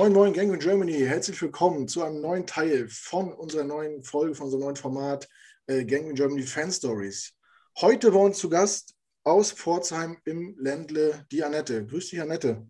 Moin 0.00 0.14
moin 0.14 0.32
Gang 0.32 0.50
in 0.50 0.58
Germany, 0.58 0.94
herzlich 1.00 1.42
willkommen 1.42 1.86
zu 1.86 2.02
einem 2.02 2.22
neuen 2.22 2.46
Teil 2.46 2.88
von 2.88 3.34
unserer 3.34 3.64
neuen 3.64 4.02
Folge, 4.02 4.34
von 4.34 4.46
unserem 4.46 4.62
neuen 4.62 4.76
Format 4.76 5.28
äh, 5.66 5.84
Gang 5.84 6.08
in 6.08 6.14
Germany 6.14 6.42
Fan 6.42 6.72
Stories. 6.72 7.34
Heute 7.82 8.10
bei 8.10 8.18
uns 8.18 8.38
zu 8.38 8.48
Gast 8.48 8.94
aus 9.24 9.52
Pforzheim 9.52 10.16
im 10.24 10.56
Ländle 10.58 11.26
die 11.30 11.44
Annette. 11.44 11.84
Grüß 11.84 12.08
dich, 12.08 12.22
Annette. 12.22 12.66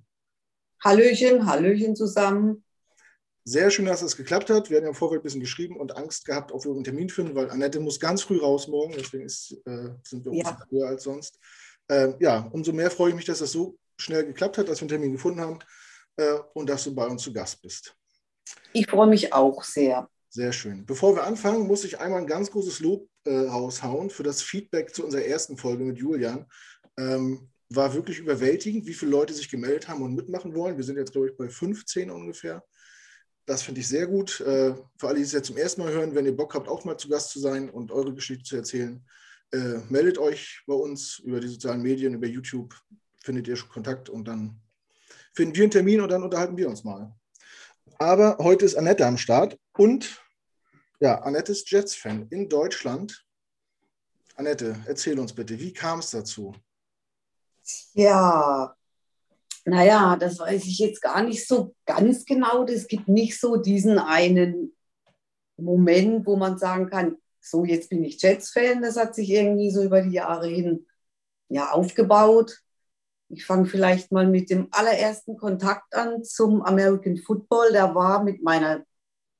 Hallöchen, 0.82 1.46
Hallöchen 1.46 1.94
zusammen. 1.94 2.64
Sehr 3.44 3.70
schön, 3.70 3.86
dass 3.86 4.02
es 4.02 4.16
geklappt 4.16 4.50
hat. 4.50 4.68
Wir 4.68 4.78
hatten 4.78 4.86
ja 4.86 4.90
im 4.90 4.96
Vorfeld 4.96 5.20
ein 5.20 5.22
bisschen 5.22 5.40
geschrieben 5.40 5.76
und 5.76 5.96
Angst 5.96 6.24
gehabt, 6.24 6.50
ob 6.50 6.64
wir 6.64 6.72
einen 6.72 6.82
Termin 6.82 7.10
finden, 7.10 7.36
weil 7.36 7.48
Annette 7.48 7.78
muss 7.78 8.00
ganz 8.00 8.22
früh 8.22 8.40
raus 8.40 8.66
morgen, 8.66 8.94
deswegen 8.98 9.26
ist, 9.26 9.52
äh, 9.66 9.90
sind 10.02 10.24
wir 10.24 10.34
ja. 10.34 10.58
früher 10.68 10.88
als 10.88 11.04
sonst. 11.04 11.38
Äh, 11.86 12.12
ja, 12.18 12.48
umso 12.50 12.72
mehr 12.72 12.90
freue 12.90 13.10
ich 13.10 13.14
mich, 13.14 13.26
dass 13.26 13.38
das 13.38 13.52
so 13.52 13.78
schnell 14.00 14.26
geklappt 14.26 14.58
hat, 14.58 14.68
dass 14.68 14.78
wir 14.78 14.82
einen 14.82 14.88
Termin 14.88 15.12
gefunden 15.12 15.38
haben 15.38 15.60
und 16.54 16.68
dass 16.68 16.84
du 16.84 16.94
bei 16.94 17.06
uns 17.06 17.22
zu 17.22 17.32
Gast 17.32 17.62
bist. 17.62 17.96
Ich 18.72 18.88
freue 18.88 19.08
mich 19.08 19.32
auch 19.32 19.62
sehr. 19.64 20.08
Sehr 20.28 20.52
schön. 20.52 20.86
Bevor 20.86 21.16
wir 21.16 21.24
anfangen, 21.24 21.66
muss 21.66 21.84
ich 21.84 21.98
einmal 21.98 22.20
ein 22.20 22.26
ganz 22.26 22.50
großes 22.50 22.80
Lob 22.80 23.08
äh, 23.24 23.34
raushauen 23.34 24.10
für 24.10 24.22
das 24.22 24.42
Feedback 24.42 24.94
zu 24.94 25.04
unserer 25.04 25.24
ersten 25.24 25.56
Folge 25.56 25.84
mit 25.84 25.98
Julian. 25.98 26.46
Ähm, 26.96 27.50
war 27.68 27.94
wirklich 27.94 28.18
überwältigend, 28.18 28.86
wie 28.86 28.94
viele 28.94 29.12
Leute 29.12 29.34
sich 29.34 29.48
gemeldet 29.48 29.88
haben 29.88 30.02
und 30.02 30.14
mitmachen 30.14 30.54
wollen. 30.54 30.76
Wir 30.76 30.84
sind 30.84 30.96
jetzt, 30.96 31.12
glaube 31.12 31.28
ich, 31.28 31.36
bei 31.36 31.48
15 31.48 32.10
ungefähr. 32.10 32.64
Das 33.46 33.62
finde 33.62 33.80
ich 33.80 33.88
sehr 33.88 34.06
gut. 34.06 34.40
Äh, 34.40 34.74
für 34.98 35.08
alle, 35.08 35.16
die 35.16 35.22
es 35.22 35.32
jetzt 35.32 35.48
zum 35.48 35.56
ersten 35.56 35.82
Mal 35.82 35.92
hören, 35.92 36.14
wenn 36.14 36.26
ihr 36.26 36.36
Bock 36.36 36.54
habt, 36.54 36.68
auch 36.68 36.84
mal 36.84 36.96
zu 36.96 37.08
Gast 37.08 37.30
zu 37.30 37.40
sein 37.40 37.68
und 37.68 37.90
eure 37.90 38.14
Geschichte 38.14 38.44
zu 38.44 38.56
erzählen, 38.56 39.04
äh, 39.52 39.78
meldet 39.88 40.18
euch 40.18 40.62
bei 40.66 40.74
uns 40.74 41.18
über 41.18 41.40
die 41.40 41.48
sozialen 41.48 41.82
Medien, 41.82 42.14
über 42.14 42.28
YouTube, 42.28 42.74
findet 43.22 43.48
ihr 43.48 43.56
schon 43.56 43.68
Kontakt 43.68 44.08
und 44.08 44.28
dann 44.28 44.60
finden 45.32 45.54
wir 45.54 45.62
einen 45.64 45.70
Termin 45.70 46.00
und 46.00 46.10
dann 46.10 46.22
unterhalten 46.22 46.56
wir 46.56 46.68
uns 46.68 46.84
mal. 46.84 47.14
Aber 47.98 48.38
heute 48.38 48.64
ist 48.64 48.76
Annette 48.76 49.06
am 49.06 49.18
Start 49.18 49.58
und 49.76 50.22
ja, 51.00 51.20
Annette 51.22 51.52
ist 51.52 51.70
Jets-Fan 51.70 52.28
in 52.30 52.48
Deutschland. 52.48 53.24
Annette, 54.36 54.76
erzähl 54.86 55.18
uns 55.18 55.34
bitte, 55.34 55.58
wie 55.58 55.72
kam 55.72 56.00
es 56.00 56.10
dazu? 56.10 56.54
Ja, 57.92 58.74
naja, 59.64 60.16
das 60.16 60.38
weiß 60.38 60.64
ich 60.64 60.78
jetzt 60.78 61.02
gar 61.02 61.22
nicht 61.22 61.46
so 61.46 61.74
ganz 61.84 62.24
genau. 62.24 62.64
Es 62.64 62.86
gibt 62.86 63.08
nicht 63.08 63.38
so 63.38 63.56
diesen 63.56 63.98
einen 63.98 64.74
Moment, 65.56 66.26
wo 66.26 66.36
man 66.36 66.58
sagen 66.58 66.88
kann, 66.88 67.16
so 67.40 67.64
jetzt 67.64 67.90
bin 67.90 68.04
ich 68.04 68.20
Jets-Fan. 68.20 68.82
Das 68.82 68.96
hat 68.96 69.14
sich 69.14 69.30
irgendwie 69.30 69.70
so 69.70 69.82
über 69.82 70.02
die 70.02 70.12
Jahre 70.12 70.48
hin 70.48 70.86
ja, 71.48 71.70
aufgebaut. 71.70 72.62
Ich 73.32 73.46
fange 73.46 73.66
vielleicht 73.66 74.10
mal 74.10 74.26
mit 74.26 74.50
dem 74.50 74.68
allerersten 74.72 75.36
Kontakt 75.36 75.94
an 75.94 76.24
zum 76.24 76.62
American 76.62 77.16
Football. 77.16 77.70
Der 77.72 77.94
war 77.94 78.24
mit 78.24 78.42
meiner, 78.42 78.84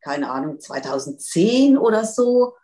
keine 0.01 0.31
Ahnung, 0.31 0.61
2010 0.61 1.77
oder 1.77 2.05
so 2.05 2.55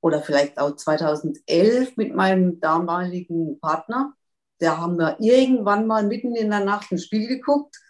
oder 0.00 0.22
vielleicht 0.22 0.58
auch 0.58 0.76
2011 0.76 1.96
mit 1.96 2.14
meinem 2.14 2.60
damaligen 2.60 3.58
Partner. 3.58 4.14
Da 4.58 4.78
haben 4.78 4.98
wir 4.98 5.16
irgendwann 5.18 5.88
mal 5.88 6.04
mitten 6.06 6.36
in 6.36 6.50
der 6.50 6.64
Nacht 6.64 6.92
ein 6.92 6.98
Spiel 6.98 7.26
geguckt 7.26 7.80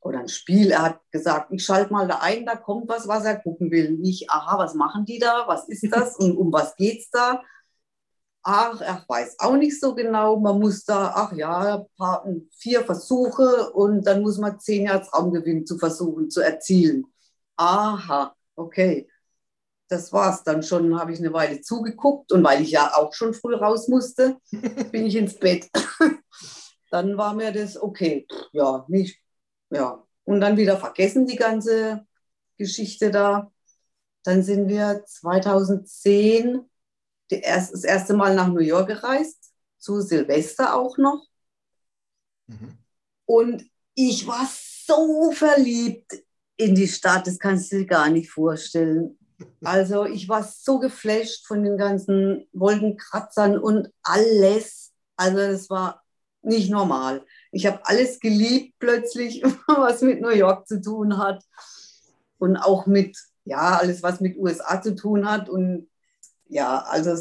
oder 0.00 0.18
ein 0.18 0.28
Spiel. 0.28 0.72
Er 0.72 0.82
hat 0.82 1.00
gesagt, 1.12 1.52
ich 1.52 1.64
schalte 1.64 1.92
mal 1.92 2.08
da 2.08 2.18
ein, 2.20 2.44
da 2.44 2.56
kommt 2.56 2.88
was, 2.88 3.06
was 3.06 3.24
er 3.24 3.36
gucken 3.36 3.70
will. 3.70 3.92
Nicht, 3.92 4.28
aha, 4.28 4.58
was 4.58 4.74
machen 4.74 5.04
die 5.04 5.20
da? 5.20 5.44
Was 5.46 5.68
ist 5.68 5.86
das? 5.92 6.16
Und 6.16 6.36
um 6.36 6.52
was 6.52 6.74
geht 6.74 6.98
es 6.98 7.10
da? 7.10 7.44
Ach, 8.42 8.80
er 8.80 9.04
weiß 9.06 9.38
auch 9.38 9.56
nicht 9.56 9.78
so 9.80 9.94
genau, 9.94 10.38
man 10.38 10.58
muss 10.58 10.84
da, 10.84 11.12
ach 11.14 11.32
ja, 11.32 11.84
paar, 11.96 12.26
vier 12.56 12.84
Versuche 12.84 13.70
und 13.72 14.06
dann 14.06 14.22
muss 14.22 14.38
man 14.38 14.58
zehn 14.60 14.86
Jahre 14.86 15.08
Raumgewinn 15.10 15.66
zu 15.66 15.78
versuchen 15.78 16.30
zu 16.30 16.40
erzielen. 16.40 17.04
Aha, 17.56 18.34
okay. 18.56 19.08
Das 19.88 20.12
war's 20.12 20.42
dann 20.42 20.62
schon, 20.62 20.98
habe 20.98 21.12
ich 21.12 21.18
eine 21.18 21.32
Weile 21.32 21.60
zugeguckt 21.60 22.32
und 22.32 22.42
weil 22.42 22.62
ich 22.62 22.70
ja 22.70 22.94
auch 22.96 23.12
schon 23.12 23.34
früh 23.34 23.54
raus 23.54 23.88
musste, 23.88 24.38
bin 24.90 25.06
ich 25.06 25.16
ins 25.16 25.38
Bett. 25.38 25.68
dann 26.90 27.16
war 27.16 27.34
mir 27.34 27.52
das 27.52 27.80
okay, 27.80 28.26
ja, 28.52 28.84
nicht, 28.88 29.20
ja. 29.70 30.02
Und 30.24 30.40
dann 30.40 30.56
wieder 30.56 30.78
vergessen 30.78 31.26
die 31.26 31.36
ganze 31.36 32.06
Geschichte 32.56 33.10
da. 33.10 33.50
Dann 34.24 34.42
sind 34.42 34.68
wir 34.68 35.04
2010 35.04 36.70
erst, 37.36 37.72
das 37.72 37.84
erste 37.84 38.14
Mal 38.14 38.34
nach 38.34 38.48
New 38.48 38.60
York 38.60 38.88
gereist, 38.88 39.52
zu 39.78 40.00
Silvester 40.00 40.74
auch 40.74 40.98
noch. 40.98 41.26
Mhm. 42.46 42.78
Und 43.26 43.64
ich 43.94 44.26
war 44.26 44.48
so 44.86 45.32
verliebt 45.32 46.22
in 46.56 46.74
die 46.74 46.88
Stadt, 46.88 47.26
das 47.26 47.38
kannst 47.38 47.72
du 47.72 47.78
dir 47.78 47.86
gar 47.86 48.08
nicht 48.08 48.30
vorstellen. 48.30 49.18
Also 49.64 50.04
ich 50.04 50.28
war 50.28 50.44
so 50.44 50.78
geflasht 50.78 51.48
von 51.48 51.64
den 51.64 51.76
ganzen 51.76 52.46
Wolkenkratzern 52.52 53.58
und 53.58 53.92
alles. 54.04 54.92
Also 55.16 55.38
das 55.38 55.68
war 55.68 56.02
nicht 56.42 56.70
normal. 56.70 57.24
Ich 57.50 57.66
habe 57.66 57.80
alles 57.84 58.20
geliebt 58.20 58.74
plötzlich, 58.78 59.42
was 59.66 60.02
mit 60.02 60.20
New 60.20 60.30
York 60.30 60.68
zu 60.68 60.80
tun 60.80 61.18
hat 61.18 61.44
und 62.38 62.56
auch 62.56 62.86
mit, 62.86 63.16
ja, 63.44 63.78
alles, 63.78 64.02
was 64.04 64.20
mit 64.20 64.36
USA 64.36 64.80
zu 64.80 64.94
tun 64.94 65.28
hat 65.28 65.48
und 65.48 65.88
ja, 66.52 66.80
also 66.82 67.16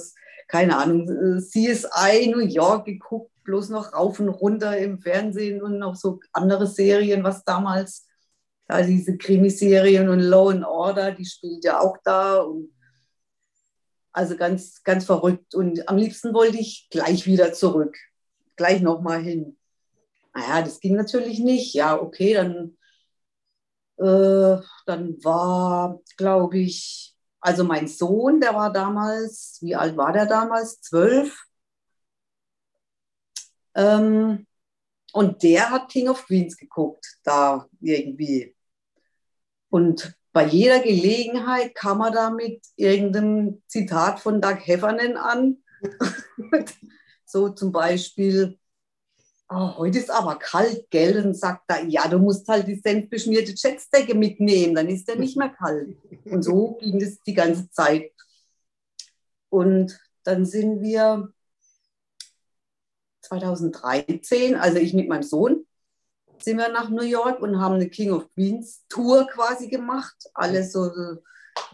keine 0.48 0.78
Ahnung, 0.78 1.08
CSI 1.40 2.28
New 2.28 2.46
York 2.46 2.86
geguckt, 2.86 3.32
bloß 3.44 3.70
noch 3.70 3.94
rauf 3.94 4.20
und 4.20 4.30
runter 4.30 4.78
im 4.78 5.00
Fernsehen 5.00 5.62
und 5.62 5.80
noch 5.80 5.96
so 5.96 6.20
andere 6.34 6.68
Serien, 6.68 7.24
was 7.24 7.44
damals, 7.46 8.08
da 8.68 8.82
diese 8.82 9.18
Krimiserien 9.18 10.10
und 10.10 10.20
Law 10.20 10.52
and 10.52 10.66
Order, 10.66 11.12
die 11.12 11.26
spielt 11.26 11.64
ja 11.64 11.80
auch 11.80 11.98
da 12.04 12.42
und 12.42 12.74
also 14.14 14.36
ganz, 14.36 14.84
ganz 14.84 15.06
verrückt. 15.06 15.56
Und 15.56 15.88
am 15.88 15.98
liebsten 15.98 16.34
wollte 16.34 16.58
ich 16.58 16.88
gleich 16.90 17.26
wieder 17.26 17.54
zurück, 17.54 17.98
gleich 18.58 18.82
nochmal 18.82 19.22
hin. 19.22 19.58
Naja, 20.34 20.62
das 20.64 20.80
ging 20.82 20.96
natürlich 20.96 21.40
nicht. 21.40 21.74
Ja, 21.74 22.00
okay, 22.00 22.34
dann, 22.34 22.78
äh, 23.98 24.62
dann 24.86 25.24
war, 25.24 26.02
glaube 26.18 26.60
ich, 26.60 27.11
also 27.42 27.64
mein 27.64 27.88
Sohn, 27.88 28.40
der 28.40 28.54
war 28.54 28.72
damals, 28.72 29.58
wie 29.62 29.76
alt 29.76 29.98
war 29.98 30.14
der 30.14 30.28
damals? 30.28 30.80
Zwölf. 30.82 31.44
Ähm, 33.76 34.46
und 35.14 35.44
der 35.44 35.72
hat 35.72 35.90
King 35.90 36.10
of 36.10 36.26
Queens 36.26 36.56
geguckt, 36.58 37.06
da 37.24 37.68
irgendwie. 37.82 38.56
Und 39.70 40.16
bei 40.32 40.46
jeder 40.46 40.80
Gelegenheit 40.80 41.76
kam 41.76 42.02
er 42.02 42.12
da 42.12 42.30
mit 42.30 42.66
irgendeinem 42.76 43.62
Zitat 43.68 44.20
von 44.20 44.40
Doug 44.40 44.60
Heffernan 44.66 45.18
an. 45.18 45.58
so 47.26 47.50
zum 47.50 47.72
Beispiel, 47.72 48.60
oh, 49.52 49.78
heute 49.78 50.00
ist 50.00 50.10
aber 50.10 50.38
kalt, 50.38 50.90
gell? 50.90 51.26
Und 51.26 51.36
sagt 51.36 51.64
er, 51.68 51.84
ja, 51.86 52.08
du 52.08 52.18
musst 52.18 52.48
halt 52.48 52.68
die 52.68 52.76
senfbeschmierte 52.76 53.54
Jetstecke 53.56 54.16
mitnehmen, 54.16 54.76
dann 54.76 54.90
ist 54.90 55.08
der 55.08 55.18
nicht 55.18 55.38
mehr 55.38 55.50
kalt. 55.50 55.98
Und 56.26 56.44
so 56.44 56.78
ging 56.82 57.00
das 57.00 57.22
die 57.22 57.34
ganze 57.34 57.70
Zeit. 57.70 58.12
Und 59.50 60.00
dann 60.24 60.46
sind 60.46 60.82
wir 60.82 61.32
2013, 63.22 64.56
also 64.56 64.78
ich 64.78 64.94
mit 64.94 65.10
meinem 65.10 65.24
Sohn, 65.24 65.66
sind 66.40 66.58
wir 66.58 66.70
nach 66.70 66.90
New 66.90 67.04
York 67.04 67.42
und 67.42 67.60
haben 67.60 67.76
eine 67.76 67.90
King 67.90 68.12
of 68.12 68.34
Queens 68.34 68.84
Tour 68.90 69.28
quasi 69.28 69.68
gemacht. 69.68 70.16
Alles 70.34 70.72
so 70.72 70.90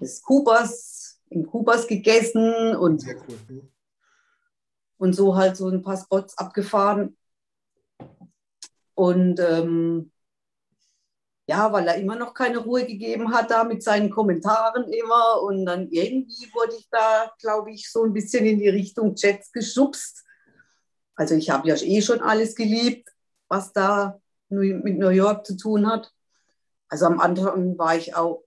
des 0.01 0.21
Coopers, 0.23 1.19
in 1.29 1.45
Coopers 1.45 1.87
gegessen 1.87 2.75
und, 2.75 3.05
cool. 3.05 3.69
und 4.97 5.13
so 5.13 5.35
halt 5.35 5.55
so 5.55 5.69
ein 5.69 5.83
paar 5.83 5.97
Spots 5.97 6.37
abgefahren. 6.37 7.15
Und 8.97 9.39
ähm, 9.39 10.11
ja, 11.47 11.71
weil 11.71 11.87
er 11.87 11.97
immer 11.97 12.15
noch 12.15 12.33
keine 12.33 12.57
Ruhe 12.57 12.83
gegeben 12.83 13.31
hat 13.31 13.51
da 13.51 13.63
mit 13.63 13.83
seinen 13.83 14.09
Kommentaren 14.09 14.91
immer. 14.91 15.43
Und 15.43 15.67
dann 15.67 15.87
irgendwie 15.91 16.51
wurde 16.51 16.73
ich 16.75 16.89
da, 16.89 17.31
glaube 17.39 17.71
ich, 17.71 17.91
so 17.91 18.03
ein 18.03 18.11
bisschen 18.11 18.47
in 18.47 18.57
die 18.57 18.69
Richtung 18.69 19.13
Jets 19.15 19.51
geschubst. 19.51 20.25
Also 21.15 21.35
ich 21.35 21.51
habe 21.51 21.67
ja 21.67 21.75
eh 21.75 22.01
schon 22.01 22.21
alles 22.21 22.55
geliebt, 22.55 23.09
was 23.49 23.71
da 23.71 24.19
mit 24.49 24.97
New 24.97 25.09
York 25.09 25.45
zu 25.45 25.55
tun 25.57 25.87
hat. 25.87 26.11
Also 26.89 27.05
am 27.05 27.19
Anfang 27.19 27.77
war 27.77 27.95
ich 27.95 28.15
auch, 28.15 28.45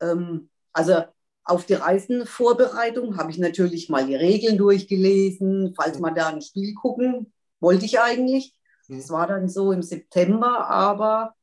ähm, 0.00 0.48
also 0.72 1.04
auf 1.44 1.66
die 1.66 1.74
Reisenvorbereitung 1.74 3.18
habe 3.18 3.30
ich 3.30 3.36
natürlich 3.36 3.90
mal 3.90 4.06
die 4.06 4.16
Regeln 4.16 4.56
durchgelesen, 4.56 5.74
falls 5.76 5.98
man 5.98 6.14
da 6.14 6.28
ein 6.28 6.40
Spiel 6.40 6.72
gucken, 6.72 7.30
wollte 7.60 7.84
ich 7.84 8.00
eigentlich. 8.00 8.54
Das 8.88 9.10
war 9.10 9.26
dann 9.26 9.48
so 9.48 9.72
im 9.72 9.82
September, 9.82 10.68
aber 10.68 11.34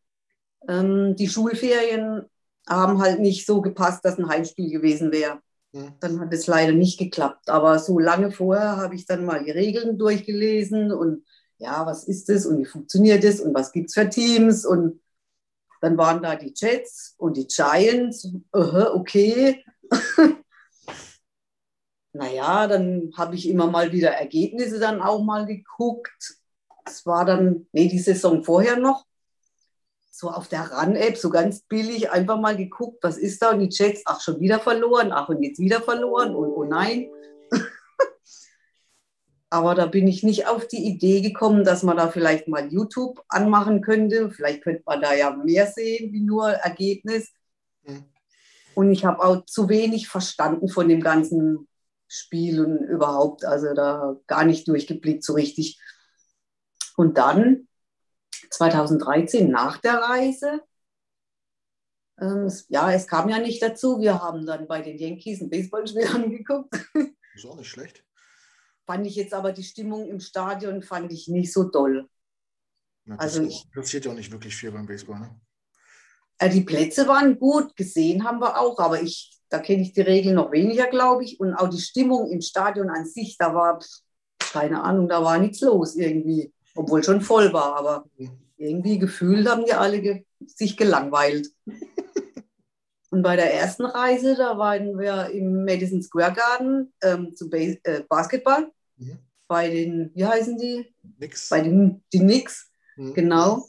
ähm, 0.68 1.15
die 1.15 1.30
Schulferien 1.30 2.25
haben 2.68 3.01
halt 3.01 3.19
nicht 3.19 3.45
so 3.45 3.62
gepasst, 3.62 4.06
dass 4.06 4.18
ein 4.18 4.30
Heimspiel 4.30 4.69
gewesen 4.69 5.12
wäre. 5.12 5.39
Dann 6.00 6.19
hat 6.19 6.33
es 6.33 6.47
leider 6.47 6.74
nicht 6.74 6.97
geklappt. 6.97 7.50
Aber 7.50 7.77
so 7.80 8.00
lange 8.00 8.31
vorher 8.31 8.77
habe 8.77 8.95
ich 8.95 9.06
dann 9.06 9.25
mal 9.25 9.44
die 9.44 9.51
Regeln 9.51 9.97
durchgelesen 9.97 10.91
und 10.91 11.25
ja, 11.59 11.86
was 11.86 12.06
ist 12.06 12.30
das 12.30 12.45
und 12.45 12.57
wie 12.59 12.65
funktioniert 12.65 13.24
es 13.24 13.39
und 13.39 13.53
was 13.53 13.71
gibt 13.71 13.89
es 13.89 13.94
für 13.94 14.09
Teams 14.09 14.65
und 14.65 15.01
Dann 15.81 15.97
waren 15.97 16.21
da 16.21 16.36
die 16.36 16.53
Jets 16.56 17.15
und 17.18 17.38
die 17.38 17.47
Giants. 17.47 18.25
Uh, 18.53 18.86
okay. 18.94 19.63
naja, 22.13 22.68
dann 22.68 23.12
habe 23.18 23.36
ich 23.36 23.47
immer 23.47 23.68
mal 23.68 23.91
wieder 23.91 24.09
Ergebnisse 24.12 24.80
dann 24.80 25.01
auch 25.01 25.24
mal 25.24 25.45
geguckt. 25.45 26.38
Es 26.89 27.06
war 27.06 27.25
dann, 27.25 27.68
nee, 27.71 27.88
die 27.88 28.00
Saison 28.00 28.44
vorher 28.44 28.77
noch, 28.77 29.06
so 30.12 30.30
auf 30.30 30.47
der 30.47 30.71
RAN-App, 30.71 31.18
so 31.18 31.30
ganz 31.30 31.62
billig, 31.62 32.12
einfach 32.12 32.39
mal 32.39 32.57
geguckt, 32.57 33.03
was 33.03 33.18
ist 33.18 33.41
da 33.41 33.51
und 33.51 33.59
die 33.59 33.69
Jets, 33.71 34.01
ach, 34.06 34.19
schon 34.19 34.39
wieder 34.39 34.59
verloren, 34.59 35.12
ach, 35.12 35.30
und 35.30 35.41
jetzt 35.41 35.59
wieder 35.59 35.81
verloren 35.81 36.36
und 36.36 36.50
oh 36.50 36.63
nein. 36.65 37.09
Aber 39.50 39.75
da 39.75 39.86
bin 39.86 40.07
ich 40.07 40.24
nicht 40.24 40.47
auf 40.47 40.68
die 40.68 40.86
Idee 40.86 41.21
gekommen, 41.21 41.63
dass 41.63 41.83
man 41.83 41.97
da 41.97 42.09
vielleicht 42.09 42.47
mal 42.47 42.71
YouTube 42.71 43.24
anmachen 43.30 43.81
könnte. 43.81 44.30
Vielleicht 44.30 44.63
könnte 44.63 44.83
man 44.86 45.01
da 45.01 45.13
ja 45.13 45.31
mehr 45.31 45.68
sehen 45.68 46.12
wie 46.12 46.21
nur 46.21 46.50
Ergebnis. 46.50 47.31
Mhm. 47.83 48.03
Und 48.75 48.91
ich 48.91 49.06
habe 49.06 49.24
auch 49.24 49.45
zu 49.45 49.69
wenig 49.69 50.07
verstanden 50.07 50.69
von 50.69 50.88
dem 50.88 51.01
ganzen 51.01 51.68
Spiel 52.07 52.63
und 52.63 52.77
überhaupt, 52.77 53.45
also 53.45 53.74
da 53.74 54.18
gar 54.27 54.44
nicht 54.44 54.68
durchgeblickt 54.68 55.24
so 55.24 55.33
richtig. 55.33 55.80
Und 57.00 57.18
dann 57.18 57.69
2013 58.50 59.50
nach 59.50 59.78
der 59.78 60.00
Reise, 60.00 60.60
ähm, 62.19 62.51
ja, 62.68 62.92
es 62.92 63.07
kam 63.07 63.30
ja 63.30 63.40
nicht 63.40 63.63
dazu. 63.63 64.01
Wir 64.01 64.22
haben 64.22 64.46
dann 64.46 64.68
bei 64.68 64.81
den 64.81 64.98
Yankees 64.98 65.40
ein 65.40 65.50
Baseballspiel 65.50 66.07
angeguckt. 66.13 66.75
Ist 67.34 67.46
auch 67.46 67.56
nicht 67.56 67.69
schlecht. 67.69 68.04
Fand 68.86 69.07
ich 69.07 69.16
jetzt 69.16 69.34
aber 69.34 69.54
die 69.54 69.63
Stimmung 69.63 70.10
im 70.10 70.19
Stadion 70.19 70.84
fand 70.84 71.13
ich 71.13 71.30
nicht 71.30 71.54
so 71.54 71.63
doll. 71.69 72.10
Na, 73.06 73.16
also 73.16 73.44
ich, 73.44 73.72
passiert 73.72 74.04
ja 74.04 74.12
auch 74.12 74.16
nicht 74.16 74.34
wirklich 74.34 74.57
viel 74.57 74.74
beim 74.74 74.86
Baseball, 74.86 75.22
ne? 75.22 75.40
Äh, 76.38 76.50
die 76.50 76.66
Plätze 76.66 77.07
waren 77.07 77.40
gut, 77.40 77.78
gesehen 77.78 78.25
haben 78.25 78.42
wir 78.42 78.60
auch, 78.60 78.78
aber 78.78 79.01
ich, 79.01 79.40
da 79.48 79.60
kenne 79.60 79.84
ich 79.84 79.94
die 79.94 80.01
Regeln 80.01 80.36
noch 80.36 80.51
weniger, 80.51 80.88
glaube 80.88 81.24
ich. 81.24 81.40
Und 81.40 81.54
auch 81.54 81.69
die 81.69 81.80
Stimmung 81.80 82.30
im 82.30 82.42
Stadion 82.42 82.90
an 82.90 83.06
sich, 83.06 83.38
da 83.38 83.56
war, 83.56 83.80
keine 84.38 84.84
Ahnung, 84.84 85.07
da 85.07 85.24
war 85.24 85.38
nichts 85.38 85.62
los 85.62 85.96
irgendwie, 85.96 86.51
obwohl 86.79 87.03
schon 87.03 87.19
voll 87.19 87.51
war, 87.51 87.75
aber 87.75 88.05
irgendwie 88.55 88.99
gefühlt 88.99 89.49
haben 89.49 89.65
die 89.65 89.73
alle 89.73 90.01
ge 90.01 90.23
sich 90.45 90.77
gelangweilt. 90.77 91.49
Und 93.11 93.21
bei 93.21 93.35
der 93.35 93.53
ersten 93.53 93.85
Reise, 93.85 94.35
da 94.35 94.57
waren 94.57 94.97
wir 94.97 95.29
im 95.31 95.65
Madison 95.65 96.01
Square 96.01 96.33
Garden 96.33 96.93
ähm, 97.01 97.35
zu 97.35 97.49
Bas 97.49 97.75
äh, 97.83 98.03
Basketball. 98.07 98.71
Mhm. 98.97 99.17
Bei 99.47 99.67
den, 99.67 100.11
wie 100.13 100.25
heißen 100.25 100.57
die? 100.57 100.93
Nix. 101.17 101.49
Bei 101.49 101.61
den 101.61 102.01
die 102.13 102.19
Knicks, 102.19 102.71
mhm. 102.95 103.13
genau. 103.13 103.67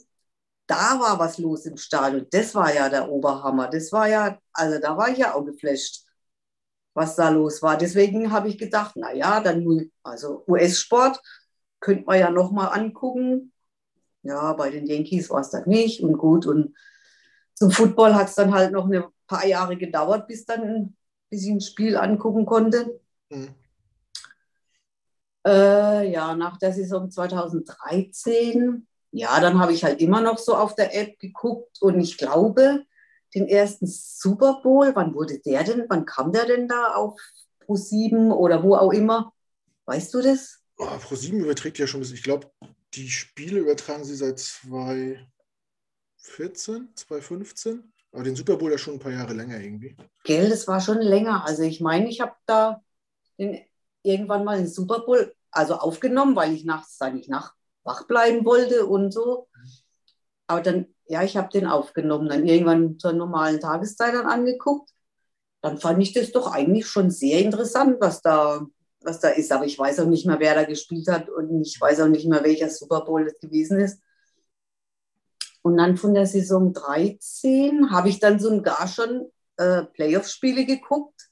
Da 0.67 0.97
war 0.99 1.19
was 1.19 1.37
los 1.37 1.65
im 1.65 1.75
Stadion. 1.75 2.27
Das 2.31 2.55
war 2.55 2.73
ja 2.73 2.87
der 2.87 3.09
Oberhammer. 3.09 3.67
Das 3.67 3.91
war 3.91 4.07
ja, 4.07 4.39
also 4.53 4.79
da 4.79 4.95
war 4.95 5.09
ich 5.09 5.17
ja 5.17 5.33
auch 5.33 5.43
geflasht, 5.43 6.05
was 6.93 7.15
da 7.15 7.27
los 7.29 7.61
war. 7.61 7.77
Deswegen 7.77 8.31
habe 8.31 8.47
ich 8.47 8.57
gedacht, 8.57 8.95
naja, 8.95 9.41
dann, 9.41 9.91
also 10.03 10.45
US-Sport 10.47 11.19
könnte 11.81 12.05
man 12.05 12.19
ja 12.19 12.31
nochmal 12.31 12.69
angucken. 12.79 13.51
Ja, 14.23 14.53
bei 14.53 14.69
den 14.69 14.85
Yankees 14.85 15.29
war 15.29 15.41
es 15.41 15.49
dann 15.49 15.67
nicht 15.67 16.01
und 16.01 16.17
gut. 16.17 16.45
Und 16.45 16.75
zum 17.55 17.71
Football 17.71 18.15
hat 18.15 18.29
es 18.29 18.35
dann 18.35 18.53
halt 18.53 18.71
noch 18.71 18.89
ein 18.89 19.03
paar 19.27 19.45
Jahre 19.45 19.75
gedauert, 19.75 20.27
bis 20.27 20.45
dann 20.45 20.95
bis 21.31 21.45
ich 21.45 21.49
ein 21.49 21.61
Spiel 21.61 21.97
angucken 21.97 22.45
konnte. 22.45 22.99
Mhm. 23.29 23.55
Äh, 25.47 26.11
ja, 26.11 26.35
nach 26.35 26.57
der 26.57 26.71
Saison 26.73 27.09
2013, 27.09 28.85
ja, 29.11 29.39
dann 29.39 29.59
habe 29.59 29.73
ich 29.73 29.83
halt 29.83 29.99
immer 30.01 30.21
noch 30.21 30.37
so 30.37 30.55
auf 30.55 30.75
der 30.75 30.95
App 30.95 31.17
geguckt 31.17 31.81
und 31.81 31.99
ich 31.99 32.17
glaube, 32.17 32.83
den 33.33 33.47
ersten 33.47 33.87
Super 33.87 34.59
Bowl, 34.61 34.91
wann 34.93 35.15
wurde 35.15 35.39
der 35.39 35.63
denn, 35.63 35.85
wann 35.89 36.05
kam 36.05 36.31
der 36.31 36.45
denn 36.45 36.67
da 36.67 36.93
auf 36.93 37.19
Pro7 37.65 38.31
oder 38.31 38.61
wo 38.61 38.75
auch 38.75 38.91
immer? 38.91 39.33
Weißt 39.85 40.13
du 40.13 40.21
das? 40.21 40.60
Oh, 40.83 40.97
Pro7 40.97 41.33
überträgt 41.33 41.77
ja 41.77 41.85
schon, 41.85 42.01
ich 42.01 42.23
glaube, 42.23 42.51
die 42.95 43.07
Spiele 43.07 43.59
übertragen 43.59 44.03
sie 44.03 44.15
seit 44.15 44.39
2014, 44.39 45.29
2015. 46.95 47.93
Aber 48.11 48.23
den 48.23 48.35
Super 48.35 48.57
Bowl 48.57 48.71
ja 48.71 48.79
schon 48.79 48.95
ein 48.95 48.99
paar 48.99 49.11
Jahre 49.11 49.33
länger 49.33 49.59
irgendwie. 49.59 49.95
Gell, 50.23 50.49
das 50.49 50.67
war 50.67 50.81
schon 50.81 50.99
länger. 50.99 51.45
Also 51.45 51.61
ich 51.61 51.81
meine, 51.81 52.09
ich 52.09 52.19
habe 52.19 52.33
da 52.47 52.81
den 53.37 53.61
irgendwann 54.01 54.43
mal 54.43 54.57
einen 54.57 54.67
Super 54.67 55.01
Bowl 55.01 55.35
also 55.51 55.75
aufgenommen, 55.75 56.35
weil 56.35 56.51
ich 56.51 56.65
nachts 56.65 56.97
da 56.97 57.11
nicht 57.11 57.29
nach 57.29 57.53
wach 57.83 58.07
bleiben 58.07 58.43
wollte 58.43 58.87
und 58.87 59.11
so. 59.11 59.47
Aber 60.47 60.61
dann, 60.61 60.87
ja, 61.05 61.21
ich 61.21 61.37
habe 61.37 61.49
den 61.49 61.67
aufgenommen, 61.67 62.27
dann 62.27 62.47
irgendwann 62.47 62.97
zur 62.97 63.13
normalen 63.13 63.59
Tageszeit 63.59 64.15
dann 64.15 64.25
angeguckt. 64.25 64.89
Dann 65.61 65.77
fand 65.77 66.01
ich 66.01 66.13
das 66.13 66.31
doch 66.31 66.51
eigentlich 66.51 66.87
schon 66.87 67.11
sehr 67.11 67.39
interessant, 67.39 67.97
was 67.99 68.23
da, 68.23 68.65
was 69.03 69.19
da 69.19 69.29
ist. 69.29 69.51
Aber 69.51 69.65
ich 69.65 69.77
weiß 69.77 69.99
auch 69.99 70.07
nicht 70.07 70.25
mehr, 70.25 70.39
wer 70.39 70.55
da 70.55 70.63
gespielt 70.63 71.07
hat 71.07 71.29
und 71.29 71.61
ich 71.61 71.79
weiß 71.79 72.01
auch 72.01 72.07
nicht 72.07 72.27
mehr, 72.27 72.43
welcher 72.43 72.69
Super 72.69 73.01
Bowl 73.01 73.25
das 73.25 73.39
gewesen 73.39 73.79
ist. 73.79 74.01
Und 75.61 75.77
dann 75.77 75.97
von 75.97 76.13
der 76.13 76.25
Saison 76.25 76.73
13 76.73 77.91
habe 77.91 78.09
ich 78.09 78.19
dann 78.19 78.39
so 78.39 78.49
ein 78.49 78.63
gar 78.63 78.87
schon 78.87 79.31
äh, 79.57 79.83
Playoff-Spiele 79.83 80.65
geguckt, 80.65 81.29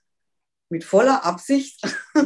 mit 0.69 0.83
voller 0.83 1.25
Absicht. 1.25 1.81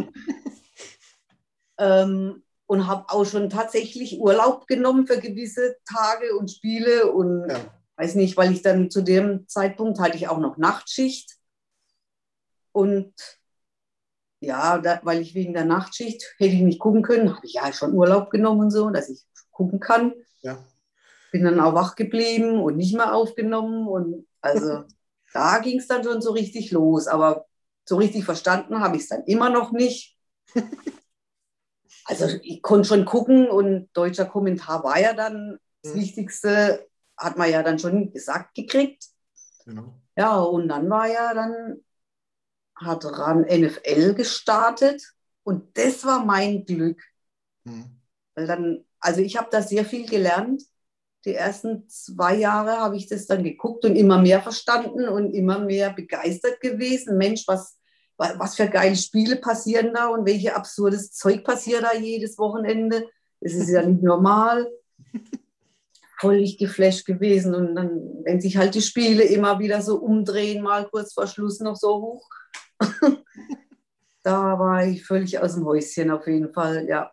ähm, 1.77 2.43
und 2.65 2.87
habe 2.87 3.05
auch 3.09 3.25
schon 3.25 3.49
tatsächlich 3.49 4.19
Urlaub 4.19 4.67
genommen 4.67 5.05
für 5.05 5.19
gewisse 5.19 5.77
Tage 5.85 6.35
und 6.35 6.49
Spiele 6.49 7.11
und 7.11 7.49
ja. 7.49 7.59
weiß 7.97 8.15
nicht, 8.15 8.35
weil 8.35 8.51
ich 8.51 8.61
dann 8.61 8.89
zu 8.89 9.01
dem 9.01 9.47
Zeitpunkt 9.47 9.99
hatte 9.99 10.17
ich 10.17 10.27
auch 10.27 10.39
noch 10.39 10.57
Nachtschicht 10.57 11.37
und 12.71 13.13
ja, 14.43 14.77
da, 14.77 14.99
weil 15.03 15.21
ich 15.21 15.35
wegen 15.35 15.53
der 15.53 15.65
Nachtschicht 15.65 16.35
hätte 16.37 16.53
ich 16.53 16.61
nicht 16.61 16.79
gucken 16.79 17.01
können, 17.01 17.35
habe 17.35 17.45
ich 17.45 17.53
ja 17.53 17.71
schon 17.73 17.93
Urlaub 17.93 18.29
genommen 18.29 18.61
und 18.61 18.71
so, 18.71 18.89
dass 18.89 19.09
ich 19.09 19.23
gucken 19.51 19.79
kann. 19.79 20.13
Ja. 20.41 20.57
Bin 21.31 21.43
dann 21.43 21.59
auch 21.59 21.73
wach 21.73 21.95
geblieben 21.95 22.61
und 22.61 22.77
nicht 22.77 22.95
mehr 22.95 23.13
aufgenommen 23.13 23.87
und 23.87 24.27
also 24.41 24.83
da 25.33 25.59
ging 25.59 25.79
es 25.79 25.87
dann 25.87 26.03
schon 26.03 26.21
so 26.21 26.31
richtig 26.31 26.71
los, 26.71 27.07
aber 27.07 27.45
so 27.85 27.97
richtig 27.97 28.25
verstanden 28.25 28.79
habe 28.79 28.95
ich 28.95 29.03
es 29.03 29.09
dann 29.09 29.23
immer 29.23 29.49
noch 29.49 29.71
nicht. 29.71 30.17
Also 32.05 32.27
ich 32.41 32.61
konnte 32.61 32.89
schon 32.89 33.05
gucken 33.05 33.47
und 33.47 33.89
deutscher 33.93 34.25
Kommentar 34.25 34.83
war 34.83 34.99
ja 34.99 35.13
dann 35.13 35.57
das 35.83 35.93
mhm. 35.93 36.01
Wichtigste, 36.01 36.87
hat 37.17 37.37
man 37.37 37.49
ja 37.49 37.63
dann 37.63 37.79
schon 37.79 38.11
gesagt 38.11 38.55
gekriegt. 38.55 39.05
Genau. 39.65 39.93
Ja, 40.15 40.39
und 40.41 40.67
dann 40.67 40.89
war 40.89 41.07
ja 41.07 41.33
dann, 41.33 41.81
hat 42.85 43.05
RAN 43.05 43.41
NFL 43.41 44.13
gestartet 44.15 45.13
und 45.43 45.77
das 45.77 46.05
war 46.05 46.25
mein 46.25 46.65
Glück. 46.65 47.01
Mhm. 47.63 47.99
Weil 48.35 48.47
dann, 48.47 48.85
also 48.99 49.21
ich 49.21 49.37
habe 49.37 49.49
da 49.51 49.61
sehr 49.61 49.85
viel 49.85 50.07
gelernt. 50.07 50.63
Die 51.25 51.35
ersten 51.35 51.87
zwei 51.87 52.35
Jahre 52.35 52.79
habe 52.79 52.97
ich 52.97 53.07
das 53.07 53.27
dann 53.27 53.43
geguckt 53.43 53.85
und 53.85 53.95
immer 53.95 54.21
mehr 54.21 54.41
verstanden 54.41 55.07
und 55.07 55.33
immer 55.33 55.59
mehr 55.59 55.93
begeistert 55.93 56.59
gewesen. 56.59 57.17
Mensch, 57.17 57.43
was, 57.47 57.77
was 58.17 58.55
für 58.55 58.67
geile 58.67 58.95
Spiele 58.95 59.37
passieren 59.37 59.93
da 59.93 60.07
und 60.07 60.25
welche 60.25 60.55
absurdes 60.55 61.11
Zeug 61.11 61.43
passiert 61.43 61.83
da 61.83 61.93
jedes 61.93 62.37
Wochenende. 62.37 63.07
Das 63.39 63.53
ist 63.53 63.69
ja 63.69 63.85
nicht 63.85 64.03
normal. 64.03 64.69
Völlig 66.19 66.57
geflasht 66.57 67.05
gewesen. 67.05 67.55
Und 67.55 67.75
dann, 67.75 68.23
wenn 68.23 68.41
sich 68.41 68.57
halt 68.57 68.75
die 68.75 68.81
Spiele 68.81 69.23
immer 69.23 69.59
wieder 69.59 69.81
so 69.81 69.97
umdrehen, 69.97 70.63
mal 70.63 70.87
kurz 70.89 71.13
vor 71.13 71.27
Schluss 71.27 71.59
noch 71.59 71.75
so 71.75 72.01
hoch. 72.01 72.29
da 74.23 74.59
war 74.59 74.85
ich 74.85 75.05
völlig 75.05 75.39
aus 75.39 75.55
dem 75.55 75.65
Häuschen 75.65 76.11
auf 76.11 76.27
jeden 76.27 76.51
Fall, 76.53 76.87
ja. 76.87 77.11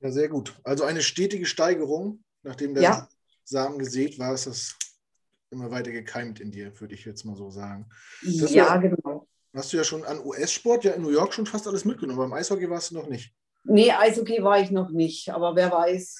Ja, 0.00 0.10
sehr 0.10 0.28
gut. 0.28 0.58
Also 0.64 0.84
eine 0.84 1.02
stetige 1.02 1.46
Steigerung, 1.46 2.24
nachdem 2.42 2.74
der 2.74 2.82
ja. 2.82 3.08
Samen 3.44 3.78
gesät 3.78 4.18
war, 4.18 4.32
ist 4.32 4.46
das 4.46 4.76
immer 5.50 5.70
weiter 5.70 5.90
gekeimt 5.90 6.40
in 6.40 6.50
dir, 6.50 6.78
würde 6.80 6.94
ich 6.94 7.04
jetzt 7.04 7.24
mal 7.24 7.36
so 7.36 7.50
sagen. 7.50 7.88
Das 8.22 8.52
ja, 8.52 8.76
genau. 8.76 9.26
Hast 9.54 9.72
du 9.72 9.76
ja 9.76 9.84
schon 9.84 10.04
an 10.04 10.24
US-Sport 10.24 10.84
ja 10.84 10.92
in 10.92 11.02
New 11.02 11.10
York 11.10 11.34
schon 11.34 11.46
fast 11.46 11.66
alles 11.66 11.84
mitgenommen. 11.84 12.18
Beim 12.18 12.32
Eishockey 12.32 12.70
warst 12.70 12.90
du 12.90 12.94
noch 12.94 13.08
nicht. 13.08 13.34
Nee, 13.64 13.90
Eishockey 13.90 14.42
war 14.42 14.60
ich 14.60 14.70
noch 14.70 14.90
nicht, 14.90 15.30
aber 15.30 15.56
wer 15.56 15.70
weiß. 15.70 16.16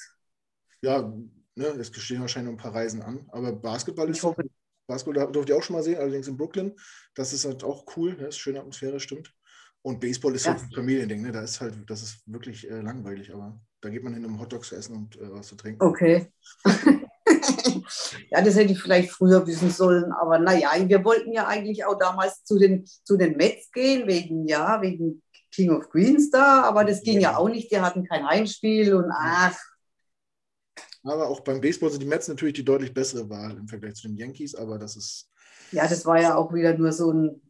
Ja, 0.82 1.12
ne, 1.54 1.66
es 1.66 1.94
stehen 1.94 2.20
wahrscheinlich 2.20 2.52
noch 2.52 2.58
ein 2.58 2.62
paar 2.62 2.74
Reisen 2.74 3.02
an. 3.02 3.28
Aber 3.28 3.52
Basketball 3.52 4.10
ist. 4.10 4.22
Hoffe. 4.22 4.44
Basketball 4.90 5.30
durfte 5.30 5.52
ich 5.52 5.58
auch 5.58 5.62
schon 5.62 5.76
mal 5.76 5.82
sehen, 5.82 5.98
allerdings 5.98 6.26
in 6.26 6.36
Brooklyn. 6.36 6.74
Das 7.14 7.32
ist 7.32 7.44
halt 7.44 7.62
auch 7.62 7.84
cool, 7.96 8.16
ne? 8.16 8.26
ist 8.26 8.38
schöne 8.38 8.58
Atmosphäre, 8.58 8.98
stimmt. 8.98 9.32
Und 9.82 10.00
Baseball 10.00 10.34
ist 10.34 10.46
ja. 10.46 10.52
halt 10.52 10.64
ein 10.64 10.72
Familiending, 10.72 11.22
ne? 11.22 11.32
Da 11.32 11.42
ist 11.42 11.60
halt, 11.60 11.74
das 11.86 12.02
ist 12.02 12.22
wirklich 12.26 12.68
äh, 12.68 12.80
langweilig, 12.80 13.32
aber 13.32 13.58
da 13.80 13.88
geht 13.88 14.02
man 14.02 14.12
hin, 14.12 14.26
um 14.26 14.38
Hotdogs 14.38 14.68
zu 14.68 14.76
essen 14.76 14.96
und 14.96 15.16
äh, 15.16 15.32
was 15.32 15.46
zu 15.46 15.54
trinken. 15.54 15.82
Okay. 15.82 16.30
ja, 18.30 18.42
das 18.42 18.56
hätte 18.56 18.72
ich 18.72 18.82
vielleicht 18.82 19.10
früher 19.10 19.46
wissen 19.46 19.70
sollen, 19.70 20.12
aber 20.12 20.38
naja, 20.38 20.70
wir 20.86 21.04
wollten 21.04 21.32
ja 21.32 21.46
eigentlich 21.46 21.84
auch 21.84 21.96
damals 21.96 22.44
zu 22.44 22.58
den, 22.58 22.84
zu 22.84 23.16
den 23.16 23.36
Mets 23.36 23.70
gehen, 23.72 24.06
wegen, 24.06 24.46
ja, 24.46 24.82
wegen 24.82 25.22
King 25.54 25.70
of 25.70 25.88
Queens 25.88 26.30
da, 26.30 26.62
aber 26.62 26.84
das 26.84 27.02
ging 27.02 27.20
ja 27.20 27.36
auch 27.36 27.48
nicht, 27.48 27.72
die 27.72 27.80
hatten 27.80 28.04
kein 28.04 28.26
Heimspiel 28.26 28.94
und 28.94 29.10
ach, 29.10 29.56
Aber 31.02 31.28
auch 31.28 31.40
beim 31.40 31.60
Baseball 31.60 31.90
sind 31.90 32.02
die 32.02 32.06
Mets 32.06 32.28
natürlich 32.28 32.54
die 32.54 32.64
deutlich 32.64 32.92
bessere 32.92 33.28
Wahl 33.30 33.56
im 33.56 33.68
Vergleich 33.68 33.94
zu 33.94 34.08
den 34.08 34.16
Yankees, 34.16 34.54
aber 34.54 34.78
das 34.78 34.96
ist. 34.96 35.30
Ja, 35.72 35.88
das 35.88 36.04
war 36.04 36.20
ja 36.20 36.36
auch 36.36 36.52
wieder 36.52 36.76
nur 36.76 36.92
so 36.92 37.12
ein, 37.12 37.42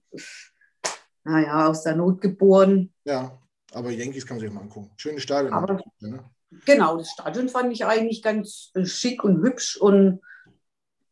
naja, 1.24 1.68
aus 1.68 1.82
der 1.82 1.96
Not 1.96 2.20
geboren. 2.20 2.92
Ja, 3.04 3.40
aber 3.72 3.90
Yankees 3.90 4.26
kann 4.26 4.36
man 4.36 4.46
sich 4.46 4.54
mal 4.54 4.62
angucken. 4.62 4.90
Schönes 4.96 5.22
Stadion. 5.22 5.52
Aber, 5.52 5.82
ne? 6.00 6.24
Genau, 6.64 6.98
das 6.98 7.10
Stadion 7.10 7.48
fand 7.48 7.72
ich 7.72 7.84
eigentlich 7.84 8.22
ganz 8.22 8.70
äh, 8.74 8.84
schick 8.84 9.24
und 9.24 9.42
hübsch 9.42 9.76
und 9.76 10.20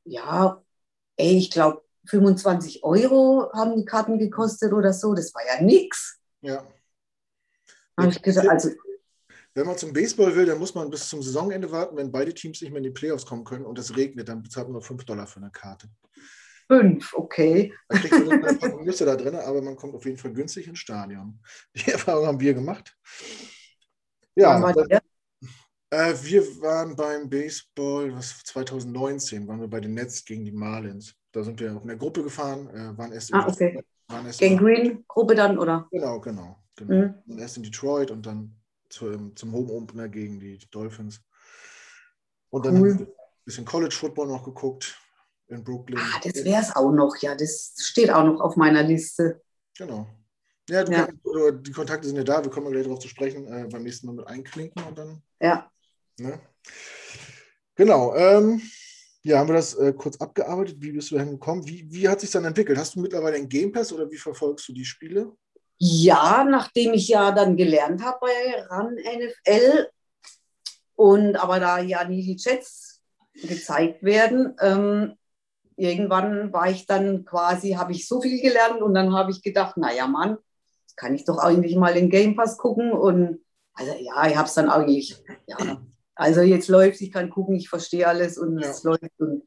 ja, 0.05 0.63
ey, 1.17 1.37
ich 1.37 1.51
glaube, 1.51 1.83
25 2.07 2.85
Euro 2.85 3.51
haben 3.53 3.77
die 3.77 3.85
Karten 3.85 4.19
gekostet 4.19 4.73
oder 4.73 4.93
so. 4.93 5.15
Das 5.15 5.35
war 5.35 5.43
ja 5.47 5.63
nichts. 5.63 6.19
Ja. 6.41 6.67
Habe 7.99 8.11
ich 8.11 8.23
gesagt, 8.23 8.49
also 8.49 8.71
wenn 9.55 9.67
man 9.67 9.79
zum 9.79 9.93
Baseball 9.93 10.35
will, 10.35 10.47
dann 10.47 10.59
muss 10.59 10.75
man 10.75 10.91
bis 10.91 11.09
zum 11.09 11.23
Saisonende 11.23 11.71
warten. 11.71 11.97
Wenn 11.97 12.13
beide 12.13 12.33
Teams 12.33 12.61
nicht 12.61 12.71
mehr 12.71 12.79
in 12.79 12.85
die 12.85 12.91
Playoffs 12.91 13.27
kommen 13.27 13.45
können 13.45 13.65
und 13.65 13.79
es 13.79 13.97
regnet, 13.97 14.29
dann 14.29 14.43
bezahlt 14.43 14.67
man 14.67 14.75
nur 14.75 14.83
5 14.83 15.05
Dollar 15.05 15.27
für 15.27 15.41
eine 15.41 15.51
Karte. 15.51 15.89
Fünf, 16.71 17.15
okay. 17.15 17.73
Da 17.89 17.99
kriegt 17.99 18.27
man 18.27 18.43
eine 18.43 18.59
Packung 18.59 18.85
Nüsse 18.85 19.07
da 19.07 19.17
drin, 19.17 19.35
aber 19.35 19.63
man 19.63 19.75
kommt 19.75 19.95
auf 19.95 20.05
jeden 20.05 20.19
Fall 20.19 20.33
günstig 20.33 20.69
ins 20.69 20.79
Stadion. 20.79 21.41
Die 21.75 21.91
Erfahrung 21.91 22.27
haben 22.27 22.41
wir 22.41 22.53
gemacht. 22.53 22.95
Ja, 24.37 24.61
war 24.61 24.73
dann, 24.75 25.01
äh, 25.91 26.15
wir 26.23 26.43
waren 26.61 26.95
beim 26.95 27.31
Baseball, 27.31 28.15
was 28.15 28.43
2019, 28.45 29.49
waren 29.49 29.61
wir 29.61 29.69
bei 29.69 29.81
den 29.81 29.95
Nets 29.95 30.25
gegen 30.25 30.45
die 30.45 30.53
Marlins. 30.53 31.15
Da 31.33 31.43
sind 31.43 31.59
wir 31.61 31.75
auch 31.75 31.83
in 31.83 31.89
der 31.89 31.97
Gruppe 31.97 32.23
gefahren, 32.23 32.69
äh, 32.69 32.97
waren 32.99 33.13
erst 33.13 33.33
ah, 33.33 33.47
okay. 33.49 33.83
Waren 34.09 34.27
erst 34.27 34.41
Gang 34.41 34.59
Green 34.59 35.05
Gruppe 35.09 35.35
dann, 35.35 35.59
oder? 35.59 35.89
Genau, 35.91 36.21
genau. 36.21 36.63
genau. 36.77 37.15
Mhm. 37.25 37.39
Erst 37.39 37.57
in 37.57 37.63
Detroit 37.63 38.11
und 38.11 38.27
dann 38.27 38.58
zum, 38.89 39.35
zum 39.37 39.53
Home-Opener 39.53 40.09
gegen 40.09 40.41
die 40.41 40.59
Dolphins. 40.71 41.21
Und 42.51 42.67
dann 42.67 42.81
cool. 42.81 42.91
ein 42.93 43.09
bisschen 43.45 43.65
College-Football 43.65 44.29
noch 44.29 44.45
geguckt 44.45 44.99
in 45.49 45.65
Brooklyn. 45.65 45.99
Ah, 45.99 46.21
das 46.23 46.45
wäre 46.45 46.63
es 46.63 46.75
auch 46.75 46.93
noch, 46.93 47.17
ja. 47.21 47.35
Das 47.35 47.75
steht 47.79 48.11
auch 48.11 48.25
noch 48.25 48.41
auf 48.41 48.57
meiner 48.57 48.83
Liste. 48.83 49.43
Genau. 49.77 50.07
Ja, 50.69 50.85
ja. 50.85 51.07
Kannst, 51.07 51.67
die 51.67 51.73
Kontakte 51.73 52.07
sind 52.07 52.17
ja 52.17 52.25
da, 52.25 52.43
wir 52.45 52.51
kommen 52.51 52.71
gleich 52.71 52.85
darauf 52.85 53.01
zu 53.01 53.09
sprechen, 53.09 53.47
äh, 53.47 53.67
beim 53.71 53.83
nächsten 53.83 54.07
Mal 54.07 54.15
mit 54.15 54.27
einklinken 54.27 54.83
und 54.85 54.99
dann. 54.99 55.23
Ja. 55.41 55.71
Ne? 56.19 56.39
Genau. 57.75 58.15
Ähm, 58.15 58.61
ja, 59.23 59.39
haben 59.39 59.49
wir 59.49 59.55
das 59.55 59.75
äh, 59.75 59.93
kurz 59.93 60.17
abgearbeitet. 60.19 60.77
Wie 60.81 60.93
bist 60.93 61.11
du 61.11 61.17
dahin 61.17 61.33
gekommen? 61.33 61.67
Wie, 61.67 61.87
wie 61.91 62.09
hat 62.09 62.21
sich 62.21 62.31
dann 62.31 62.45
entwickelt? 62.45 62.79
Hast 62.79 62.95
du 62.95 63.01
mittlerweile 63.01 63.37
einen 63.37 63.49
Game 63.49 63.73
Pass 63.73 63.93
oder 63.93 64.11
wie 64.11 64.17
verfolgst 64.17 64.69
du 64.69 64.73
die 64.73 64.85
Spiele? 64.85 65.33
Ja, 65.79 66.45
nachdem 66.45 66.93
ich 66.95 67.09
ja 67.09 67.31
dann 67.31 67.57
gelernt 67.57 68.03
habe 68.03 68.19
bei 68.21 68.63
RAN 68.69 68.95
NFL 68.95 69.89
und 70.97 71.37
aber 71.37 71.61
da 71.61 71.79
ja 71.79 72.05
nie 72.05 72.23
die 72.23 72.37
Chats 72.37 73.01
gezeigt 73.35 74.03
werden, 74.03 74.57
ähm, 74.61 75.17
irgendwann 75.77 76.53
war 76.53 76.69
ich 76.69 76.87
dann 76.87 77.25
quasi, 77.25 77.73
habe 77.73 77.93
ich 77.93 78.09
so 78.09 78.21
viel 78.21 78.43
gelernt 78.43 78.83
und 78.83 78.95
dann 78.95 79.15
habe 79.15 79.31
ich 79.31 79.41
gedacht, 79.43 79.77
naja 79.77 80.09
Mann, 80.09 80.39
kann 80.97 81.15
ich 81.15 81.25
doch 81.25 81.39
eigentlich 81.39 81.77
mal 81.77 81.97
in 81.97 82.11
Game 82.11 82.35
Pass 82.35 82.59
gucken 82.59 82.93
und 82.93 83.45
also 83.75 83.93
ja, 83.93 84.27
ich 84.27 84.37
habe 84.37 84.49
es 84.49 84.55
dann 84.55 84.69
eigentlich, 84.69 85.17
ja, 85.47 85.81
also 86.17 86.41
jetzt 86.41 86.67
läuft, 86.67 87.01
ich 87.01 87.13
kann 87.13 87.31
gucken, 87.31 87.55
ich 87.55 87.69
verstehe 87.69 88.09
alles 88.09 88.37
und 88.37 88.59
ja. 88.59 88.69
es 88.69 88.83
läuft 88.83 89.13
und 89.19 89.45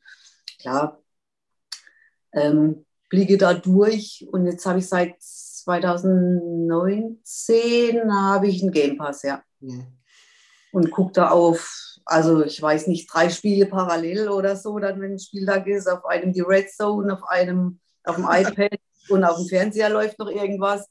klar, 0.61 1.03
ähm, 2.31 2.85
blicke 3.09 3.37
da 3.37 3.53
durch 3.53 4.25
und 4.31 4.45
jetzt 4.45 4.65
habe 4.65 4.79
ich 4.79 4.87
seit 4.87 5.15
2019 5.63 8.13
habe 8.13 8.47
ich 8.47 8.61
einen 8.61 8.71
Game 8.71 8.97
Pass, 8.97 9.23
ja. 9.23 9.41
Mhm. 9.59 9.87
Und 10.71 10.91
gucke 10.91 11.13
da 11.13 11.29
auf, 11.29 11.97
also 12.05 12.43
ich 12.43 12.61
weiß 12.61 12.87
nicht, 12.87 13.13
drei 13.13 13.29
Spiele 13.29 13.65
parallel 13.65 14.29
oder 14.29 14.55
so, 14.55 14.79
dann 14.79 15.01
wenn 15.01 15.13
ein 15.13 15.19
Spieltag 15.19 15.67
ist, 15.67 15.87
auf 15.87 16.05
einem 16.05 16.33
die 16.33 16.41
Red 16.41 16.71
Zone, 16.71 17.13
auf 17.13 17.23
einem 17.27 17.79
auf 18.03 18.15
dem 18.15 18.25
iPad 18.29 18.79
und 19.09 19.23
auf 19.23 19.37
dem 19.37 19.47
Fernseher 19.47 19.89
läuft 19.89 20.19
noch 20.19 20.29
irgendwas. 20.29 20.87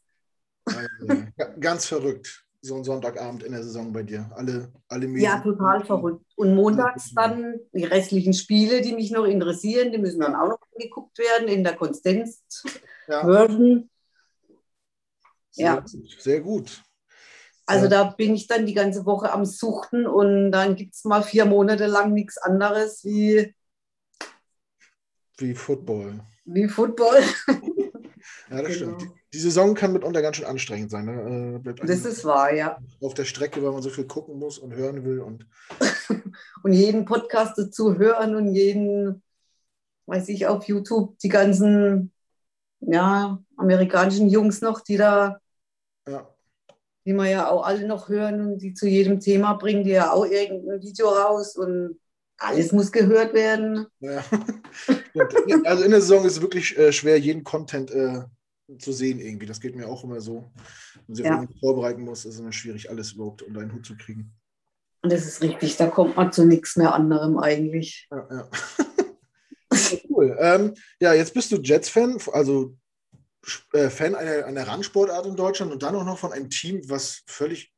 Ganz 1.59 1.87
verrückt, 1.87 2.45
so 2.61 2.77
ein 2.77 2.85
Sonntagabend 2.85 3.43
in 3.43 3.53
der 3.53 3.63
Saison 3.63 3.93
bei 3.93 4.03
dir. 4.03 4.31
Alle, 4.35 4.71
alle 4.89 5.09
Medien. 5.09 5.25
Ja, 5.25 5.41
total 5.41 5.85
verrückt. 5.85 6.25
Und 6.37 6.55
montags 6.55 7.13
dann 7.15 7.59
die 7.73 7.85
restlichen 7.85 8.35
Spiele, 8.35 8.83
die 8.83 8.95
mich 8.95 9.11
noch 9.11 9.25
interessieren, 9.25 9.93
die 9.93 9.99
müssen 9.99 10.21
dann 10.21 10.35
auch 10.35 10.49
noch 10.49 10.61
angeguckt 10.75 11.19
werden 11.19 11.49
in 11.49 11.65
der 11.65 11.75
Condensed-Version. 11.75 13.79
Ja. 13.79 13.85
Sehr 15.51 15.65
ja. 15.65 15.81
Gut, 15.81 16.21
sehr 16.21 16.41
gut. 16.41 16.83
Also 17.67 17.87
da 17.87 18.05
bin 18.05 18.35
ich 18.35 18.49
dann 18.49 18.67
die 18.67 18.75
ganze 18.75 19.07
Woche 19.07 19.33
am 19.33 19.45
Suchten 19.45 20.07
und 20.07 20.51
dann 20.51 20.75
gibt 20.75 20.95
es 20.95 21.05
mal 21.05 21.23
vier 21.23 21.45
Monate 21.45 21.87
lang 21.87 22.13
nichts 22.13 22.37
anderes 22.37 23.05
wie. 23.05 23.55
Wie 25.39 25.55
Football. 25.55 26.21
Wie 26.45 26.67
Football. 26.67 27.23
ja, 28.51 28.63
das 28.63 28.79
genau. 28.79 28.99
stimmt. 28.99 29.13
Die 29.33 29.39
Saison 29.39 29.75
kann 29.75 29.93
mitunter 29.93 30.21
ganz 30.21 30.37
schön 30.37 30.47
anstrengend 30.47 30.91
sein. 30.91 31.05
Ne? 31.05 31.63
Äh, 31.65 31.87
das 31.87 32.05
ist 32.05 32.25
wahr, 32.25 32.53
ja. 32.53 32.79
Auf 33.01 33.15
der 33.15 33.25
Strecke, 33.25 33.63
weil 33.63 33.71
man 33.71 33.83
so 33.83 33.91
viel 33.91 34.07
gucken 34.07 34.39
muss 34.41 34.59
und 34.59 34.75
hören 34.75 35.05
will. 35.05 35.21
Und, 35.21 35.47
und 36.65 36.73
jeden 36.73 37.05
Podcast 37.05 37.57
dazu 37.57 37.97
hören 37.97 38.35
und 38.35 38.53
jeden, 38.53 39.23
weiß 40.07 40.29
ich, 40.31 40.49
auf 40.49 40.65
YouTube 40.65 41.17
die 41.21 41.29
ganzen 41.29 42.13
ja, 42.81 43.39
amerikanischen 43.57 44.29
Jungs 44.29 44.61
noch, 44.61 44.81
die 44.81 44.97
da, 44.97 45.40
ja. 46.11 46.29
die 47.07 47.13
wir 47.13 47.29
ja 47.29 47.49
auch 47.49 47.65
alle 47.65 47.87
noch 47.87 48.09
hören 48.09 48.41
und 48.41 48.59
die 48.59 48.75
zu 48.75 48.87
jedem 48.87 49.21
Thema 49.21 49.55
bringen, 49.55 49.85
die 49.85 49.91
ja 49.91 50.13
auch 50.13 50.27
irgendein 50.27 50.83
Video 50.83 51.09
raus 51.09 51.57
und 51.57 51.99
alles 52.39 52.73
muss 52.73 52.91
gehört 52.91 53.35
werden. 53.35 53.87
Ja. 54.01 54.25
also 55.65 55.85
in 55.85 55.91
der 55.91 56.01
Saison 56.01 56.25
ist 56.25 56.37
es 56.37 56.41
wirklich 56.41 56.77
äh, 56.79 56.93
schwer, 56.93 57.19
jeden 57.19 57.45
Content 57.45 57.91
äh, 57.91 58.23
zu 58.79 58.93
sehen 58.93 59.21
irgendwie. 59.21 59.47
Das 59.47 59.61
geht 59.61 59.77
mir 59.77 59.89
auch 59.89 60.05
immer 60.05 60.21
so. 60.21 60.51
Wenn 60.95 61.05
man 61.07 61.17
sich 61.17 61.27
ja. 61.27 61.47
vorbereiten 61.61 62.03
muss, 62.03 62.25
ist 62.25 62.35
es 62.35 62.41
immer 62.41 62.53
schwierig, 62.53 62.91
alles 62.91 63.13
überhaupt 63.13 63.43
unter 63.43 63.61
einen 63.61 63.73
Hut 63.73 63.85
zu 63.85 63.97
kriegen. 63.97 64.33
Und 65.03 65.13
das 65.13 65.27
ist 65.27 65.43
richtig, 65.43 65.77
da 65.77 65.87
kommt 65.87 66.17
man 66.17 66.33
zu 66.33 66.45
nichts 66.45 66.77
mehr 66.77 66.95
anderem 66.95 67.39
eigentlich. 67.39 68.09
Ja, 68.11 68.29
ja. 68.31 68.51
cool. 70.11 70.37
Ähm, 70.39 70.75
ja, 71.01 71.15
jetzt 71.15 71.35
bist 71.35 71.53
du 71.53 71.57
Jets-Fan, 71.57 72.19
also 72.33 72.77
Fan 73.43 74.15
einer, 74.15 74.45
einer 74.45 74.67
Randsportart 74.67 75.27
in 75.27 75.37
Deutschland 75.37 75.73
und 75.73 75.83
dann 75.83 75.95
auch 75.95 76.05
noch 76.05 76.19
von 76.19 76.33
einem 76.33 76.51
Team, 76.51 76.83
was 76.89 77.23
völlig 77.27 77.73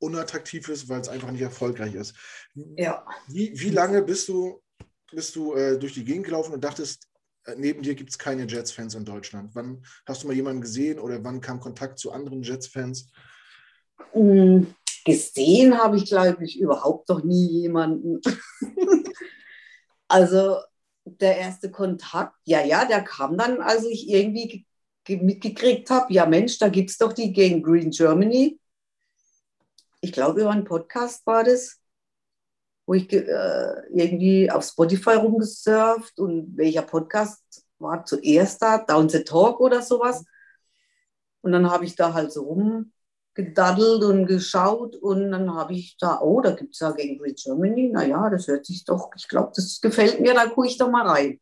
unattraktiv 0.00 0.68
ist, 0.68 0.88
weil 0.88 1.00
es 1.00 1.08
einfach 1.08 1.30
nicht 1.30 1.42
erfolgreich 1.42 1.94
ist. 1.94 2.14
Ja. 2.76 3.04
Wie, 3.26 3.58
wie 3.58 3.70
lange 3.70 4.02
bist 4.02 4.28
du, 4.28 4.62
bist 5.10 5.34
du 5.36 5.54
äh, 5.54 5.78
durch 5.78 5.94
die 5.94 6.04
Gegend 6.04 6.26
gelaufen 6.26 6.52
und 6.52 6.62
dachtest, 6.62 7.08
äh, 7.44 7.54
neben 7.56 7.82
dir 7.82 7.94
gibt 7.94 8.10
es 8.10 8.18
keine 8.18 8.44
Jets-Fans 8.44 8.94
in 8.94 9.04
Deutschland? 9.04 9.54
Wann 9.54 9.82
hast 10.06 10.22
du 10.22 10.26
mal 10.26 10.36
jemanden 10.36 10.60
gesehen 10.60 10.98
oder 10.98 11.22
wann 11.24 11.40
kam 11.40 11.60
Kontakt 11.60 11.98
zu 11.98 12.12
anderen 12.12 12.42
Jets-Fans? 12.42 13.10
Mm, 14.14 14.64
gesehen 15.04 15.76
habe 15.76 15.96
ich, 15.96 16.06
glaube 16.06 16.44
ich, 16.44 16.60
überhaupt 16.60 17.08
noch 17.08 17.24
nie 17.24 17.62
jemanden. 17.62 18.20
also 20.08 20.58
der 21.04 21.38
erste 21.38 21.70
Kontakt, 21.70 22.34
ja, 22.44 22.62
ja, 22.64 22.84
der 22.84 23.02
kam 23.02 23.38
dann, 23.38 23.60
als 23.60 23.84
ich 23.84 24.08
irgendwie 24.08 24.66
mitgekriegt 25.16 25.90
habe, 25.90 26.12
ja 26.12 26.26
Mensch, 26.26 26.58
da 26.58 26.68
gibt 26.68 26.90
es 26.90 26.98
doch 26.98 27.12
die 27.12 27.32
Gang 27.32 27.64
Green 27.64 27.90
Germany. 27.90 28.60
Ich 30.00 30.12
glaube, 30.12 30.40
über 30.40 30.50
einen 30.50 30.64
Podcast 30.64 31.26
war 31.26 31.44
das, 31.44 31.80
wo 32.86 32.94
ich 32.94 33.12
äh, 33.12 33.82
irgendwie 33.90 34.50
auf 34.50 34.64
Spotify 34.64 35.14
rumgesurft 35.14 36.18
und 36.18 36.56
welcher 36.56 36.82
Podcast 36.82 37.64
war 37.78 38.04
zuerst 38.04 38.62
da, 38.62 38.78
Down 38.78 39.08
the 39.08 39.24
Talk 39.24 39.60
oder 39.60 39.82
sowas. 39.82 40.24
Und 41.40 41.52
dann 41.52 41.70
habe 41.70 41.84
ich 41.84 41.96
da 41.96 42.12
halt 42.14 42.32
so 42.32 42.42
rumgedaddelt 42.44 44.02
und 44.02 44.26
geschaut 44.26 44.96
und 44.96 45.30
dann 45.30 45.54
habe 45.54 45.74
ich 45.74 45.96
da, 45.98 46.20
oh, 46.20 46.40
da 46.40 46.52
gibt 46.52 46.74
es 46.74 46.80
ja 46.80 46.90
Gang 46.92 47.18
Green 47.18 47.34
Germany. 47.34 47.90
Naja, 47.92 48.30
das 48.30 48.48
hört 48.48 48.66
sich 48.66 48.84
doch, 48.84 49.10
ich 49.16 49.28
glaube, 49.28 49.52
das 49.54 49.80
gefällt 49.80 50.20
mir, 50.20 50.34
da 50.34 50.46
gucke 50.46 50.66
ich 50.68 50.78
doch 50.78 50.90
mal 50.90 51.06
rein. 51.06 51.40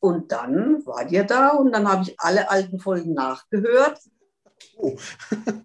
Und 0.00 0.30
dann 0.32 0.84
war 0.86 1.10
ihr 1.10 1.24
da 1.24 1.50
und 1.50 1.72
dann 1.72 1.88
habe 1.88 2.02
ich 2.02 2.20
alle 2.20 2.50
alten 2.50 2.78
Folgen 2.78 3.14
nachgehört. 3.14 4.00
Oh. 4.76 4.96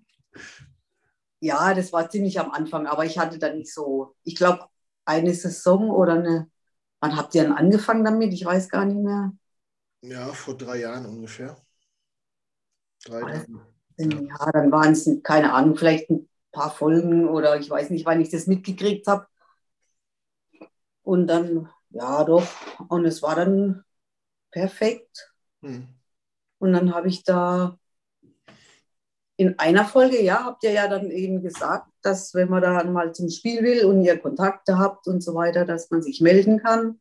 ja, 1.40 1.74
das 1.74 1.92
war 1.92 2.10
ziemlich 2.10 2.40
am 2.40 2.52
Anfang, 2.52 2.88
aber 2.88 3.06
ich 3.06 3.18
hatte 3.20 3.38
da 3.38 3.54
nicht 3.54 3.74
so, 3.74 4.16
ich 4.24 4.36
glaube, 4.36 4.68
eine 5.06 5.34
Saison 5.34 5.90
oder 5.90 6.14
eine, 6.14 6.50
wann 7.00 7.18
habt 7.18 7.36
ihr 7.36 7.44
dann 7.44 7.54
angefangen 7.54 8.06
damit? 8.06 8.34
Ich 8.34 8.46
weiß 8.46 8.70
gar 8.70 8.86
nicht 8.86 9.00
mehr. 9.00 9.32
Ja, 10.02 10.28
vor 10.30 10.56
drei 10.58 10.78
Jahren 10.78 11.06
ungefähr. 11.06 11.56
Drei 13.04 13.20
Jahre. 13.20 13.46
Ja, 13.98 14.52
dann 14.52 14.72
waren 14.72 14.94
es, 14.94 15.10
keine 15.24 15.54
Ahnung, 15.54 15.76
vielleicht 15.76 16.10
ein 16.10 16.28
paar 16.52 16.72
Folgen 16.72 17.28
oder 17.28 17.60
ich 17.60 17.70
weiß 17.70 17.90
nicht, 17.90 18.06
wann 18.06 18.22
ich 18.22 18.30
das 18.30 18.48
mitgekriegt 18.48 19.08
habe. 19.08 19.28
Und 21.04 21.28
dann, 21.28 21.70
ja, 21.90 22.24
doch. 22.24 22.48
Und 22.88 23.06
es 23.06 23.22
war 23.22 23.36
dann 23.36 23.84
perfekt. 24.52 25.34
Hm. 25.62 25.88
Und 26.60 26.74
dann 26.74 26.94
habe 26.94 27.08
ich 27.08 27.24
da 27.24 27.78
in 29.38 29.58
einer 29.58 29.86
Folge, 29.86 30.22
ja, 30.22 30.46
habt 30.46 30.64
ihr 30.64 30.72
ja 30.72 30.88
dann 30.88 31.10
eben 31.10 31.42
gesagt, 31.42 31.88
dass 32.04 32.36
wenn 32.36 32.50
man 32.50 32.62
da 32.62 32.84
mal 32.84 33.14
zum 33.14 33.30
Spiel 33.30 33.64
will 33.64 33.86
und 33.86 34.04
ihr 34.04 34.20
Kontakte 34.20 34.78
habt 34.78 35.08
und 35.08 35.22
so 35.22 35.34
weiter, 35.34 35.66
dass 35.66 35.90
man 35.90 36.04
sich 36.04 36.22
melden 36.22 36.60
kann. 36.60 37.00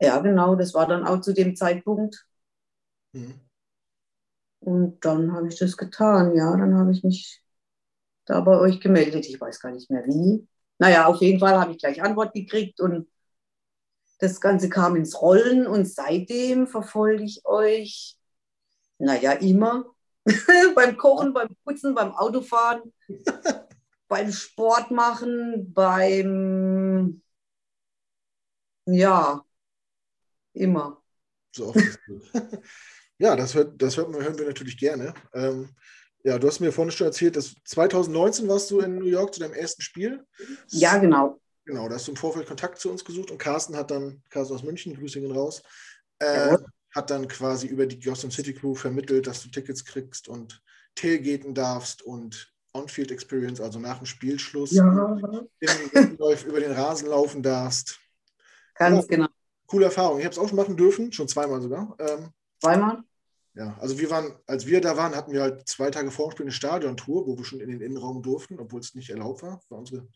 Ja, 0.00 0.18
genau, 0.20 0.54
das 0.54 0.72
war 0.72 0.86
dann 0.86 1.06
auch 1.06 1.20
zu 1.20 1.34
dem 1.34 1.56
Zeitpunkt. 1.56 2.26
Mhm. 3.12 3.40
Und 4.60 5.04
dann 5.04 5.32
habe 5.32 5.48
ich 5.48 5.58
das 5.58 5.76
getan, 5.76 6.34
ja, 6.34 6.56
dann 6.56 6.74
habe 6.74 6.92
ich 6.92 7.04
mich 7.04 7.42
da 8.24 8.40
bei 8.40 8.58
euch 8.58 8.80
gemeldet. 8.80 9.26
Ich 9.28 9.40
weiß 9.40 9.60
gar 9.60 9.72
nicht 9.72 9.90
mehr 9.90 10.06
wie. 10.06 10.46
Naja, 10.78 11.06
auf 11.06 11.20
jeden 11.20 11.38
Fall 11.38 11.58
habe 11.58 11.72
ich 11.72 11.78
gleich 11.78 12.02
Antwort 12.02 12.32
gekriegt 12.34 12.80
und 12.80 13.08
das 14.18 14.40
Ganze 14.40 14.68
kam 14.68 14.96
ins 14.96 15.20
Rollen 15.20 15.66
und 15.66 15.86
seitdem 15.86 16.66
verfolge 16.66 17.24
ich 17.24 17.44
euch, 17.44 18.16
naja, 18.98 19.32
immer. 19.32 19.94
beim 20.74 20.96
Kochen, 20.96 21.32
beim 21.32 21.48
Putzen, 21.64 21.94
beim 21.94 22.12
Autofahren, 22.12 22.92
beim 24.08 24.32
Sport 24.32 24.90
machen, 24.90 25.72
beim, 25.72 27.22
ja, 28.86 29.44
immer. 30.52 31.02
So 31.54 31.74
ja, 33.18 33.36
das, 33.36 33.54
hört, 33.54 33.80
das 33.80 33.96
hört, 33.96 34.14
hören 34.14 34.38
wir 34.38 34.46
natürlich 34.46 34.76
gerne. 34.76 35.14
Ähm, 35.32 35.68
ja, 36.24 36.38
du 36.38 36.48
hast 36.48 36.58
mir 36.58 36.72
vorhin 36.72 36.90
schon 36.90 37.06
erzählt, 37.06 37.36
dass 37.36 37.54
2019 37.64 38.48
warst 38.48 38.70
du 38.70 38.80
in 38.80 38.96
New 38.96 39.06
York 39.06 39.32
zu 39.32 39.40
deinem 39.40 39.54
ersten 39.54 39.80
Spiel. 39.80 40.26
Ja, 40.70 40.98
genau. 40.98 41.40
Genau, 41.66 41.88
da 41.88 41.96
hast 41.96 42.06
du 42.06 42.12
im 42.12 42.16
Vorfeld 42.16 42.46
Kontakt 42.46 42.78
zu 42.78 42.90
uns 42.90 43.04
gesucht 43.04 43.30
und 43.30 43.38
Carsten 43.38 43.76
hat 43.76 43.90
dann, 43.90 44.22
Carsten 44.30 44.54
aus 44.54 44.62
München, 44.62 44.96
Grüße 44.96 45.20
gehen 45.20 45.32
raus, 45.32 45.62
äh, 46.20 46.50
ja. 46.52 46.58
hat 46.94 47.10
dann 47.10 47.26
quasi 47.26 47.66
über 47.66 47.86
die 47.86 47.98
Gotham 47.98 48.30
City 48.30 48.54
Crew 48.54 48.74
vermittelt, 48.74 49.26
dass 49.26 49.42
du 49.42 49.48
Tickets 49.48 49.84
kriegst 49.84 50.28
und 50.28 50.62
tailgaten 50.94 51.54
darfst 51.54 52.02
und 52.02 52.54
On-Field 52.72 53.10
Experience, 53.10 53.60
also 53.60 53.80
nach 53.80 53.98
dem 53.98 54.06
Spielschluss, 54.06 54.70
ja. 54.70 54.84
über 56.46 56.60
den 56.60 56.72
Rasen 56.72 57.08
laufen 57.08 57.42
darfst. 57.42 57.98
Ganz 58.76 59.08
genau. 59.08 59.26
Coole 59.66 59.86
Erfahrung. 59.86 60.20
Ich 60.20 60.24
habe 60.24 60.32
es 60.32 60.38
auch 60.38 60.48
schon 60.48 60.56
machen 60.56 60.76
dürfen, 60.76 61.12
schon 61.12 61.26
zweimal 61.26 61.60
sogar. 61.60 61.96
Ähm, 61.98 62.28
zweimal? 62.60 63.02
Ja, 63.54 63.76
also 63.80 63.98
wir 63.98 64.10
waren, 64.10 64.36
als 64.46 64.66
wir 64.66 64.80
da 64.80 64.96
waren, 64.96 65.16
hatten 65.16 65.32
wir 65.32 65.42
halt 65.42 65.66
zwei 65.66 65.90
Tage 65.90 66.10
vor 66.12 66.32
eine 66.38 66.52
Stadiontour, 66.52 67.26
wo 67.26 67.36
wir 67.36 67.44
schon 67.44 67.60
in 67.60 67.70
den 67.70 67.80
Innenraum 67.80 68.22
durften, 68.22 68.60
obwohl 68.60 68.80
es 68.80 68.94
nicht 68.94 69.10
erlaubt 69.10 69.42
war. 69.42 69.60
war 69.70 69.78
unsere, 69.78 70.06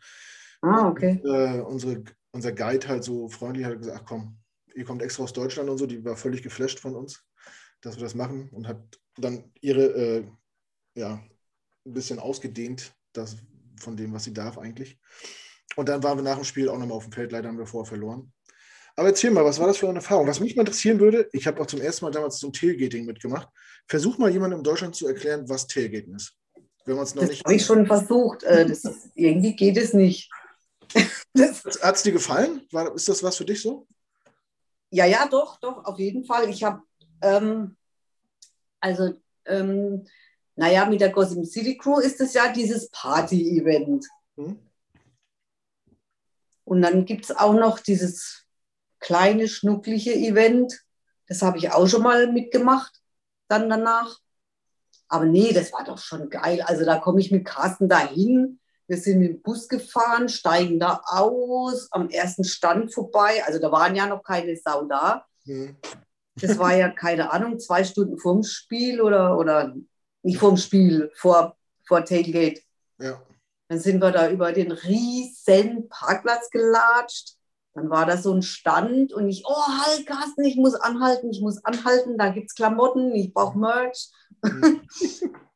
ah, 0.63 0.89
okay. 0.89 1.21
Äh, 1.25 1.61
unsere, 1.61 2.03
unser 2.33 2.53
Guide 2.53 2.89
halt 2.89 3.05
so 3.05 3.29
freundlich 3.29 3.67
hat 3.67 3.79
gesagt, 3.79 4.01
ach 4.03 4.07
komm, 4.07 4.39
ihr 4.75 4.85
kommt 4.85 5.03
extra 5.03 5.25
aus 5.25 5.33
Deutschland 5.33 5.69
und 5.69 5.79
so, 5.79 5.87
die 5.87 6.05
war 6.05 6.17
völlig 6.17 6.43
geflasht 6.43 6.81
von 6.81 6.95
uns, 6.97 7.25
dass 7.81 7.97
wir 7.97 8.03
das 8.03 8.15
machen 8.15 8.49
und 8.53 8.69
hat 8.69 8.81
dann 9.17 9.53
ihre, 9.61 9.85
äh, 9.87 10.25
ja, 10.95 11.23
ein 11.87 11.93
bisschen 11.93 12.19
ausgedehnt, 12.19 12.93
das 13.13 13.37
von 13.81 13.97
dem, 13.97 14.13
was 14.13 14.25
sie 14.25 14.35
darf 14.35 14.59
eigentlich. 14.59 14.99
Und 15.77 15.89
dann 15.89 16.03
waren 16.03 16.19
wir 16.19 16.23
nach 16.23 16.37
dem 16.37 16.45
Spiel 16.45 16.69
auch 16.69 16.79
nochmal 16.79 16.97
auf 16.97 17.05
dem 17.05 17.13
Feld, 17.13 17.33
leider 17.33 17.49
haben 17.49 17.59
wir 17.59 17.67
vorher 17.67 17.89
verloren. 17.89 18.33
Aber 18.97 19.09
erzähl 19.09 19.31
mal, 19.31 19.45
was 19.45 19.59
war 19.59 19.67
das 19.67 19.79
für 19.79 19.89
eine 19.89 19.99
Erfahrung? 19.99 20.27
Was 20.27 20.41
mich 20.41 20.57
mal 20.57 20.63
interessieren 20.63 21.01
würde, 21.01 21.29
ich 21.33 21.47
habe 21.47 21.61
auch 21.61 21.67
zum 21.67 21.81
ersten 21.81 22.05
Mal 22.05 22.11
damals 22.11 22.39
zum 22.39 22.53
Tailgating 22.53 23.07
mitgemacht. 23.07 23.49
Versuch 23.87 24.19
mal 24.19 24.31
jemandem 24.31 24.61
in 24.61 24.65
Deutschland 24.65 24.95
zu 24.95 25.07
erklären, 25.07 25.49
was 25.49 25.67
Tailgating 25.67 26.15
ist. 26.15 26.37
Wenn 26.85 26.97
man 26.97 27.05
es 27.05 27.15
noch 27.15 27.23
das 27.23 27.31
nicht. 27.31 27.45
Habe 27.45 27.55
ich 27.55 27.65
schon 27.65 27.87
versucht. 27.87 28.43
Äh, 28.43 28.67
das 28.67 28.83
irgendwie 29.15 29.55
geht 29.55 29.77
es 29.77 29.95
nicht. 29.95 30.31
Hat 31.83 31.97
es 31.97 32.03
dir 32.03 32.13
gefallen? 32.13 32.67
War, 32.73 32.95
ist 32.95 33.09
das 33.09 33.23
was 33.23 33.37
für 33.37 33.45
dich 33.45 33.63
so? 33.63 33.87
Ja, 34.91 35.07
ja, 35.07 35.27
doch, 35.29 35.59
doch, 35.61 35.85
auf 35.85 35.99
jeden 35.99 36.25
Fall. 36.25 36.49
Ich 36.49 36.65
habe, 36.65 36.83
ähm, 37.23 37.77
also, 38.81 39.15
ähm, 39.47 40.05
naja, 40.57 40.85
mit 40.87 41.01
der 41.01 41.11
Gotham 41.11 41.45
City 41.45 41.79
Crew 41.79 42.01
ist 42.01 42.21
es 42.21 42.35
ja 42.35 42.53
dieses 42.53 42.91
Party-Event. 42.91 44.07
Hm. 44.37 44.59
Und 46.65 46.83
dann 46.83 47.05
gibt 47.05 47.25
es 47.25 47.37
auch 47.37 47.55
noch 47.55 47.79
dieses 47.79 48.47
kleine, 48.99 49.49
schnuckliche 49.49 50.13
Event. 50.13 50.85
Das 51.27 51.43
habe 51.43 51.59
ich 51.59 51.71
auch 51.71 51.87
schon 51.87 52.03
mal 52.03 52.31
mitgemacht, 52.31 53.01
dann 53.49 53.69
danach. 53.69 54.19
Aber 55.09 55.25
nee, 55.25 55.53
das 55.53 55.73
war 55.73 55.85
doch 55.85 55.99
schon 55.99 56.31
geil. 56.31 56.63
Also 56.63 56.85
da 56.85 56.99
komme 56.99 57.21
ich 57.21 57.31
mit 57.31 57.45
Carsten 57.45 57.89
dahin. 57.89 58.61
Wir 58.91 58.97
sind 58.97 59.21
mit 59.21 59.29
dem 59.29 59.43
Bus 59.43 59.69
gefahren, 59.69 60.29
steigen 60.29 60.81
da 60.81 61.01
aus, 61.07 61.87
am 61.93 62.11
ersten 62.11 62.43
Stand 62.43 62.93
vorbei. 62.93 63.41
Also 63.47 63.61
da 63.61 63.71
waren 63.71 63.95
ja 63.95 64.07
noch 64.07 64.25
keine 64.25 64.57
Sau 64.57 64.83
da. 64.85 65.25
Mhm. 65.45 65.77
Das 66.35 66.59
war 66.59 66.75
ja, 66.75 66.89
keine 66.89 67.31
Ahnung, 67.33 67.61
zwei 67.61 67.85
Stunden 67.85 68.19
vorm 68.19 68.43
Spiel 68.43 69.01
oder, 69.01 69.39
oder 69.39 69.77
nicht 70.23 70.39
vorm 70.39 70.57
Spiel, 70.57 71.09
vor, 71.15 71.57
vor 71.87 72.05
Tailgate. 72.05 72.63
Ja. 72.99 73.23
Dann 73.69 73.79
sind 73.79 74.01
wir 74.01 74.11
da 74.11 74.29
über 74.29 74.51
den 74.51 74.73
riesen 74.73 75.89
Parkplatz 75.89 76.51
gelatscht 76.51 77.37
dann 77.73 77.89
war 77.89 78.05
da 78.05 78.17
so 78.17 78.35
ein 78.35 78.43
Stand 78.43 79.13
und 79.13 79.29
ich, 79.29 79.45
oh, 79.47 79.55
halt, 79.55 80.05
Carsten, 80.05 80.45
ich 80.45 80.57
muss 80.57 80.75
anhalten, 80.75 81.31
ich 81.31 81.41
muss 81.41 81.65
anhalten, 81.65 82.19
da 82.19 82.31
gibt 82.31 82.49
es 82.49 82.57
Klamotten, 82.57 83.15
ich 83.15 83.33
brauche 83.33 83.57
Merch. 83.57 84.11
Mhm. 84.43 84.81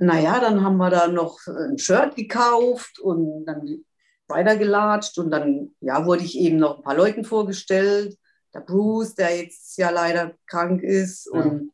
naja, 0.00 0.40
dann 0.40 0.64
haben 0.64 0.78
wir 0.78 0.90
da 0.90 1.08
noch 1.08 1.46
ein 1.46 1.78
Shirt 1.78 2.16
gekauft 2.16 2.98
und 2.98 3.44
dann 3.44 3.84
weitergelatscht 4.28 5.18
und 5.18 5.30
dann 5.30 5.74
ja, 5.80 6.06
wurde 6.06 6.24
ich 6.24 6.38
eben 6.38 6.56
noch 6.56 6.78
ein 6.78 6.82
paar 6.82 6.96
Leuten 6.96 7.24
vorgestellt. 7.24 8.18
Der 8.54 8.60
Bruce, 8.60 9.14
der 9.14 9.36
jetzt 9.36 9.76
ja 9.76 9.90
leider 9.90 10.34
krank 10.46 10.82
ist 10.82 11.28
ja. 11.32 11.40
und 11.40 11.72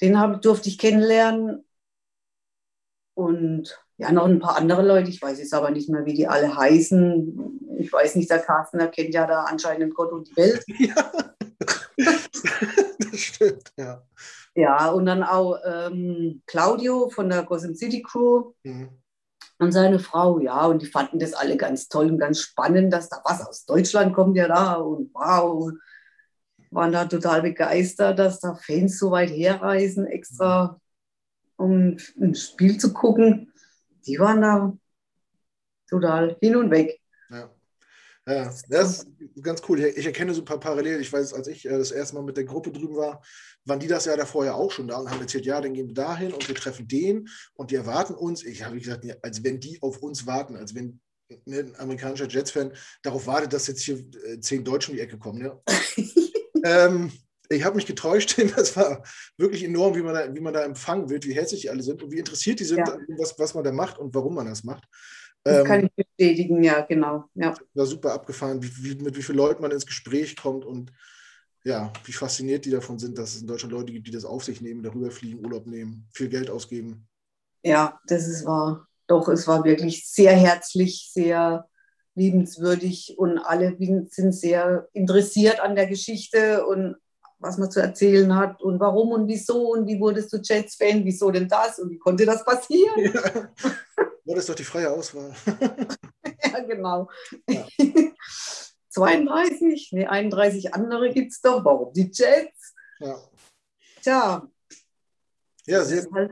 den 0.00 0.20
hab, 0.20 0.42
durfte 0.42 0.68
ich 0.68 0.78
kennenlernen. 0.78 1.64
Und 3.14 3.82
ja, 3.96 4.12
noch 4.12 4.26
ein 4.26 4.38
paar 4.38 4.56
andere 4.56 4.86
Leute, 4.86 5.10
ich 5.10 5.20
weiß 5.20 5.38
jetzt 5.38 5.54
aber 5.54 5.70
nicht 5.70 5.88
mehr, 5.88 6.04
wie 6.04 6.14
die 6.14 6.28
alle 6.28 6.54
heißen. 6.54 7.78
Ich 7.78 7.92
weiß 7.92 8.14
nicht, 8.14 8.30
der 8.30 8.38
Carsten, 8.40 8.78
der 8.78 8.88
kennt 8.88 9.14
ja 9.14 9.26
da 9.26 9.44
anscheinend 9.44 9.94
Gott 9.94 10.12
und 10.12 10.28
die 10.28 10.36
Welt. 10.36 10.64
Ja, 10.78 11.12
das 13.10 13.20
stimmt, 13.20 13.72
ja. 13.76 14.02
Ja, 14.58 14.90
und 14.90 15.06
dann 15.06 15.22
auch 15.22 15.58
ähm, 15.64 16.42
Claudio 16.46 17.10
von 17.10 17.28
der 17.28 17.44
Gotham 17.44 17.74
City 17.74 18.02
Crew 18.02 18.52
mhm. 18.64 18.88
und 19.58 19.72
seine 19.72 19.98
Frau, 20.00 20.40
ja, 20.40 20.66
und 20.66 20.82
die 20.82 20.86
fanden 20.86 21.18
das 21.18 21.32
alle 21.34 21.56
ganz 21.56 21.88
toll 21.88 22.10
und 22.10 22.18
ganz 22.18 22.40
spannend, 22.40 22.92
dass 22.92 23.08
da 23.08 23.22
was 23.24 23.46
aus 23.46 23.66
Deutschland 23.66 24.14
kommt 24.14 24.36
ja 24.36 24.48
da 24.48 24.74
und 24.74 25.14
wow, 25.14 25.70
waren 26.70 26.92
da 26.92 27.04
total 27.04 27.42
begeistert, 27.42 28.18
dass 28.18 28.40
da 28.40 28.54
Fans 28.56 28.98
so 28.98 29.12
weit 29.12 29.30
herreisen, 29.30 30.06
extra 30.06 30.80
um 31.56 31.96
ein 32.20 32.34
Spiel 32.34 32.78
zu 32.78 32.92
gucken 32.92 33.52
die 34.08 34.18
waren 34.18 34.40
da 34.40 34.76
total 35.88 36.36
hin 36.40 36.56
und 36.56 36.70
weg. 36.70 36.97
Ja. 38.28 38.52
Das 38.68 39.04
ist 39.04 39.06
ganz 39.42 39.62
cool. 39.68 39.80
Ich 39.80 40.04
erkenne 40.04 40.34
so 40.34 40.42
ein 40.42 40.44
paar 40.44 40.60
Parallelen. 40.60 41.00
Ich 41.00 41.12
weiß, 41.12 41.32
als 41.32 41.48
ich 41.48 41.64
äh, 41.64 41.70
das 41.70 41.90
erste 41.90 42.14
Mal 42.14 42.24
mit 42.24 42.36
der 42.36 42.44
Gruppe 42.44 42.70
drüben 42.70 42.96
war, 42.96 43.22
waren 43.64 43.80
die 43.80 43.86
das 43.86 44.04
ja 44.04 44.16
davor 44.16 44.44
ja 44.44 44.54
auch 44.54 44.70
schon 44.70 44.88
da 44.88 44.98
und 44.98 45.10
haben 45.10 45.20
erzählt, 45.20 45.46
ja, 45.46 45.60
dann 45.60 45.72
gehen 45.72 45.88
wir 45.88 45.94
dahin 45.94 46.32
und 46.32 46.46
wir 46.46 46.54
treffen 46.54 46.86
den 46.86 47.28
und 47.54 47.70
die 47.70 47.76
erwarten 47.76 48.14
uns. 48.14 48.44
Ich 48.44 48.64
habe 48.64 48.78
gesagt, 48.78 49.06
als 49.22 49.42
wenn 49.44 49.60
die 49.60 49.80
auf 49.80 49.98
uns 49.98 50.26
warten, 50.26 50.56
als 50.56 50.74
wenn 50.74 51.00
ne, 51.46 51.60
ein 51.60 51.76
amerikanischer 51.76 52.28
Jets-Fan 52.28 52.72
darauf 53.02 53.26
wartet, 53.26 53.52
dass 53.52 53.66
jetzt 53.66 53.82
hier 53.82 53.98
äh, 54.24 54.40
zehn 54.40 54.64
Deutsche 54.64 54.90
um 54.90 54.96
die 54.96 55.02
Ecke 55.02 55.18
kommen. 55.18 55.42
Ja? 55.42 55.60
ähm, 56.64 57.10
ich 57.48 57.64
habe 57.64 57.76
mich 57.76 57.86
getäuscht, 57.86 58.38
das 58.56 58.76
war 58.76 59.02
wirklich 59.36 59.64
enorm, 59.64 59.94
wie 59.94 60.02
man, 60.02 60.14
da, 60.14 60.34
wie 60.34 60.40
man 60.40 60.52
da 60.52 60.64
empfangen 60.64 61.08
wird, 61.08 61.26
wie 61.26 61.34
herzlich 61.34 61.62
die 61.62 61.70
alle 61.70 61.82
sind 61.82 62.02
und 62.02 62.12
wie 62.12 62.18
interessiert 62.18 62.60
die 62.60 62.64
sind, 62.64 62.78
ja. 62.78 62.98
was, 63.16 63.38
was 63.38 63.54
man 63.54 63.64
da 63.64 63.72
macht 63.72 63.98
und 63.98 64.14
warum 64.14 64.34
man 64.34 64.46
das 64.46 64.64
macht. 64.64 64.84
Das 65.44 65.58
ähm, 65.58 65.64
kann 65.64 65.86
ich 65.86 65.94
bestätigen, 65.94 66.62
ja, 66.62 66.80
genau. 66.82 67.24
Ja. 67.34 67.54
War 67.74 67.86
super 67.86 68.12
abgefahren, 68.12 68.62
wie, 68.62 68.70
wie, 68.82 69.02
mit 69.02 69.16
wie 69.16 69.22
vielen 69.22 69.38
Leuten 69.38 69.62
man 69.62 69.70
ins 69.70 69.86
Gespräch 69.86 70.36
kommt 70.36 70.64
und 70.64 70.92
ja, 71.64 71.92
wie 72.04 72.12
fasziniert 72.12 72.64
die 72.64 72.70
davon 72.70 72.98
sind, 72.98 73.18
dass 73.18 73.34
es 73.34 73.42
in 73.42 73.46
Deutschland 73.46 73.72
Leute 73.72 73.92
gibt, 73.92 74.06
die 74.06 74.12
das 74.12 74.24
auf 74.24 74.44
sich 74.44 74.60
nehmen, 74.60 74.82
darüber 74.82 75.10
fliegen, 75.10 75.44
Urlaub 75.44 75.66
nehmen, 75.66 76.08
viel 76.12 76.28
Geld 76.28 76.50
ausgeben. 76.50 77.08
Ja, 77.62 77.98
das 78.06 78.26
ist 78.28 78.44
wahr. 78.44 78.86
Doch, 79.06 79.28
es 79.28 79.46
war 79.46 79.64
wirklich 79.64 80.08
sehr 80.08 80.32
herzlich, 80.32 81.10
sehr 81.12 81.68
liebenswürdig 82.14 83.14
und 83.16 83.38
alle 83.38 83.76
sind 83.78 84.32
sehr 84.32 84.88
interessiert 84.92 85.60
an 85.60 85.76
der 85.76 85.86
Geschichte 85.86 86.66
und 86.66 86.96
was 87.38 87.56
man 87.56 87.70
zu 87.70 87.80
erzählen 87.80 88.34
hat 88.34 88.60
und 88.62 88.80
warum 88.80 89.12
und 89.12 89.28
wieso 89.28 89.72
und 89.72 89.86
wie 89.86 90.00
wurdest 90.00 90.32
du 90.32 90.38
Jets-Fan, 90.38 91.04
wieso 91.04 91.30
denn 91.30 91.48
das 91.48 91.78
und 91.78 91.90
wie 91.90 91.98
konnte 91.98 92.26
das 92.26 92.44
passieren? 92.44 93.12
Ja. 93.14 93.48
War 94.28 94.36
das 94.36 94.44
doch 94.44 94.54
die 94.54 94.64
freie 94.64 94.90
Auswahl. 94.90 95.34
ja, 96.44 96.60
genau. 96.60 97.08
Ja. 97.48 97.66
32, 98.90 99.92
nee, 99.92 100.06
31 100.06 100.74
andere 100.74 101.10
gibt 101.10 101.32
es 101.32 101.40
doch. 101.40 101.64
Warum 101.64 101.94
die 101.94 102.10
Jets? 102.12 102.74
Ja. 102.98 103.18
Tja. 104.02 104.50
Ja, 105.64 105.84
sehr, 105.84 106.06
halt, 106.12 106.30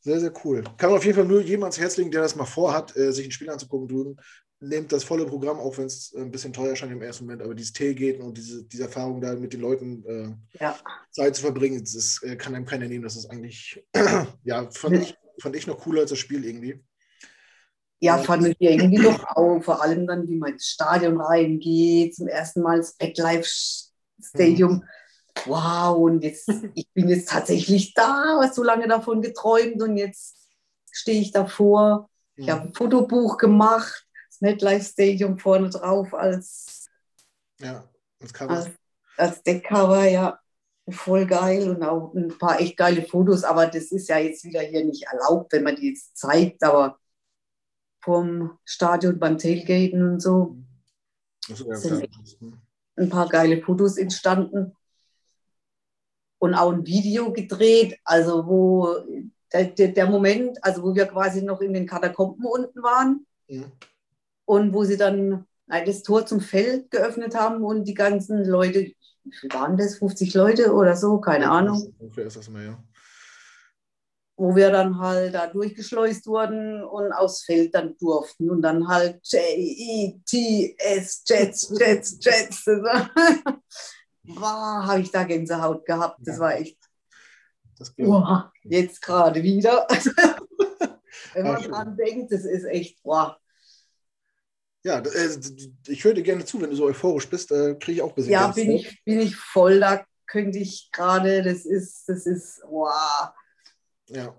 Sehr, 0.00 0.20
sehr 0.20 0.32
cool. 0.44 0.62
Kann 0.76 0.90
man 0.90 0.98
auf 0.98 1.04
jeden 1.06 1.16
Fall 1.16 1.24
nur 1.24 1.40
jedem 1.40 1.62
ans 1.62 1.78
Herz 1.78 1.96
legen, 1.96 2.10
der 2.10 2.20
das 2.20 2.36
mal 2.36 2.44
vorhat, 2.44 2.94
äh, 2.96 3.12
sich 3.12 3.26
ein 3.26 3.30
Spiel 3.30 3.48
anzugucken 3.48 3.88
drüben. 3.88 4.16
Nehmt 4.60 4.92
das 4.92 5.04
volle 5.04 5.24
Programm, 5.24 5.58
auch 5.58 5.78
wenn 5.78 5.86
es 5.86 6.14
ein 6.14 6.30
bisschen 6.30 6.52
teuer 6.52 6.76
scheint 6.76 6.92
im 6.92 7.00
ersten 7.00 7.24
Moment, 7.24 7.42
aber 7.42 7.54
dieses 7.54 7.72
Tailgaten 7.72 8.22
und 8.22 8.36
diese, 8.36 8.64
diese 8.64 8.82
Erfahrung 8.82 9.22
da 9.22 9.34
mit 9.36 9.54
den 9.54 9.60
Leuten 9.60 10.04
äh, 10.04 10.60
ja. 10.60 10.76
Zeit 11.12 11.36
zu 11.36 11.42
verbringen, 11.42 11.80
das 11.80 12.22
äh, 12.22 12.36
kann 12.36 12.54
einem 12.54 12.66
keiner 12.66 12.88
nehmen. 12.88 13.04
Das 13.04 13.16
ist 13.16 13.30
eigentlich, 13.30 13.82
ja, 14.44 14.70
fand. 14.70 14.96
Ich, 14.96 15.16
fand 15.40 15.56
ich 15.56 15.66
noch 15.66 15.78
cooler 15.78 16.02
als 16.02 16.10
das 16.10 16.18
Spiel 16.18 16.44
irgendwie. 16.44 16.84
Ja, 18.00 18.18
fand 18.18 18.46
ich 18.46 18.56
irgendwie 18.60 19.02
doch 19.02 19.24
auch. 19.36 19.60
Vor 19.60 19.82
allem 19.82 20.06
dann, 20.06 20.28
wie 20.28 20.36
man 20.36 20.52
ins 20.52 20.68
Stadion 20.68 21.20
reingeht, 21.20 22.14
zum 22.14 22.28
ersten 22.28 22.62
Mal 22.62 22.78
ins 22.78 22.92
Backlife 22.94 23.48
Stadium. 24.20 24.74
Mhm. 24.74 24.84
Wow, 25.46 25.96
und 25.98 26.22
jetzt, 26.22 26.48
ich 26.74 26.88
bin 26.92 27.08
jetzt 27.08 27.28
tatsächlich 27.28 27.94
da, 27.94 28.38
hast 28.40 28.54
so 28.54 28.62
lange 28.62 28.88
davon 28.88 29.22
geträumt 29.22 29.82
und 29.82 29.96
jetzt 29.96 30.36
stehe 30.90 31.20
ich 31.20 31.32
davor. 31.32 32.08
Mhm. 32.36 32.42
Ich 32.44 32.50
habe 32.50 32.62
ein 32.62 32.74
Fotobuch 32.74 33.36
gemacht, 33.36 34.06
das 34.30 34.40
MetLife 34.40 34.84
Stadium 34.84 35.38
vorne 35.38 35.70
drauf 35.70 36.14
als, 36.14 36.88
ja, 37.60 37.88
als, 38.20 38.32
Cover. 38.32 38.50
als, 38.50 38.68
als 39.16 39.42
Deckcover, 39.42 40.04
ja. 40.04 40.38
Voll 40.90 41.26
geil 41.26 41.68
und 41.68 41.82
auch 41.82 42.14
ein 42.14 42.28
paar 42.38 42.58
echt 42.60 42.78
geile 42.78 43.02
Fotos, 43.02 43.44
aber 43.44 43.66
das 43.66 43.92
ist 43.92 44.08
ja 44.08 44.16
jetzt 44.16 44.42
wieder 44.44 44.60
hier 44.60 44.86
nicht 44.86 45.02
erlaubt, 45.02 45.52
wenn 45.52 45.62
man 45.62 45.76
die 45.76 45.90
jetzt 45.90 46.16
zeigt, 46.16 46.62
aber 46.62 46.98
vom 48.00 48.58
Stadion 48.64 49.18
beim 49.18 49.38
Tailgaten 49.38 50.02
und 50.02 50.20
so. 50.20 50.56
Das 51.48 51.58
sind 51.58 52.08
ein 52.96 53.08
paar 53.08 53.28
geile 53.28 53.62
Fotos 53.62 53.96
entstanden 53.96 54.72
und 56.38 56.54
auch 56.54 56.72
ein 56.72 56.86
Video 56.86 57.32
gedreht, 57.32 57.98
also 58.04 58.46
wo 58.46 58.96
der, 59.52 59.64
der, 59.66 60.06
Moment, 60.10 60.62
also 60.62 60.82
wo 60.82 60.94
wir 60.94 61.06
quasi 61.06 61.42
noch 61.42 61.60
in 61.60 61.72
den 61.72 61.86
Katakomben 61.86 62.44
unten 62.44 62.82
waren 62.82 63.26
ja. 63.46 63.62
und 64.44 64.72
wo 64.74 64.84
sie 64.84 64.96
dann 64.96 65.46
das 65.66 66.02
Tor 66.02 66.26
zum 66.26 66.40
Feld 66.40 66.90
geöffnet 66.90 67.34
haben 67.34 67.62
und 67.62 67.84
die 67.84 67.94
ganzen 67.94 68.44
Leute, 68.44 68.92
wie 69.24 69.52
waren 69.52 69.76
das, 69.76 69.96
50 69.96 70.34
Leute 70.34 70.72
oder 70.72 70.96
so, 70.96 71.18
keine 71.18 71.50
Ahnung. 71.50 71.94
Ungefähr 71.98 72.26
ist 72.26 72.36
das 72.36 72.48
immer, 72.48 72.62
ja 72.62 72.82
wo 74.38 74.54
wir 74.54 74.70
dann 74.70 75.00
halt 75.00 75.34
da 75.34 75.48
durchgeschleust 75.48 76.28
wurden 76.28 76.84
und 76.84 77.12
aufs 77.12 77.42
Feld 77.42 77.74
dann 77.74 77.96
durften 77.98 78.48
und 78.50 78.62
dann 78.62 78.86
halt 78.86 79.18
J-E-T-S, 79.24 81.24
Jets, 81.26 81.74
Jets, 81.76 82.18
Jets. 82.20 82.64
Boah, 84.22 84.86
habe 84.86 85.00
ich 85.00 85.10
da 85.10 85.24
Gänsehaut 85.24 85.84
gehabt. 85.84 86.20
Das 86.20 86.36
ja. 86.36 86.40
war 86.40 86.54
echt. 86.54 86.78
Das 87.78 87.92
boah, 87.94 88.52
jetzt 88.62 89.02
gerade 89.02 89.42
wieder. 89.42 89.88
Wenn 91.34 91.44
man 91.44 91.62
dran 91.62 91.96
denkt, 91.96 92.32
das 92.32 92.44
ist 92.44 92.64
echt, 92.64 93.02
boah. 93.02 93.36
Ja, 94.84 95.00
äh, 95.00 95.40
ich 95.88 96.04
höre 96.04 96.14
dir 96.14 96.22
gerne 96.22 96.44
zu, 96.44 96.60
wenn 96.60 96.70
du 96.70 96.76
so 96.76 96.84
euphorisch 96.84 97.28
bist, 97.28 97.50
äh, 97.50 97.74
kriege 97.74 97.96
ich 97.96 98.02
auch 98.02 98.10
ein 98.10 98.14
bisschen. 98.14 98.32
Ja, 98.32 98.46
bin 98.48 98.70
ich, 98.70 99.02
bin 99.04 99.18
ich 99.20 99.34
voll, 99.36 99.80
da 99.80 100.04
könnte 100.26 100.58
ich 100.58 100.90
gerade, 100.92 101.42
das 101.42 101.66
ist, 101.66 102.08
das 102.08 102.26
ist, 102.26 102.62
boah 102.62 103.34
ja. 104.08 104.34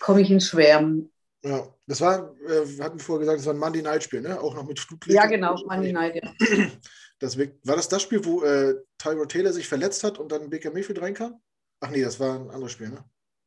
Komme 0.00 0.20
ich 0.20 0.30
in 0.30 0.40
Schwärmen. 0.40 1.12
Ja, 1.44 1.66
das 1.86 2.00
war, 2.00 2.34
äh, 2.46 2.80
hatten 2.80 2.98
wir 2.98 3.04
vorher 3.04 3.20
gesagt, 3.20 3.40
das 3.40 3.46
war 3.46 3.54
ein 3.54 3.58
Monday 3.58 3.82
Night 3.82 4.04
Spiel, 4.04 4.20
ne? 4.20 4.40
Auch 4.40 4.54
noch 4.54 4.66
mit 4.66 4.78
Fluglicht. 4.78 5.16
Ja, 5.16 5.26
genau, 5.26 5.56
Monday 5.66 5.92
Night, 5.92 6.16
ja. 6.16 6.32
Das, 7.18 7.38
war 7.38 7.76
das 7.76 7.88
das 7.88 8.02
Spiel, 8.02 8.24
wo 8.24 8.42
äh, 8.42 8.74
Tyro 8.98 9.24
Taylor 9.26 9.52
sich 9.52 9.68
verletzt 9.68 10.02
hat 10.02 10.18
und 10.18 10.32
dann 10.32 10.50
Baker 10.50 10.72
Mayfield 10.72 11.00
reinkam? 11.00 11.40
Ach 11.78 11.88
nee, 11.88 12.02
das 12.02 12.18
war 12.18 12.34
ein 12.34 12.50
anderes 12.50 12.72
Spiel, 12.72 12.88
ne? 12.88 13.04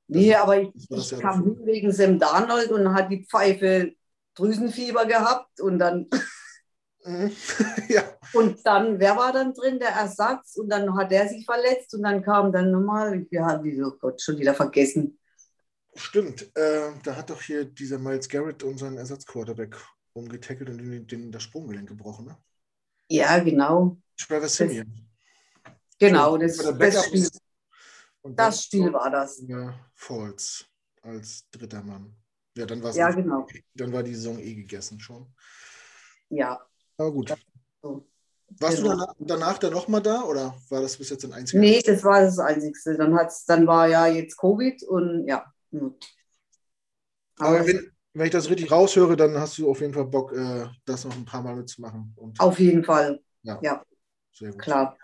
Nee, 0.07 0.31
das, 0.31 0.41
aber 0.41 0.61
ich, 0.61 0.69
ich 0.75 1.11
ja 1.11 1.19
kam 1.19 1.43
hin 1.43 1.59
wegen 1.65 1.91
Sam 1.91 2.17
Darnold 2.17 2.71
und 2.71 2.93
hat 2.93 3.11
die 3.11 3.25
Pfeife 3.25 3.91
Drüsenfieber 4.35 5.05
gehabt 5.05 5.59
und 5.61 5.79
dann. 5.79 6.07
Mhm. 7.07 7.31
ja. 7.89 8.01
Und 8.33 8.65
dann, 8.65 8.99
wer 8.99 9.15
war 9.15 9.31
dann 9.31 9.53
drin? 9.53 9.77
Der 9.77 9.89
Ersatz 9.89 10.55
und 10.55 10.69
dann 10.69 10.97
hat 10.97 11.11
der 11.11 11.27
sich 11.27 11.45
verletzt 11.45 11.93
und 11.93 12.01
dann 12.01 12.23
kam 12.23 12.51
dann 12.51 12.71
nochmal, 12.71 13.27
ja, 13.29 13.63
wie, 13.63 13.79
oh 13.83 13.91
Gott, 13.99 14.19
schon 14.19 14.39
wieder 14.39 14.55
vergessen. 14.55 15.19
Stimmt, 15.95 16.55
äh, 16.57 16.91
da 17.03 17.15
hat 17.15 17.29
doch 17.29 17.41
hier 17.41 17.65
dieser 17.65 17.97
Miles 17.97 18.27
Garrett 18.27 18.63
unseren 18.63 18.97
Ersatzquarterback 18.97 19.77
umgetackelt 20.13 20.69
und 20.69 20.77
den, 20.77 21.07
den 21.07 21.31
das 21.31 21.43
Sprunggelenk 21.43 21.87
gebrochen, 21.87 22.25
ne? 22.25 22.37
Ja, 23.09 23.39
genau. 23.39 23.97
Trevor 24.17 24.49
Simeon. 24.49 25.07
Genau, 25.99 26.37
das, 26.37 26.57
das, 26.57 27.05
Spiel, 27.05 27.29
das 28.23 28.63
Spiel 28.63 28.91
war 28.91 29.09
das. 29.09 29.41
Ja, 29.47 29.79
Falls 29.93 30.65
als 31.01 31.49
dritter 31.51 31.83
Mann. 31.83 32.15
Ja, 32.57 32.65
dann, 32.65 32.81
ja, 32.93 33.11
genau. 33.11 33.47
dann 33.73 33.93
war 33.93 34.03
die 34.03 34.15
Saison 34.15 34.39
eh 34.39 34.55
gegessen 34.55 34.99
schon. 34.99 35.33
Ja. 36.29 36.59
Aber 36.97 37.11
gut. 37.11 37.35
So. 37.81 38.07
Warst 38.59 38.77
genau. 38.77 38.91
du 38.91 38.97
danach, 38.97 39.15
danach 39.19 39.57
dann 39.57 39.73
nochmal 39.73 40.01
da 40.01 40.23
oder 40.23 40.55
war 40.69 40.81
das 40.81 40.97
bis 40.97 41.09
jetzt 41.09 41.25
ein 41.25 41.33
einziger? 41.33 41.59
Nee, 41.59 41.81
das 41.81 42.03
war 42.03 42.21
das 42.21 42.39
Einzige. 42.39 42.97
Dann, 42.97 43.15
hat's, 43.15 43.45
dann 43.45 43.67
war 43.67 43.87
ja 43.87 44.07
jetzt 44.07 44.37
Covid 44.37 44.83
und 44.83 45.27
ja. 45.27 45.51
Aber 47.39 47.67
wenn, 47.67 47.91
wenn 48.13 48.25
ich 48.25 48.31
das 48.31 48.49
richtig 48.49 48.71
raushöre, 48.71 49.15
dann 49.17 49.37
hast 49.37 49.57
du 49.57 49.69
auf 49.69 49.81
jeden 49.81 49.93
Fall 49.93 50.05
Bock, 50.05 50.31
äh, 50.33 50.67
das 50.85 51.05
noch 51.05 51.15
ein 51.15 51.25
paar 51.25 51.41
Mal 51.41 51.55
mitzumachen. 51.55 52.13
Und, 52.15 52.39
auf 52.39 52.59
jeden 52.59 52.83
Fall. 52.83 53.19
Ja. 53.43 53.59
ja. 53.61 53.83
Sehr 54.31 54.51
gut. 54.51 54.61
Klar. 54.61 54.97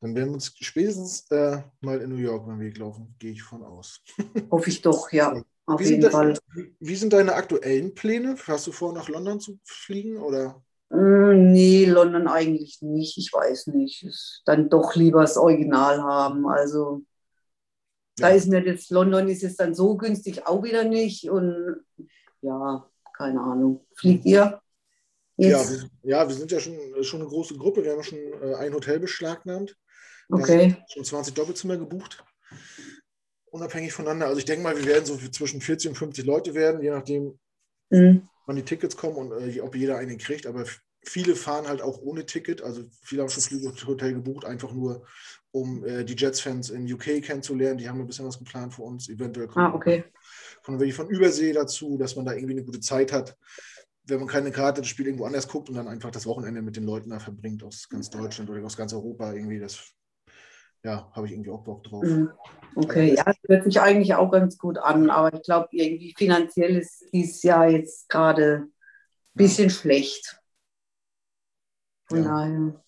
Dann 0.00 0.14
werden 0.14 0.30
wir 0.30 0.34
uns 0.34 0.52
spätestens 0.58 1.30
äh, 1.30 1.62
mal 1.80 2.00
in 2.00 2.10
New 2.10 2.16
York 2.16 2.46
mal 2.46 2.58
Weg 2.58 2.78
laufen, 2.78 3.14
gehe 3.18 3.32
ich 3.32 3.42
von 3.42 3.62
aus. 3.62 4.00
Hoffe 4.50 4.70
ich 4.70 4.80
doch, 4.80 5.12
ja. 5.12 5.40
Auf 5.66 5.80
wie 5.80 5.84
jeden 5.84 6.00
das, 6.00 6.12
Fall. 6.12 6.36
Wie 6.80 6.96
sind 6.96 7.12
deine 7.12 7.34
aktuellen 7.34 7.94
Pläne? 7.94 8.34
Hast 8.46 8.66
du 8.66 8.72
vor, 8.72 8.92
nach 8.92 9.08
London 9.08 9.38
zu 9.38 9.60
fliegen? 9.64 10.16
Oder? 10.16 10.62
Mm, 10.88 11.52
nee, 11.52 11.84
London 11.84 12.26
eigentlich 12.26 12.80
nicht. 12.80 13.18
Ich 13.18 13.32
weiß 13.32 13.68
nicht. 13.68 14.42
Dann 14.46 14.68
doch 14.68 14.96
lieber 14.96 15.20
das 15.20 15.36
Original 15.36 16.02
haben. 16.02 16.48
Also 16.48 17.02
da 18.20 18.28
ist 18.28 18.48
mir 18.48 18.64
jetzt, 18.64 18.90
London 18.90 19.28
ist 19.28 19.44
es 19.44 19.56
dann 19.56 19.74
so 19.74 19.96
günstig 19.96 20.46
auch 20.46 20.62
wieder 20.62 20.84
nicht. 20.84 21.30
Und 21.30 21.84
ja, 22.42 22.86
keine 23.16 23.40
Ahnung. 23.40 23.86
Fliegt 23.94 24.24
ihr? 24.24 24.38
Ja 24.40 24.62
wir, 25.40 25.90
ja, 26.02 26.28
wir 26.28 26.34
sind 26.34 26.52
ja 26.52 26.60
schon, 26.60 26.78
schon 27.02 27.20
eine 27.20 27.28
große 27.28 27.56
Gruppe. 27.56 27.84
Wir 27.84 27.92
haben 27.92 28.02
schon 28.02 28.18
äh, 28.18 28.54
ein 28.56 28.74
Hotel 28.74 29.00
beschlagnahmt. 29.00 29.76
Okay. 30.28 30.76
Schon 30.92 31.04
20 31.04 31.34
Doppelzimmer 31.34 31.76
gebucht. 31.76 32.22
Unabhängig 33.46 33.92
voneinander. 33.92 34.26
Also 34.26 34.38
ich 34.38 34.44
denke 34.44 34.62
mal, 34.62 34.76
wir 34.76 34.84
werden 34.84 35.06
so 35.06 35.16
zwischen 35.16 35.60
40 35.60 35.90
und 35.90 35.96
50 35.96 36.24
Leute 36.24 36.54
werden, 36.54 36.82
je 36.82 36.90
nachdem, 36.90 37.38
mhm. 37.88 38.28
wann 38.46 38.56
die 38.56 38.64
Tickets 38.64 38.96
kommen 38.96 39.16
und 39.16 39.32
äh, 39.32 39.60
ob 39.60 39.74
jeder 39.74 39.96
einen 39.96 40.18
kriegt. 40.18 40.46
Aber 40.46 40.64
viele 41.02 41.34
fahren 41.34 41.66
halt 41.66 41.82
auch 41.82 41.98
ohne 42.00 42.26
Ticket. 42.26 42.62
Also 42.62 42.84
viele 43.02 43.22
haben 43.22 43.30
schon 43.30 43.42
Flüge 43.42 43.72
Hotel 43.86 44.12
gebucht, 44.14 44.44
einfach 44.44 44.72
nur, 44.72 45.06
um 45.52 45.84
äh, 45.84 46.04
die 46.04 46.14
Jets-Fans 46.14 46.70
in 46.70 46.90
UK 46.90 47.22
kennenzulernen. 47.22 47.78
Die 47.78 47.88
haben 47.88 48.00
ein 48.00 48.06
bisschen 48.06 48.26
was 48.26 48.38
geplant 48.38 48.74
für 48.74 48.82
uns. 48.82 49.08
Eventuell 49.08 49.48
kommen 49.48 49.66
ah, 49.66 49.74
okay. 49.74 50.04
von, 50.62 50.78
von 50.92 51.08
Übersee 51.08 51.52
dazu, 51.52 51.96
dass 51.98 52.16
man 52.16 52.24
da 52.24 52.32
irgendwie 52.32 52.54
eine 52.54 52.64
gute 52.64 52.80
Zeit 52.80 53.12
hat. 53.12 53.36
Wenn 54.04 54.20
man 54.20 54.28
keine 54.28 54.50
Karte 54.50 54.80
das 54.80 54.88
Spiel 54.88 55.06
irgendwo 55.06 55.26
anders 55.26 55.48
guckt 55.48 55.68
und 55.68 55.76
dann 55.76 55.88
einfach 55.88 56.10
das 56.10 56.26
Wochenende 56.26 56.62
mit 56.62 56.76
den 56.76 56.84
Leuten 56.84 57.10
da 57.10 57.18
verbringt 57.18 57.62
aus 57.62 57.88
ganz 57.88 58.10
Deutschland 58.10 58.48
oder 58.50 58.64
aus 58.64 58.76
ganz 58.76 58.92
Europa 58.92 59.32
irgendwie, 59.32 59.58
das 59.58 59.92
ja, 60.82 61.10
habe 61.12 61.26
ich 61.26 61.32
irgendwie 61.32 61.50
auch 61.50 61.62
Bock 61.62 61.84
drauf. 61.84 62.04
Mhm. 62.04 62.30
Okay, 62.74 63.10
also, 63.10 63.14
ja, 63.16 63.24
das 63.24 63.36
hört 63.46 63.64
sich 63.64 63.80
eigentlich 63.80 64.14
auch 64.14 64.30
ganz 64.30 64.56
gut 64.56 64.78
an, 64.78 65.10
aber 65.10 65.34
ich 65.34 65.42
glaube, 65.42 65.68
irgendwie 65.72 66.14
finanziell 66.16 66.76
ist 66.76 67.04
dieses 67.12 67.42
Jahr 67.42 67.68
jetzt 67.68 68.08
gerade 68.08 68.68
ein 68.68 68.72
bisschen 69.34 69.68
ja. 69.68 69.74
schlecht. 69.74 70.40
Von 72.08 72.24
ja. 72.24 72.24
daher. 72.24 72.84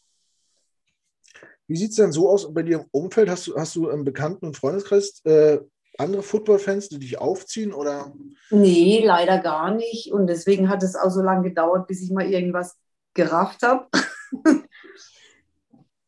Wie 1.73 1.79
sieht 1.79 1.93
es 1.93 1.97
denn 1.97 2.13
so 2.13 2.29
aus 2.29 2.53
bei 2.53 2.63
dir 2.63 2.81
im 2.81 2.87
Umfeld? 2.91 3.31
Hast 3.31 3.47
du, 3.47 3.57
hast 3.57 3.75
du 3.77 3.89
im 3.89 4.05
Bekannten- 4.05 4.45
und 4.45 4.59
Freundeskreis 4.59 5.23
äh, 5.25 5.59
andere 5.97 6.23
Football-Fans, 6.23 6.91
die 6.91 6.99
dich 6.99 7.19
aufziehen? 7.19 7.73
Oder? 7.73 8.13
Nee, 8.51 9.03
leider 9.03 9.39
gar 9.39 9.75
nicht. 9.75 10.13
Und 10.13 10.27
deswegen 10.27 10.69
hat 10.69 10.83
es 10.83 10.97
auch 10.97 11.09
so 11.09 11.23
lange 11.23 11.49
gedauert, 11.49 11.87
bis 11.87 12.03
ich 12.03 12.11
mal 12.11 12.27
irgendwas 12.27 12.77
gerafft 13.15 13.63
habe. 13.63 13.87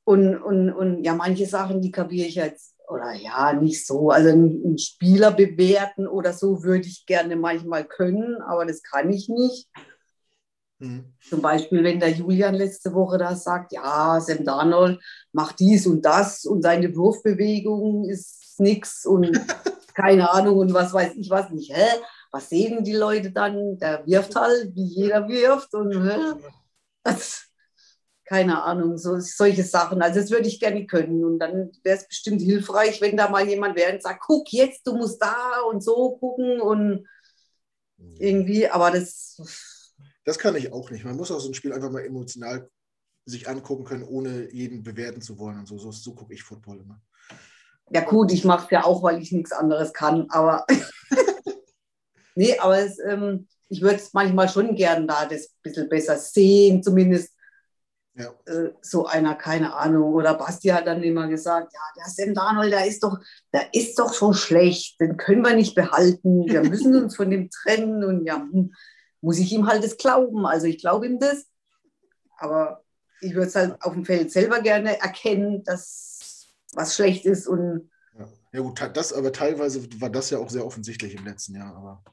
und, 0.05 0.37
und, 0.37 0.71
und 0.71 1.03
ja, 1.03 1.15
manche 1.15 1.47
Sachen, 1.47 1.81
die 1.81 1.91
kapiere 1.91 2.29
ich 2.29 2.35
jetzt, 2.35 2.75
oder 2.87 3.15
ja, 3.15 3.55
nicht 3.55 3.87
so. 3.87 4.11
Also 4.11 4.29
einen 4.29 4.77
Spieler 4.77 5.31
bewerten 5.31 6.07
oder 6.07 6.35
so 6.35 6.63
würde 6.63 6.87
ich 6.87 7.07
gerne 7.07 7.37
manchmal 7.37 7.85
können, 7.85 8.37
aber 8.43 8.67
das 8.67 8.83
kann 8.83 9.11
ich 9.11 9.31
nicht. 9.31 9.71
Mhm. 10.79 11.15
Zum 11.29 11.41
Beispiel, 11.41 11.85
wenn 11.85 12.01
der 12.01 12.11
Julian 12.11 12.55
letzte 12.55 12.93
Woche 12.95 13.19
da 13.19 13.35
sagt, 13.35 13.73
ja, 13.73 14.21
Sam 14.21 14.45
Darnold 14.45 15.01
macht 15.33 15.61
dies 15.61 15.87
und 15.87 16.03
das 16.03 16.45
und 16.45 16.63
seine 16.63 16.95
Wurfbewegung 16.95 18.09
ist 18.09 18.59
nichts 18.59 19.07
und 19.07 19.31
keine 19.95 20.31
Ahnung 20.31 20.59
und 20.59 20.75
was 20.75 20.93
weiß 20.93 21.15
ich 21.17 21.31
was 21.31 21.51
nicht. 21.51 21.75
Hä? 21.75 22.01
Was 22.33 22.49
sehen 22.49 22.83
die 22.83 22.95
Leute 22.95 23.31
dann? 23.31 23.79
Der 23.79 24.05
wirft 24.07 24.35
halt, 24.35 24.75
wie 24.75 24.85
jeder 24.85 25.29
wirft 25.29 25.73
und 25.75 25.93
hä? 25.93 26.19
keine 28.25 28.63
Ahnung, 28.63 28.97
so, 28.97 29.21
solche 29.21 29.63
Sachen. 29.63 30.01
Also 30.03 30.21
das 30.21 30.31
würde 30.31 30.49
ich 30.49 30.59
gerne 30.59 30.87
können. 30.87 31.25
Und 31.25 31.39
dann 31.39 31.71
wäre 31.83 31.99
es 31.99 32.09
bestimmt 32.09 32.41
hilfreich, 32.41 33.01
wenn 33.01 33.17
da 33.17 33.29
mal 33.29 33.47
jemand 33.47 33.77
wäre 33.77 33.93
und 33.93 34.03
sagt, 34.03 34.23
guck 34.27 34.53
jetzt, 34.53 34.87
du 34.87 34.97
musst 34.97 35.21
da 35.21 35.61
und 35.71 35.83
so 35.83 36.17
gucken 36.17 36.61
und 36.61 37.07
irgendwie, 38.19 38.69
aber 38.69 38.91
das. 38.91 39.37
Das 40.25 40.39
kann 40.39 40.57
ich 40.57 40.73
auch 40.73 40.91
nicht. 40.91 41.05
Man 41.05 41.17
muss 41.17 41.31
auch 41.31 41.41
so 41.41 41.49
ein 41.49 41.55
Spiel 41.55 41.73
einfach 41.73 41.91
mal 41.91 42.05
emotional 42.05 42.69
sich 43.27 43.49
angucken 43.49 43.85
können, 43.85 44.05
ohne 44.05 44.53
jeden 44.53 44.83
bewerten 44.83 45.21
zu 45.21 45.39
wollen 45.39 45.59
und 45.59 45.67
so. 45.67 45.79
So, 45.79 45.93
so 45.93 46.15
gucke 46.15 46.35
ich 46.35 46.43
Football 46.43 46.81
immer. 46.81 47.01
Ja 47.91 48.03
gut, 48.03 48.33
ich 48.33 48.45
mache 48.45 48.65
es 48.65 48.71
ja 48.71 48.85
auch, 48.85 49.03
weil 49.03 49.21
ich 49.21 49.33
nichts 49.33 49.53
anderes 49.53 49.93
kann, 49.93 50.27
aber 50.31 50.67
nee, 52.35 52.59
aber 52.59 52.79
es, 52.79 52.99
ähm, 52.99 53.47
ich 53.69 53.83
würde 53.83 53.97
es 53.97 54.13
manchmal 54.13 54.49
schon 54.49 54.75
gern 54.75 55.07
da 55.07 55.27
das 55.27 55.47
ein 55.47 55.63
bisschen 55.63 55.89
besser 55.89 56.17
sehen, 56.17 56.83
zumindest 56.83 57.31
ja. 58.15 58.33
äh, 58.47 58.71
so 58.81 59.07
einer, 59.07 59.35
keine 59.35 59.75
Ahnung. 59.75 60.15
Oder 60.15 60.35
Basti 60.35 60.69
hat 60.69 60.87
dann 60.87 61.03
immer 61.03 61.29
gesagt, 61.29 61.73
ja, 61.73 61.81
der 61.97 62.11
Sam 62.11 62.35
Darnold, 62.35 62.73
der 62.73 62.87
ist 62.87 63.03
doch, 63.03 63.19
der 63.53 63.73
ist 63.75 63.99
doch 63.99 64.13
so 64.13 64.33
schlecht, 64.33 65.01
den 65.01 65.17
können 65.17 65.45
wir 65.45 65.55
nicht 65.55 65.75
behalten, 65.75 66.47
wir 66.47 66.63
müssen 66.63 66.95
uns 66.95 67.17
von 67.17 67.31
dem 67.31 67.51
trennen 67.51 68.05
und 68.05 68.25
ja, 68.25 68.37
hm, 68.37 68.73
muss 69.25 69.39
ich 69.39 69.51
ihm 69.53 69.67
halt 69.67 69.83
das 69.83 69.97
glauben. 69.97 70.47
Also 70.47 70.67
ich 70.67 70.79
glaube 70.79 71.07
ihm 71.07 71.19
das, 71.19 71.47
aber 72.37 72.85
ich 73.21 73.35
würde 73.35 73.49
es 73.49 73.55
halt 73.55 73.81
auf 73.83 73.95
dem 73.95 74.05
Feld 74.05 74.31
selber 74.31 74.61
gerne 74.61 75.01
erkennen, 75.01 75.65
dass 75.65 76.49
was 76.75 76.95
schlecht 76.95 77.25
ist 77.25 77.47
und 77.47 77.91
ja. 78.19 78.29
ja 78.53 78.61
gut, 78.61 78.81
das 78.95 79.13
aber 79.13 79.33
teilweise 79.33 79.89
war 80.01 80.11
das 80.11 80.31
ja 80.31 80.39
auch 80.39 80.51
sehr 80.51 80.67
offensichtlich 80.67 81.15
im 81.15 81.25
letzten 81.25 81.55
Jahr, 81.55 81.75
aber 81.75 82.05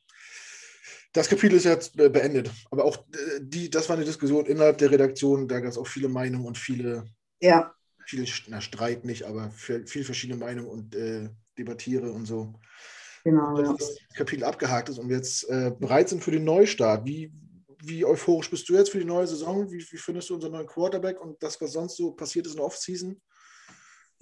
das 1.14 1.28
Kapitel 1.28 1.58
ist 1.58 1.66
jetzt 1.66 1.98
beendet. 1.98 2.50
Aber 2.70 2.86
auch 2.86 2.98
äh, 2.98 3.42
die, 3.42 3.70
das 3.70 3.90
war 3.90 3.98
eine 3.98 4.06
Diskussion 4.06 4.46
innerhalb 4.46 4.78
der 4.78 4.92
Redaktion. 4.92 5.50
Da 5.50 5.60
gab 5.60 5.70
es 5.70 5.78
auch 5.78 5.88
viele 5.88 6.08
Meinungen 6.08 6.46
und 6.46 6.58
viele, 6.58 7.04
ja. 7.42 7.76
viele 8.06 8.26
na, 8.48 8.62
Streit 8.62 9.04
nicht, 9.04 9.24
aber 9.24 9.52
viel, 9.52 9.86
viel 9.86 10.06
verschiedene 10.06 10.40
Meinungen 10.40 10.70
und 10.70 10.96
äh, 10.96 11.30
Debattiere 11.58 12.14
und 12.14 12.26
so. 12.26 12.54
Genau. 13.24 13.56
Und 13.56 13.80
das 13.80 13.98
Kapitel 14.16 14.44
abgehakt 14.44 14.90
ist 14.90 15.00
und 15.00 15.10
wir 15.10 15.18
jetzt 15.18 15.50
äh, 15.50 15.72
bereit 15.78 16.10
sind 16.10 16.24
für 16.24 16.32
den 16.32 16.44
Neustart. 16.44 17.06
Wie, 17.06 17.32
wie 17.84 18.06
euphorisch 18.06 18.50
bist 18.50 18.68
du 18.70 18.74
jetzt 18.74 18.92
für 18.92 19.00
die 19.00 19.06
neue 19.06 19.28
Saison? 19.28 19.70
Wie, 19.72 19.80
wie 19.80 19.98
findest 19.98 20.30
du 20.30 20.36
unseren 20.36 20.54
neuen 20.54 20.68
Quarterback 20.68 21.22
und 21.22 21.42
das, 21.42 21.60
was 21.62 21.74
sonst 21.74 21.98
so 21.98 22.12
passiert 22.12 22.46
ist 22.46 22.54
in 22.54 22.58
der 22.58 22.66
Offseason? 22.66 23.22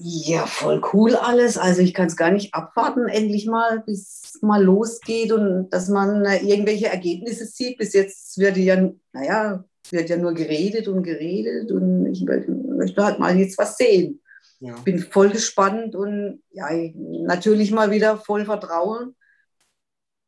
Ja, 0.02 0.46
voll 0.46 0.82
cool 0.94 1.16
alles. 1.16 1.58
Also 1.58 1.82
ich 1.82 1.94
kann 1.94 2.08
es 2.08 2.16
gar 2.16 2.32
nicht 2.32 2.54
abwarten, 2.54 3.10
endlich 3.10 3.46
mal, 3.48 3.82
bis 3.86 4.40
mal 4.42 4.64
losgeht 4.64 5.34
und 5.34 5.70
dass 5.72 5.90
man 5.90 6.24
äh, 6.24 6.38
irgendwelche 6.38 6.88
Ergebnisse 6.88 7.46
sieht. 7.46 7.78
Bis 7.78 7.94
jetzt 7.94 8.38
wird 8.38 8.56
ja, 8.56 8.90
naja, 9.12 9.66
wird 9.92 10.10
ja 10.10 10.16
nur 10.16 10.34
geredet 10.34 10.88
und 10.88 11.04
geredet 11.04 11.72
und 11.72 12.06
ich 12.06 12.24
möchte 12.24 13.04
halt 13.04 13.20
mal 13.20 13.38
jetzt 13.38 13.58
was 13.58 13.76
sehen. 13.76 14.22
Ja. 14.60 14.76
Bin 14.82 15.00
voll 15.00 15.30
gespannt 15.30 15.95
und 15.95 16.43
ja, 16.52 16.69
natürlich 16.93 17.72
mal 17.72 17.91
wieder 17.91 18.17
voll 18.17 18.45
Vertrauen. 18.45 19.15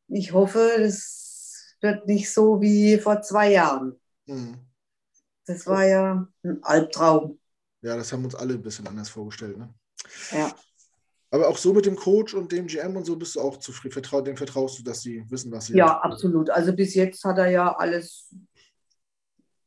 Ich 0.08 0.32
hoffe, 0.32 0.60
es 0.78 1.76
wird 1.82 2.08
nicht 2.08 2.32
so 2.32 2.62
wie 2.62 2.98
vor 2.98 3.22
zwei 3.22 3.52
Jahren. 3.52 4.00
Mhm. 4.26 4.58
Das 5.46 5.68
war 5.68 5.86
ja 5.86 6.28
ein 6.44 6.64
Albtraum. 6.64 7.40
Ja, 7.82 7.98
das 7.98 8.14
haben 8.14 8.24
uns 8.24 8.36
alle 8.36 8.54
ein 8.54 8.62
bisschen 8.62 8.88
anders 8.88 9.10
vorgestellt. 9.10 9.58
Ne? 9.58 9.74
Ja. 10.32 10.54
Aber 11.32 11.48
auch 11.48 11.58
so 11.58 11.74
mit 11.74 11.86
dem 11.86 11.96
Coach 11.96 12.34
und 12.34 12.52
dem 12.52 12.68
GM 12.68 12.96
und 12.96 13.06
so 13.06 13.16
bist 13.16 13.36
du 13.36 13.42
auch 13.42 13.58
zufrieden. 13.58 13.94
Vertrau, 13.94 14.22
dem 14.22 14.38
vertraust 14.38 14.80
du, 14.80 14.84
dass 14.84 15.02
sie 15.02 15.26
wissen, 15.30 15.52
was 15.52 15.68
sie. 15.68 15.78
Ja, 15.78 16.00
absolut. 16.02 16.50
Also 16.50 16.74
bis 16.74 16.94
jetzt 16.94 17.24
hat 17.24 17.38
er 17.38 17.50
ja 17.50 17.76
alles, 17.76 18.36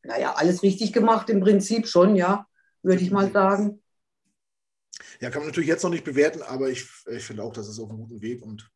naja, 0.03 0.35
alles 0.35 0.63
richtig 0.63 0.93
gemacht, 0.93 1.31
im 1.31 1.41
Prinzip 1.41 1.87
schon, 1.89 2.17
ja, 2.17 2.47
würde 2.83 3.03
ich 3.03 3.11
mal 3.11 3.33
sagen. 3.33 3.83
Ja, 5.21 5.31
kann 5.31 5.41
man 5.41 5.49
natürlich 5.49 5.69
jetzt 5.69 5.83
noch 5.83 5.91
nicht 5.91 6.05
bewerten, 6.05 6.43
aber 6.43 6.71
ich, 6.71 6.87
ich 7.07 7.25
finde 7.25 7.43
auch, 7.43 7.53
das 7.53 7.69
ist 7.69 7.79
auf 7.79 7.91
einem 7.91 8.01
guten 8.01 8.23
Weg 8.23 8.43
und 8.43 8.71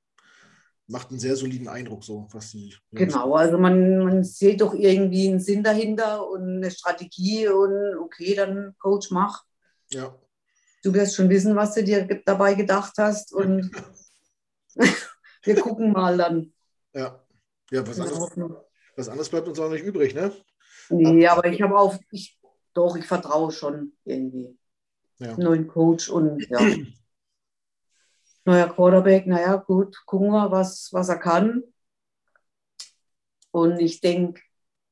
macht 0.89 1.11
einen 1.11 1.21
sehr 1.21 1.37
soliden 1.37 1.69
Eindruck, 1.69 2.03
so 2.03 2.27
was 2.33 2.51
die. 2.53 2.75
Genau, 2.93 3.35
also 3.35 3.59
man, 3.59 3.99
man 3.99 4.25
sieht 4.25 4.61
doch 4.61 4.75
irgendwie 4.75 5.29
einen 5.29 5.41
Sinn 5.41 5.63
dahinter 5.63 6.29
und 6.29 6.43
eine 6.43 6.71
Strategie 6.71 7.49
und 7.49 7.97
okay, 7.99 8.35
dann 8.35 8.75
Coach, 8.79 9.11
mach. 9.11 9.45
Ja. 9.91 10.19
Du 10.83 10.95
wirst 10.95 11.15
schon 11.15 11.29
wissen, 11.29 11.57
was 11.57 11.75
du 11.75 11.85
dir 11.85 12.07
dabei 12.25 12.55
gedacht 12.55 12.95
hast 12.99 13.33
und 13.33 13.71
wir 15.43 15.61
gucken 15.61 15.93
mal 15.93 16.17
dann. 16.17 16.53
Ja, 16.95 17.23
ja 17.71 17.87
was, 17.87 18.01
anderes, 18.01 18.31
was 18.97 19.09
anderes 19.09 19.29
bleibt 19.29 19.49
uns 19.49 19.61
auch 19.61 19.71
nicht 19.71 19.85
übrig, 19.85 20.15
ne? 20.15 20.33
Nee, 20.91 21.27
aber 21.27 21.47
ich 21.47 21.61
habe 21.61 21.79
auch, 21.79 21.99
ich, 22.11 22.41
doch, 22.73 22.97
ich 22.97 23.05
vertraue 23.05 23.53
schon 23.53 23.93
irgendwie. 24.05 24.57
Ja. 25.19 25.37
Neuen 25.37 25.67
Coach 25.67 26.09
und 26.09 26.49
ja. 26.49 26.61
neuer 28.45 28.69
Quarterback, 28.69 29.27
naja, 29.27 29.57
gut, 29.57 29.97
gucken 30.07 30.31
wir, 30.31 30.51
was, 30.51 30.89
was 30.93 31.09
er 31.09 31.19
kann. 31.19 31.63
Und 33.51 33.79
ich 33.81 34.01
denke, 34.01 34.41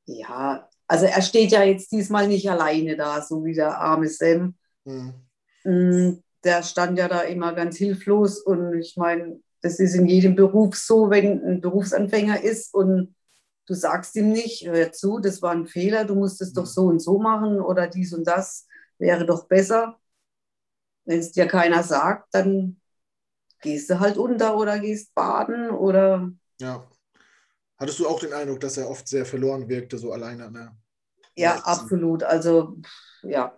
ja, 0.05 0.69
also 0.87 1.05
er 1.05 1.21
steht 1.21 1.51
ja 1.51 1.63
jetzt 1.63 1.91
diesmal 1.91 2.27
nicht 2.27 2.49
alleine 2.49 2.95
da, 2.95 3.21
so 3.21 3.43
wie 3.43 3.53
der 3.53 3.77
arme 3.77 4.07
Sam. 4.07 4.55
Mhm. 4.85 6.23
Der 6.43 6.63
stand 6.63 6.97
ja 6.97 7.07
da 7.07 7.21
immer 7.21 7.53
ganz 7.53 7.77
hilflos 7.77 8.39
und 8.39 8.79
ich 8.79 8.95
meine, 8.95 9.39
das 9.61 9.79
ist 9.79 9.95
in 9.95 10.05
jedem 10.05 10.35
Beruf 10.35 10.75
so, 10.75 11.09
wenn 11.09 11.43
ein 11.43 11.61
Berufsanfänger 11.61 12.41
ist 12.41 12.73
und 12.73 13.15
du 13.65 13.73
sagst 13.73 14.15
ihm 14.15 14.31
nicht, 14.31 14.65
hör 14.65 14.91
zu, 14.91 15.19
das 15.19 15.41
war 15.41 15.51
ein 15.51 15.67
Fehler, 15.67 16.05
du 16.05 16.15
musst 16.15 16.41
es 16.41 16.53
doch 16.53 16.63
mhm. 16.63 16.67
so 16.67 16.85
und 16.85 16.99
so 16.99 17.17
machen 17.19 17.59
oder 17.59 17.87
dies 17.87 18.13
und 18.13 18.25
das 18.25 18.67
wäre 18.97 19.25
doch 19.25 19.47
besser. 19.47 19.99
Wenn 21.07 21.19
es 21.19 21.31
dir 21.31 21.47
keiner 21.47 21.83
sagt, 21.83 22.27
dann 22.33 22.81
gehst 23.61 23.89
du 23.89 23.99
halt 23.99 24.17
unter 24.17 24.57
oder 24.57 24.77
gehst 24.77 25.15
baden 25.15 25.69
oder. 25.69 26.29
Ja. 26.59 26.85
Hattest 27.79 27.99
du 27.99 28.07
auch 28.07 28.19
den 28.19 28.33
Eindruck, 28.33 28.59
dass 28.59 28.75
er 28.75 28.89
oft 28.89 29.07
sehr 29.07 29.25
verloren 29.25 29.69
wirkte, 29.69 29.97
so 29.97 30.11
alleine 30.11 30.45
an 30.45 30.53
der. 30.53 30.77
Ja, 31.35 31.55
absolut. 31.59 32.23
Also, 32.23 32.75
ja, 33.23 33.57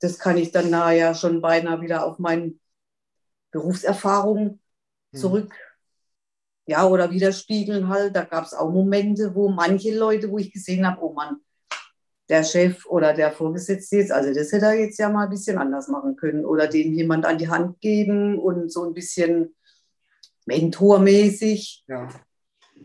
das 0.00 0.18
kann 0.18 0.36
ich 0.36 0.52
dann 0.52 0.68
nachher 0.68 1.14
schon 1.14 1.40
beinahe 1.40 1.80
wieder 1.80 2.04
auf 2.04 2.18
meine 2.18 2.52
Berufserfahrung 3.52 4.60
hm. 5.12 5.20
zurück. 5.20 5.54
Hm. 5.54 5.60
Ja, 6.66 6.86
oder 6.86 7.10
widerspiegeln 7.10 7.88
halt. 7.88 8.14
Da 8.14 8.24
gab 8.24 8.44
es 8.44 8.52
auch 8.52 8.70
Momente, 8.70 9.34
wo 9.34 9.48
manche 9.48 9.96
Leute, 9.96 10.30
wo 10.30 10.36
ich 10.36 10.52
gesehen 10.52 10.86
habe, 10.86 11.00
oh 11.00 11.14
Mann, 11.14 11.40
der 12.28 12.42
Chef 12.42 12.86
oder 12.86 13.14
der 13.14 13.32
Vorgesetzte 13.32 13.96
jetzt, 13.96 14.12
also 14.12 14.34
das 14.34 14.50
hätte 14.52 14.66
er 14.66 14.74
jetzt 14.74 14.98
ja 14.98 15.08
mal 15.08 15.24
ein 15.24 15.30
bisschen 15.30 15.58
anders 15.58 15.88
machen 15.88 16.16
können 16.16 16.44
oder 16.44 16.66
dem 16.66 16.92
jemand 16.92 17.24
an 17.24 17.38
die 17.38 17.48
Hand 17.48 17.80
geben 17.80 18.38
und 18.38 18.72
so 18.72 18.84
ein 18.84 18.94
bisschen 18.94 19.54
mentormäßig. 20.46 21.84
Ja. 21.86 22.08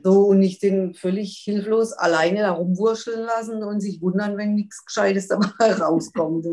So 0.04 0.28
und 0.28 0.40
nicht 0.40 0.64
den 0.64 0.94
völlig 0.94 1.38
hilflos 1.44 1.94
alleine 1.94 2.42
da 2.42 2.52
rumwurscheln 2.52 3.22
lassen 3.22 3.64
und 3.64 3.82
sich 3.82 4.02
wundern, 4.02 4.38
wenn 4.38 4.56
nichts 4.56 4.86
Gescheites 4.86 5.28
dabei 5.30 5.74
rauskommt. 5.74 6.46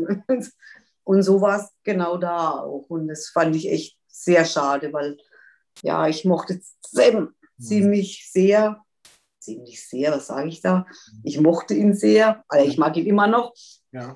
und 1.03 1.23
so 1.23 1.41
war 1.41 1.59
es 1.59 1.69
genau 1.83 2.17
da 2.17 2.59
auch. 2.59 2.85
Und 2.89 3.07
das 3.07 3.29
fand 3.29 3.55
ich 3.55 3.69
echt 3.69 3.97
sehr 4.07 4.45
schade, 4.45 4.91
weil 4.93 5.17
ja, 5.83 6.07
ich 6.07 6.25
mochte 6.25 6.59
Sam 6.81 7.33
mhm. 7.57 7.63
ziemlich 7.63 8.29
sehr 8.31 8.81
ziemlich 9.49 9.87
sehr, 9.87 10.11
was 10.11 10.27
sage 10.27 10.49
ich 10.49 10.61
da? 10.61 10.85
Ich 11.23 11.39
mochte 11.39 11.73
ihn 11.73 11.93
sehr, 11.93 12.43
also 12.47 12.67
ich 12.67 12.77
mag 12.77 12.95
ihn 12.97 13.05
immer 13.05 13.27
noch. 13.27 13.53
Ja. 13.91 14.15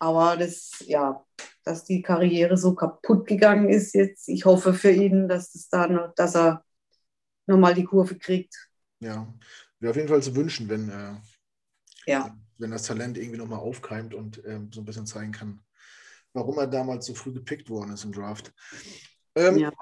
Aber 0.00 0.36
das, 0.36 0.82
ja, 0.86 1.24
dass 1.64 1.84
die 1.84 2.02
Karriere 2.02 2.56
so 2.56 2.74
kaputt 2.74 3.26
gegangen 3.26 3.68
ist 3.68 3.94
jetzt, 3.94 4.28
ich 4.28 4.44
hoffe 4.44 4.72
für 4.72 4.90
ihn, 4.90 5.28
dass, 5.28 5.52
das 5.52 5.68
da 5.68 6.12
dass 6.16 6.36
er 6.36 6.64
nochmal 7.46 7.74
die 7.74 7.84
Kurve 7.84 8.16
kriegt. 8.16 8.54
Ja, 9.00 9.32
wäre 9.80 9.90
auf 9.90 9.96
jeden 9.96 10.08
Fall 10.08 10.22
zu 10.22 10.34
wünschen, 10.34 10.68
wenn, 10.68 10.88
äh, 10.88 11.14
ja. 12.06 12.36
wenn 12.58 12.70
das 12.70 12.84
Talent 12.84 13.18
irgendwie 13.18 13.38
nochmal 13.38 13.60
aufkeimt 13.60 14.14
und 14.14 14.44
äh, 14.44 14.60
so 14.72 14.80
ein 14.80 14.84
bisschen 14.84 15.06
zeigen 15.06 15.32
kann, 15.32 15.60
warum 16.32 16.58
er 16.58 16.66
damals 16.66 17.06
so 17.06 17.14
früh 17.14 17.32
gepickt 17.32 17.68
worden 17.68 17.92
ist 17.92 18.04
im 18.04 18.12
Draft. 18.12 18.52
Ähm, 19.34 19.58
ja. 19.58 19.72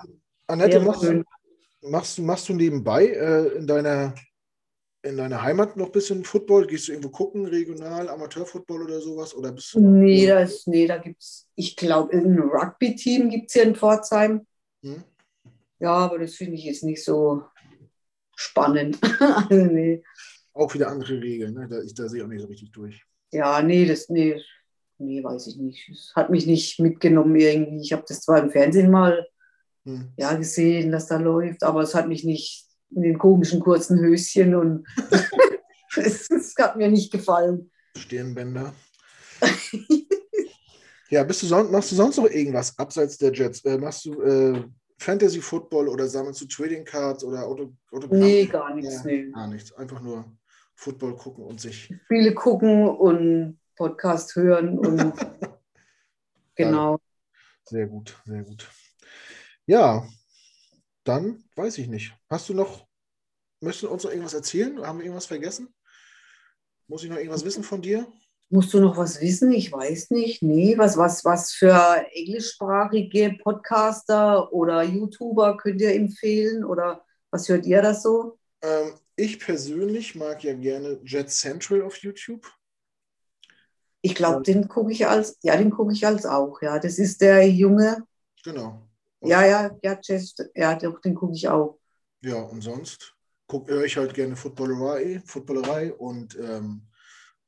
Annette, 0.49 0.81
machst, 0.81 1.05
machst, 1.83 2.19
machst, 2.19 2.49
du 2.49 2.55
nebenbei 2.55 3.07
äh, 3.07 3.49
in 3.57 3.67
deiner 3.67 4.15
in 5.07 5.17
deiner 5.17 5.43
Heimat 5.43 5.77
noch 5.77 5.87
ein 5.87 5.93
bisschen 5.93 6.25
Football? 6.25 6.67
Gehst 6.67 6.89
du 6.89 6.93
irgendwo 6.93 7.11
gucken, 7.11 7.47
regional, 7.47 8.09
Amateurfootball 8.09 8.83
oder 8.83 9.01
sowas? 9.01 9.35
Oder 9.35 9.53
bist 9.53 9.75
du 9.75 9.81
nee, 9.81 10.27
das, 10.27 10.67
nee, 10.67 10.87
da 10.87 10.99
gibt 10.99 11.23
es, 11.23 11.49
ich 11.55 11.77
glaube, 11.77 12.17
ein 12.17 12.39
Rugby-Team 12.39 13.31
gibt 13.31 13.49
es 13.49 13.55
hier 13.55 13.63
in 13.63 13.77
Pforzheim. 13.77 14.47
Hm? 14.83 15.05
Ja, 15.79 15.93
aber 15.93 16.19
das 16.19 16.35
finde 16.35 16.55
ich 16.55 16.65
jetzt 16.65 16.85
nicht 16.85 17.05
so 17.05 17.45
spannend. 18.35 18.99
also, 19.21 19.65
nee. 19.67 20.03
Auch 20.53 20.73
wieder 20.75 20.89
andere 20.89 21.21
Regeln, 21.21 21.55
ne? 21.55 21.69
da, 21.69 21.81
ich, 21.83 21.95
da 21.95 22.09
sehe 22.09 22.21
ich 22.21 22.25
auch 22.25 22.29
nicht 22.29 22.43
so 22.43 22.49
richtig 22.49 22.73
durch. 22.73 23.05
Ja, 23.31 23.61
nee, 23.63 23.87
das, 23.87 24.09
nee, 24.09 24.41
nee, 24.99 25.23
weiß 25.23 25.47
ich 25.49 25.57
nicht. 25.57 25.89
Das 25.89 26.13
hat 26.15 26.31
mich 26.31 26.47
nicht 26.47 26.81
mitgenommen 26.81 27.37
irgendwie. 27.37 27.81
Ich 27.81 27.93
habe 27.93 28.05
das 28.09 28.23
zwar 28.23 28.39
im 28.39 28.51
Fernsehen 28.51 28.91
mal 28.91 29.27
hm. 29.85 30.13
ja, 30.17 30.35
gesehen, 30.35 30.91
dass 30.91 31.07
da 31.07 31.19
läuft, 31.19 31.63
aber 31.63 31.83
es 31.83 31.95
hat 31.95 32.09
mich 32.09 32.25
nicht 32.25 32.66
in 32.91 33.03
den 33.03 33.19
komischen 33.19 33.61
kurzen 33.61 33.99
Höschen 34.01 34.55
und 34.55 34.87
es, 35.97 36.29
hat 36.59 36.77
mir 36.77 36.91
nicht 36.91 37.13
gefallen. 37.13 37.71
Stirnbänder. 37.97 38.75
Ja, 41.09 41.23
bist 41.23 41.43
du 41.43 41.47
son 41.47 41.71
machst 41.71 41.93
du 41.93 41.95
sonst 41.95 42.17
noch 42.17 42.29
irgendwas 42.29 42.77
abseits 42.79 43.17
der 43.17 43.33
Jets? 43.33 43.65
Äh, 43.65 43.79
machst 43.79 44.05
du 44.07 44.21
äh, 44.23 44.65
Fantasy 44.99 45.41
Football 45.41 45.89
oder 45.89 46.09
sammelst 46.09 46.41
du 46.41 46.47
Trading 46.47 46.85
Cards 46.85 47.23
oder 47.23 47.47
Auto 47.47 47.73
Autogramme? 47.93 48.25
Nee, 48.25 48.47
gar 48.47 48.75
nichts. 48.75 48.95
Ja, 48.95 49.03
Nee. 49.05 49.31
Gar 49.31 49.47
nichts. 49.49 49.73
Einfach 49.75 50.01
nur 50.01 50.25
Football 50.75 51.15
gucken 51.17 51.45
und 51.45 51.61
sich. 51.61 51.93
Spiele 52.07 52.35
gucken 52.35 52.89
und 52.89 53.61
Podcast 53.77 54.35
hören 54.35 54.79
und 54.79 55.13
genau. 56.57 56.99
Sehr 57.65 57.87
gut, 57.87 58.21
sehr 58.25 58.43
gut. 58.43 58.69
Ja, 59.67 60.07
dann 61.07 61.45
weiß 61.55 61.79
ich 61.79 61.89
nicht. 61.89 62.15
Hast 62.29 62.49
du 62.49 62.55
noch, 62.55 62.87
möchtest 63.61 63.85
du 63.85 63.91
uns 63.91 64.05
noch 64.05 64.11
irgendwas 64.11 64.35
erzählen? 64.35 64.81
Haben 64.85 64.99
wir 64.99 65.05
irgendwas 65.05 65.27
vergessen? 65.27 65.75
Muss 66.89 67.03
ich 67.05 67.11
noch 67.11 67.17
irgendwas 67.17 67.45
wissen 67.45 67.65
von 67.65 67.83
dir? 67.83 68.07
Musst 68.49 68.73
du 68.75 68.81
noch 68.81 68.97
was 68.97 69.21
wissen? 69.21 69.53
Ich 69.53 69.73
weiß 69.73 70.11
nicht. 70.11 70.43
Nee, 70.43 70.79
was, 70.79 70.97
was, 70.97 71.25
was 71.25 71.53
für 71.53 72.07
englischsprachige 72.13 73.37
Podcaster 73.43 74.53
oder 74.53 74.83
YouTuber 74.85 75.57
könnt 75.57 75.81
ihr 75.81 75.95
empfehlen? 75.95 76.65
Oder 76.65 77.05
was 77.31 77.49
hört 77.49 77.67
ihr 77.67 77.83
das 77.83 78.03
so? 78.03 78.39
Ähm, 78.63 78.93
ich 79.17 79.41
persönlich 79.41 80.15
mag 80.15 80.45
ja 80.45 80.55
gerne 80.55 81.01
Jet 81.05 81.31
Central 81.31 81.83
auf 81.83 81.97
YouTube. 81.97 82.47
Ich 84.01 84.15
glaube, 84.15 84.43
den 84.43 84.69
gucke 84.69 84.93
ich 84.93 85.09
als, 85.09 85.39
ja, 85.43 85.57
den 85.57 85.71
gucke 85.71 85.93
ich 85.93 86.07
als 86.07 86.25
auch, 86.25 86.63
ja. 86.63 86.79
Das 86.79 86.99
ist 86.99 87.21
der 87.21 87.49
junge, 87.49 88.07
Genau. 88.45 88.81
Ja, 89.23 89.45
ja, 89.47 89.71
ja, 89.83 89.99
Jess, 90.03 90.35
ja, 90.55 90.75
den 90.75 91.15
gucke 91.15 91.35
ich 91.35 91.49
auch. 91.49 91.79
Ja, 92.23 92.37
und 92.37 92.61
sonst 92.63 93.15
guck- 93.47 93.69
höre 93.69 93.85
ich 93.85 93.97
halt 93.97 94.15
gerne 94.15 94.37
Footballerei, 94.37 95.23
Footballerei 95.27 95.93
und 95.95 96.37
ähm, 96.39 96.83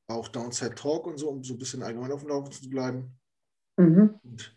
auch 0.06 0.28
Downside 0.28 0.74
Talk 0.74 1.06
und 1.06 1.18
so, 1.18 1.28
um 1.28 1.44
so 1.44 1.54
ein 1.54 1.58
bisschen 1.58 1.82
allgemein 1.82 2.12
auf 2.12 2.20
dem 2.20 2.30
Laufenden 2.30 2.62
zu 2.62 2.70
bleiben. 2.70 3.18
Mhm. 3.76 4.18
Und 4.22 4.56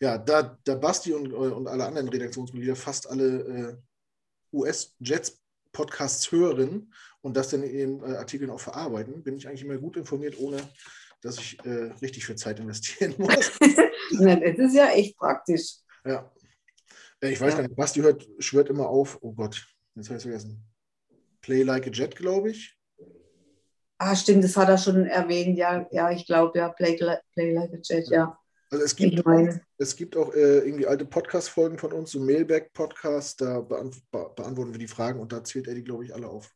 ja, 0.00 0.18
da, 0.18 0.58
da 0.64 0.74
Basti 0.74 1.12
und, 1.12 1.32
und 1.32 1.68
alle 1.68 1.86
anderen 1.86 2.08
Redaktionsmitglieder 2.08 2.76
fast 2.76 3.08
alle 3.08 3.26
äh, 3.26 3.76
US-Jets-Podcasts 4.52 6.32
hören 6.32 6.92
und 7.20 7.36
das 7.36 7.50
dann 7.50 7.62
in 7.62 7.74
ihren 7.74 8.02
äh, 8.12 8.16
Artikeln 8.16 8.50
auch 8.50 8.60
verarbeiten, 8.60 9.22
bin 9.22 9.36
ich 9.36 9.46
eigentlich 9.46 9.62
immer 9.62 9.76
gut 9.78 9.96
informiert, 9.96 10.38
ohne 10.38 10.56
dass 11.20 11.38
ich 11.38 11.58
äh, 11.64 11.92
richtig 12.00 12.24
viel 12.26 12.36
Zeit 12.36 12.58
investieren 12.58 13.14
muss. 13.18 13.52
Nein, 14.12 14.40
Das 14.56 14.70
ist 14.70 14.74
ja 14.74 14.88
echt 14.88 15.16
praktisch. 15.16 15.76
ja. 16.04 16.30
Ich 17.22 17.40
weiß 17.40 17.52
Ja. 17.52 17.58
gar 17.60 17.68
nicht, 17.68 17.76
Basti 17.76 18.00
hört, 18.00 18.26
schwört 18.38 18.68
immer 18.70 18.88
auf, 18.88 19.18
oh 19.20 19.32
Gott, 19.32 19.66
jetzt 19.94 20.08
habe 20.08 20.16
ich 20.18 20.22
vergessen. 20.22 20.64
Play 21.42 21.62
Like 21.62 21.86
a 21.86 21.90
Jet, 21.90 22.16
glaube 22.16 22.50
ich. 22.50 22.76
Ah, 23.98 24.16
stimmt, 24.16 24.42
das 24.44 24.56
hat 24.56 24.68
er 24.68 24.78
schon 24.78 25.04
erwähnt. 25.06 25.58
Ja, 25.58 25.86
ja, 25.90 26.10
ich 26.10 26.26
glaube, 26.26 26.58
ja, 26.58 26.70
Play, 26.70 26.96
Play 26.96 27.52
Like 27.54 27.72
a 27.74 27.78
Jet, 27.82 28.08
ja. 28.08 28.38
Also 28.72 28.84
es 28.84 28.94
gibt, 28.94 29.24
meine, 29.26 29.60
es 29.78 29.96
gibt 29.96 30.16
auch 30.16 30.32
äh, 30.32 30.58
irgendwie 30.60 30.86
alte 30.86 31.04
Podcast-Folgen 31.04 31.76
von 31.76 31.92
uns, 31.92 32.12
so 32.12 32.20
Mailback-Podcast, 32.20 33.40
da 33.40 33.60
beant 33.60 33.96
be 34.12 34.30
beantworten 34.36 34.72
wir 34.72 34.78
die 34.78 34.86
Fragen 34.86 35.18
und 35.18 35.32
da 35.32 35.42
zählt 35.42 35.66
er 35.66 35.74
die, 35.74 35.82
glaube 35.84 36.04
ich, 36.04 36.14
alle 36.14 36.28
auf. 36.28 36.50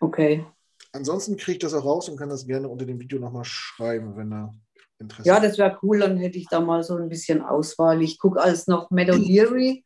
okay. 0.00 0.44
Ansonsten 0.92 1.36
kriege 1.36 1.52
ich 1.52 1.58
das 1.60 1.72
auch 1.72 1.84
raus 1.84 2.08
und 2.08 2.16
kann 2.16 2.28
das 2.28 2.46
gerne 2.46 2.68
unter 2.68 2.84
dem 2.84 2.98
Video 3.00 3.18
nochmal 3.20 3.44
schreiben, 3.44 4.16
wenn 4.16 4.32
er 4.32 4.52
Interesse 5.00 5.28
Ja, 5.28 5.40
das 5.40 5.58
wäre 5.58 5.78
cool, 5.82 5.98
dann 6.00 6.16
hätte 6.18 6.38
ich 6.38 6.46
da 6.48 6.60
mal 6.60 6.82
so 6.84 6.96
ein 6.96 7.08
bisschen 7.08 7.42
Auswahl. 7.42 8.02
Ich 8.02 8.18
gucke 8.18 8.40
als 8.40 8.66
noch 8.66 8.90
Meadow 8.90 9.16
Leary, 9.16 9.84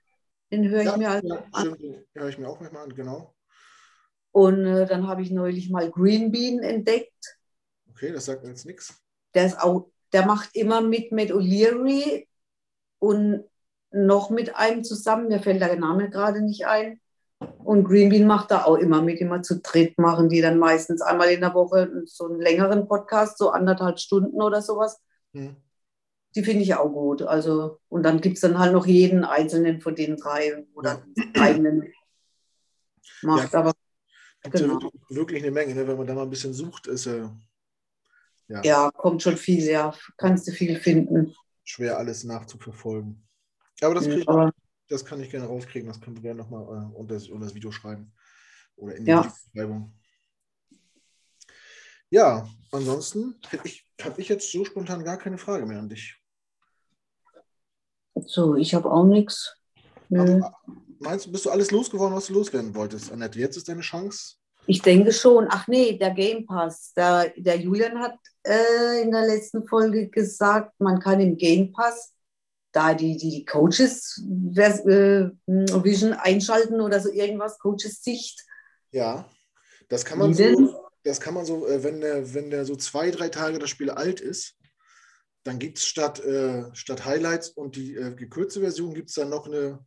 den 0.50 0.68
höre 0.68 0.80
ich 0.80 0.86
Ja, 0.86 0.96
mir 0.96 1.10
als 1.10 1.24
ja, 1.24 1.44
an. 1.52 1.76
höre 2.14 2.28
ich 2.28 2.38
mir 2.38 2.48
auch 2.48 2.60
manchmal 2.60 2.84
an, 2.84 2.94
genau. 2.94 3.34
Und 4.32 4.66
äh, 4.66 4.86
dann 4.86 5.06
habe 5.06 5.22
ich 5.22 5.30
neulich 5.30 5.70
mal 5.70 5.90
Green 5.90 6.32
Bean 6.32 6.58
entdeckt. 6.58 7.38
Okay, 7.90 8.12
das 8.12 8.24
sagt 8.24 8.42
mir 8.42 8.50
jetzt 8.50 8.66
nichts. 8.66 9.00
Der 9.34 9.46
ist 9.46 9.60
auch, 9.60 9.88
der 10.12 10.26
macht 10.26 10.50
immer 10.54 10.80
mit 10.80 11.12
mit 11.12 11.30
O'Leary 11.30 12.26
und 12.98 13.44
noch 13.92 14.30
mit 14.30 14.56
einem 14.56 14.82
zusammen. 14.82 15.28
Mir 15.28 15.40
fällt 15.40 15.60
der 15.60 15.76
Name 15.76 16.10
gerade 16.10 16.42
nicht 16.42 16.66
ein. 16.66 17.00
Und 17.64 17.84
Green 17.84 18.10
Bean 18.10 18.26
macht 18.26 18.50
da 18.50 18.64
auch 18.64 18.76
immer 18.76 19.02
mit, 19.02 19.20
immer 19.20 19.42
zu 19.42 19.60
dritt 19.60 19.98
machen 19.98 20.28
die 20.28 20.40
dann 20.40 20.58
meistens 20.58 21.00
einmal 21.02 21.30
in 21.30 21.40
der 21.40 21.54
Woche 21.54 21.90
so 22.04 22.26
einen 22.26 22.40
längeren 22.40 22.86
Podcast, 22.86 23.38
so 23.38 23.50
anderthalb 23.50 23.98
Stunden 23.98 24.40
oder 24.40 24.62
sowas. 24.62 25.00
Hm. 25.32 25.56
Die 26.36 26.42
finde 26.42 26.62
ich 26.62 26.74
auch 26.74 26.90
gut. 26.90 27.22
Also, 27.22 27.78
und 27.88 28.02
dann 28.02 28.20
gibt 28.20 28.36
es 28.36 28.40
dann 28.40 28.58
halt 28.58 28.72
noch 28.72 28.86
jeden 28.86 29.24
einzelnen 29.24 29.80
von 29.80 29.94
den 29.94 30.16
drei 30.16 30.66
oder 30.74 31.02
einen 31.16 31.34
eigenen 31.36 31.92
macht. 33.22 33.52
Ja. 33.52 33.60
Aber 33.60 33.72
Gibt 34.42 34.58
ja 34.58 34.66
Genau. 34.66 34.90
wirklich, 35.08 35.42
eine 35.42 35.50
Menge, 35.52 35.74
ne? 35.74 35.88
wenn 35.88 35.96
man 35.96 36.06
da 36.06 36.14
mal 36.14 36.22
ein 36.22 36.30
bisschen 36.30 36.52
sucht, 36.52 36.86
ist 36.86 37.06
äh, 37.06 37.28
ja, 38.48 38.62
ja, 38.62 38.90
kommt 38.90 39.22
schon 39.22 39.38
viel, 39.38 39.64
ja. 39.64 39.94
Kannst 40.18 40.46
du 40.46 40.52
viel 40.52 40.78
finden. 40.78 41.34
schwer 41.64 41.96
alles 41.96 42.24
nachzuverfolgen. 42.24 43.26
Aber 43.80 43.94
das, 43.94 44.04
krieg 44.04 44.18
ich, 44.18 44.28
Aber 44.28 44.52
das 44.88 45.04
kann 45.04 45.20
ich 45.20 45.30
gerne 45.30 45.46
rauskriegen, 45.46 45.88
das 45.88 46.00
können 46.00 46.16
wir 46.16 46.22
gerne 46.22 46.40
nochmal 46.42 46.62
äh, 46.64 46.96
unter, 46.96 47.14
das- 47.14 47.28
unter 47.28 47.46
das 47.46 47.54
Video 47.54 47.70
schreiben 47.72 48.12
oder 48.76 48.94
in 48.96 49.04
die 49.04 49.10
Ja. 49.10 49.22
Beschreibung. 49.52 49.92
Ja, 52.10 52.48
ansonsten 52.70 53.34
ich, 53.64 53.86
habe 54.02 54.20
ich 54.20 54.28
jetzt 54.28 54.50
so 54.52 54.64
spontan 54.64 55.04
gar 55.04 55.16
keine 55.18 55.38
Frage 55.38 55.66
mehr 55.66 55.78
an 55.78 55.88
dich. 55.88 56.16
so, 58.26 58.54
ich 58.56 58.74
habe 58.74 58.90
auch 58.90 59.04
nichts. 59.04 59.56
Aber 60.10 60.54
meinst 61.00 61.26
du, 61.26 61.32
bist 61.32 61.46
du 61.46 61.50
alles 61.50 61.70
losgeworden, 61.70 62.14
was 62.14 62.26
du 62.26 62.34
loswerden 62.34 62.74
wolltest, 62.74 63.10
Annette? 63.10 63.38
Jetzt 63.38 63.56
ist 63.56 63.68
deine 63.68 63.80
Chance. 63.80 64.36
Ich 64.66 64.80
denke 64.80 65.12
schon. 65.12 65.46
Ach 65.50 65.66
nee, 65.66 65.98
der 65.98 66.12
Game 66.12 66.46
Pass. 66.46 66.92
Der, 66.94 67.30
der 67.36 67.58
Julian 67.58 67.98
hat 67.98 68.16
äh, 68.46 69.02
in 69.02 69.10
der 69.10 69.26
letzten 69.26 69.66
Folge 69.66 70.08
gesagt, 70.08 70.72
man 70.78 71.00
kann 71.00 71.20
im 71.20 71.36
Game 71.36 71.72
Pass 71.72 72.13
da 72.74 72.92
die, 72.92 73.16
die, 73.16 73.30
die 73.30 73.44
Coaches 73.44 74.20
äh, 74.56 75.30
Vision 75.46 76.12
einschalten 76.12 76.80
oder 76.80 77.00
so 77.00 77.10
irgendwas, 77.10 77.58
Coaches 77.58 78.02
Sicht. 78.02 78.44
Ja, 78.90 79.28
das 79.88 80.04
kann 80.04 80.18
man 80.18 80.34
so, 80.34 80.90
das 81.04 81.20
kann 81.20 81.34
man 81.34 81.46
so, 81.46 81.66
äh, 81.68 81.84
wenn 81.84 82.00
der, 82.00 82.34
wenn 82.34 82.50
der 82.50 82.64
so 82.64 82.74
zwei, 82.74 83.10
drei 83.10 83.28
Tage 83.28 83.58
das 83.58 83.70
Spiel 83.70 83.90
alt 83.90 84.20
ist, 84.20 84.56
dann 85.44 85.58
gibt 85.58 85.78
es 85.78 85.86
statt, 85.86 86.18
äh, 86.20 86.64
statt 86.74 87.04
Highlights 87.04 87.50
und 87.50 87.76
die 87.76 87.94
äh, 87.94 88.14
gekürzte 88.14 88.60
Version 88.60 88.92
gibt 88.92 89.10
es 89.10 89.14
dann 89.14 89.28
noch 89.28 89.46
eine, 89.46 89.78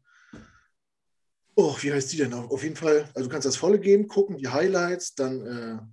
oh, 1.56 1.76
wie 1.82 1.92
heißt 1.92 2.14
die 2.14 2.18
denn? 2.18 2.34
Auf 2.34 2.64
jeden 2.64 2.78
Fall, 2.78 3.10
also 3.16 3.28
du 3.28 3.34
kannst 3.34 3.48
das 3.48 3.58
volle 3.58 3.80
geben, 3.80 4.08
gucken, 4.08 4.38
die 4.38 4.48
Highlights, 4.48 5.16
dann, 5.16 5.92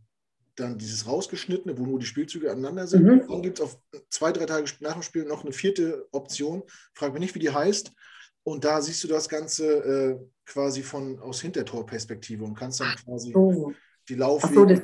dann 0.56 0.78
dieses 0.78 1.06
rausgeschnittene, 1.06 1.76
wo 1.78 1.84
nur 1.84 1.98
die 1.98 2.06
Spielzüge 2.06 2.50
aneinander 2.50 2.86
sind. 2.86 3.04
Mhm. 3.04 3.26
Dann 3.28 3.42
gibt 3.42 3.58
es 3.58 3.64
auf 3.64 3.78
zwei, 4.10 4.32
drei 4.32 4.46
Tage 4.46 4.70
nach 4.80 4.92
dem 4.94 5.02
Spiel 5.02 5.24
noch 5.24 5.42
eine 5.42 5.52
vierte 5.52 6.06
Option, 6.12 6.62
frag 6.94 7.12
mich 7.12 7.20
nicht, 7.20 7.34
wie 7.34 7.40
die 7.40 7.50
heißt. 7.50 7.92
Und 8.44 8.64
da 8.64 8.80
siehst 8.82 9.02
du 9.02 9.08
das 9.08 9.28
Ganze 9.28 9.66
äh, 9.66 10.18
quasi 10.46 10.82
von 10.82 11.18
aus 11.18 11.40
Hintertorperspektive 11.40 12.44
und 12.44 12.54
kannst 12.54 12.80
dann 12.80 12.94
quasi 13.04 13.32
So. 13.32 13.72
die 14.08 14.14
Ach 14.14 14.18
so, 14.18 14.64
Laufwege, 14.64 14.66
das, 14.66 14.82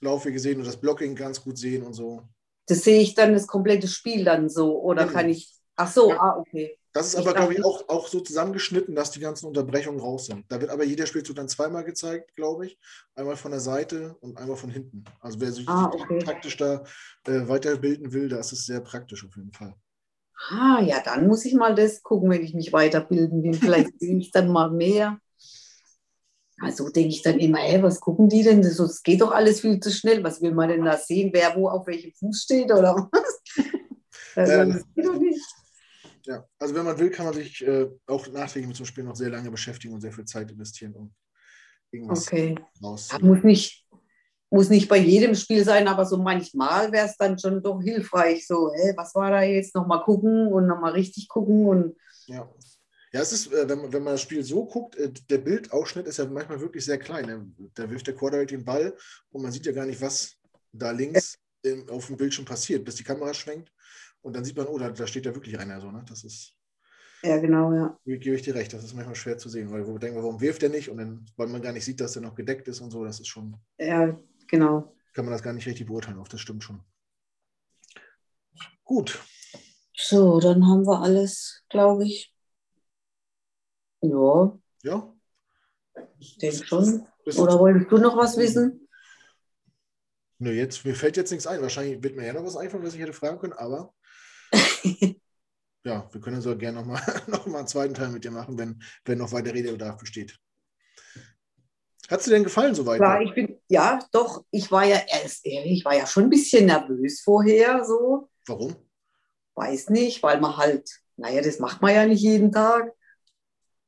Laufwege 0.00 0.38
sehen 0.38 0.58
und 0.58 0.66
das 0.66 0.78
Blocking 0.80 1.14
ganz 1.14 1.40
gut 1.42 1.58
sehen 1.58 1.82
und 1.82 1.92
so. 1.92 2.22
das 2.66 2.82
sehe 2.82 3.00
ich 3.00 3.14
dann 3.14 3.34
das 3.34 3.46
komplette 3.46 3.88
Spiel 3.88 4.24
dann 4.24 4.48
so. 4.48 4.80
Oder 4.80 5.02
Genau. 5.04 5.14
kann 5.14 5.28
ich. 5.28 5.52
Ach 5.76 5.90
so, 5.92 6.10
Ja. 6.10 6.18
ah, 6.20 6.38
okay. 6.38 6.78
Das 6.94 7.08
ist 7.08 7.14
Ich 7.14 7.26
aber, 7.26 7.34
glaube 7.34 7.52
ich, 7.54 7.64
auch, 7.64 7.88
auch 7.88 8.08
so 8.08 8.20
zusammengeschnitten, 8.20 8.94
dass 8.94 9.10
die 9.10 9.20
ganzen 9.20 9.46
Unterbrechungen 9.46 10.00
raus 10.00 10.26
sind. 10.26 10.44
Da 10.48 10.60
wird 10.60 10.70
aber 10.70 10.84
jeder 10.84 11.06
Spielzug 11.06 11.36
dann 11.36 11.48
zweimal 11.48 11.84
gezeigt, 11.84 12.34
glaube 12.36 12.66
ich. 12.66 12.78
Einmal 13.14 13.36
von 13.36 13.50
der 13.50 13.60
Seite 13.60 14.16
und 14.20 14.38
einmal 14.38 14.56
von 14.56 14.70
hinten. 14.70 15.04
Also 15.20 15.40
wer 15.40 15.52
sich 15.52 15.66
Ah, 15.66 15.90
okay. 15.92 16.20
taktisch 16.24 16.56
da 16.56 16.84
äh, 17.26 17.48
weiterbilden 17.48 18.12
will, 18.12 18.28
da 18.28 18.38
ist 18.38 18.52
es 18.52 18.64
sehr 18.64 18.80
praktisch 18.80 19.26
auf 19.26 19.36
jeden 19.36 19.52
Fall. 19.52 19.74
Ah, 20.50 20.80
ja, 20.82 21.00
dann 21.04 21.26
muss 21.26 21.44
ich 21.44 21.54
mal 21.54 21.74
das 21.74 22.02
gucken, 22.02 22.30
wenn 22.30 22.42
ich 22.44 22.54
mich 22.54 22.72
weiterbilden 22.72 23.42
will. 23.42 23.54
Vielleicht 23.54 23.90
sehe 24.00 24.16
ich 24.18 24.30
dann 24.30 24.48
mal 24.48 24.70
mehr. 24.70 25.18
Also 26.60 26.88
denke 26.88 27.10
ich 27.10 27.22
dann 27.22 27.38
immer, 27.40 27.58
hä, 27.58 27.82
was 27.82 28.00
gucken 28.00 28.28
die 28.28 28.42
denn? 28.42 28.62
Das, 28.62 28.76
das 28.76 29.02
geht 29.02 29.20
doch 29.20 29.32
alles 29.32 29.60
viel 29.60 29.80
zu 29.80 29.90
schnell. 29.90 30.22
Was 30.22 30.40
will 30.40 30.54
man 30.54 30.68
denn 30.68 30.84
da 30.84 30.96
sehen? 30.96 31.30
Wer 31.32 31.56
wo 31.56 31.68
auf 31.68 31.86
welchem 31.86 32.12
Fuß 32.12 32.42
steht 32.42 32.72
oder 32.72 32.94
was? 33.12 33.40
Also, 34.36 34.52
Ja, 34.52 34.64
das 34.64 34.82
geht 34.94 35.06
doch 35.06 35.18
nicht. 35.18 35.40
Ja, 36.26 36.46
also 36.58 36.74
wenn 36.74 36.84
man 36.86 36.98
will, 36.98 37.10
kann 37.10 37.26
man 37.26 37.34
sich 37.34 37.66
äh, 37.66 37.88
auch 38.06 38.26
nachträglich 38.28 38.68
mit 38.68 38.76
so 38.76 38.82
einem 38.82 38.86
Spiel 38.88 39.04
noch 39.04 39.16
sehr 39.16 39.30
lange 39.30 39.50
beschäftigen 39.50 39.92
und 39.94 40.00
sehr 40.00 40.12
viel 40.12 40.24
Zeit 40.24 40.50
investieren, 40.50 40.94
um 40.94 41.14
irgendwas 41.90 42.26
Okay. 42.26 42.54
Muss, 42.80 43.42
nicht, 43.44 43.86
muss 44.50 44.70
nicht 44.70 44.88
bei 44.88 44.96
jedem 44.96 45.34
Spiel 45.34 45.64
sein, 45.64 45.86
aber 45.86 46.06
so 46.06 46.16
manchmal 46.16 46.90
wäre 46.92 47.06
es 47.08 47.16
dann 47.16 47.38
schon 47.38 47.62
doch 47.62 47.80
hilfreich. 47.82 48.46
So, 48.46 48.72
hä, 48.74 48.94
was 48.96 49.14
war 49.14 49.30
da 49.30 49.42
jetzt? 49.42 49.74
Nochmal 49.74 50.02
gucken 50.02 50.48
und 50.52 50.66
nochmal 50.66 50.92
richtig 50.92 51.28
gucken. 51.28 51.66
Und 51.66 51.96
Ja. 52.26 52.50
Ja, 53.12 53.20
es 53.20 53.30
ist, 53.32 53.52
äh, 53.52 53.68
wenn, 53.68 53.78
man- 53.80 53.92
wenn 53.92 54.02
man 54.02 54.14
das 54.14 54.22
Spiel 54.22 54.42
so 54.42 54.64
guckt, 54.66 54.96
äh, 54.96 55.12
der 55.30 55.38
Bildausschnitt 55.38 56.06
ist 56.08 56.16
ja 56.16 56.24
manchmal 56.26 56.60
wirklich 56.60 56.84
sehr 56.84 56.98
klein. 56.98 57.26
ne? 57.26 57.70
Da 57.74 57.88
wirft 57.88 58.06
der 58.08 58.14
Quarterback 58.16 58.48
den 58.48 58.64
Ball 58.64 58.96
und 59.30 59.42
man 59.42 59.52
sieht 59.52 59.66
ja 59.66 59.72
gar 59.72 59.86
nicht, 59.86 60.00
was 60.00 60.32
da 60.72 60.90
links 60.90 61.38
auf 61.90 62.08
dem 62.08 62.16
Bildschirm 62.16 62.44
passiert, 62.44 62.84
bis 62.84 62.96
die 62.96 63.04
Kamera 63.04 63.32
schwenkt. 63.32 63.70
Und 64.24 64.34
dann 64.34 64.44
sieht 64.44 64.56
man, 64.56 64.66
oh, 64.66 64.78
da, 64.78 64.88
da 64.90 65.06
steht 65.06 65.26
ja 65.26 65.34
wirklich 65.34 65.58
einer 65.58 65.80
so. 65.82 65.90
Ne? 65.90 66.02
Das 66.08 66.24
ist, 66.24 66.56
ja, 67.22 67.36
genau, 67.38 67.74
ja. 67.74 67.98
gebe 68.06 68.34
ich 68.36 68.42
dir 68.42 68.54
recht, 68.54 68.72
das 68.72 68.82
ist 68.82 68.94
manchmal 68.94 69.14
schwer 69.14 69.36
zu 69.36 69.50
sehen, 69.50 69.70
weil 69.70 69.86
wir 69.86 69.98
denken, 69.98 70.16
warum 70.16 70.40
wirft 70.40 70.62
der 70.62 70.70
nicht? 70.70 70.88
Und 70.88 70.96
dann, 70.96 71.26
weil 71.36 71.46
man 71.48 71.60
gar 71.60 71.72
nicht 71.72 71.84
sieht, 71.84 72.00
dass 72.00 72.14
der 72.14 72.22
noch 72.22 72.34
gedeckt 72.34 72.66
ist 72.68 72.80
und 72.80 72.90
so, 72.90 73.04
das 73.04 73.20
ist 73.20 73.26
schon, 73.28 73.54
Ja, 73.78 74.18
genau. 74.48 74.94
kann 75.12 75.26
man 75.26 75.32
das 75.32 75.42
gar 75.42 75.52
nicht 75.52 75.66
richtig 75.66 75.86
beurteilen, 75.86 76.18
auf 76.18 76.28
das 76.28 76.40
stimmt 76.40 76.64
schon. 76.64 76.82
Gut. 78.82 79.22
So, 79.94 80.40
dann 80.40 80.66
haben 80.66 80.86
wir 80.86 81.02
alles, 81.02 81.62
glaube 81.68 82.04
ich. 82.04 82.34
Ja, 84.00 84.58
Ja. 84.82 85.14
ich 86.18 86.38
denke 86.38 86.64
schon. 86.66 87.06
Oder 87.26 87.58
wolltest 87.58 87.90
du 87.90 87.98
noch 87.98 88.16
was 88.16 88.38
wissen? 88.38 88.88
Nö, 90.38 90.50
jetzt, 90.50 90.84
mir 90.84 90.94
fällt 90.94 91.16
jetzt 91.16 91.30
nichts 91.30 91.46
ein. 91.46 91.62
Wahrscheinlich 91.62 92.02
wird 92.02 92.16
mir 92.16 92.26
ja 92.26 92.32
noch 92.32 92.44
was 92.44 92.56
einfallen, 92.56 92.82
was 92.84 92.94
ich 92.94 93.00
hätte 93.00 93.12
fragen 93.12 93.38
können, 93.38 93.52
aber 93.52 93.94
ja, 95.84 96.08
wir 96.10 96.20
können 96.20 96.40
so 96.40 96.56
gerne 96.56 96.78
nochmal 96.78 97.02
noch 97.26 97.46
mal 97.46 97.58
einen 97.58 97.68
zweiten 97.68 97.94
Teil 97.94 98.08
mit 98.10 98.24
dir 98.24 98.30
machen, 98.30 98.58
wenn, 98.58 98.82
wenn 99.04 99.18
noch 99.18 99.32
weiter 99.32 99.52
Redebedarf 99.52 99.98
besteht. 99.98 100.38
Hat 102.10 102.20
es 102.20 102.26
dir 102.26 102.32
denn 102.32 102.44
gefallen 102.44 102.74
soweit? 102.74 102.98
Klar, 102.98 103.22
ich 103.22 103.34
bin, 103.34 103.58
ja, 103.68 103.98
doch, 104.12 104.44
ich 104.50 104.70
war 104.70 104.84
ja 104.84 105.00
erst 105.08 105.46
ehrlich, 105.46 105.78
ich 105.78 105.84
war 105.84 105.96
ja 105.96 106.06
schon 106.06 106.24
ein 106.24 106.30
bisschen 106.30 106.66
nervös 106.66 107.22
vorher, 107.22 107.82
so. 107.84 108.28
Warum? 108.46 108.76
Weiß 109.54 109.88
nicht, 109.88 110.22
weil 110.22 110.40
man 110.40 110.56
halt, 110.56 110.90
naja, 111.16 111.40
das 111.40 111.60
macht 111.60 111.80
man 111.80 111.94
ja 111.94 112.04
nicht 112.06 112.20
jeden 112.20 112.52
Tag, 112.52 112.92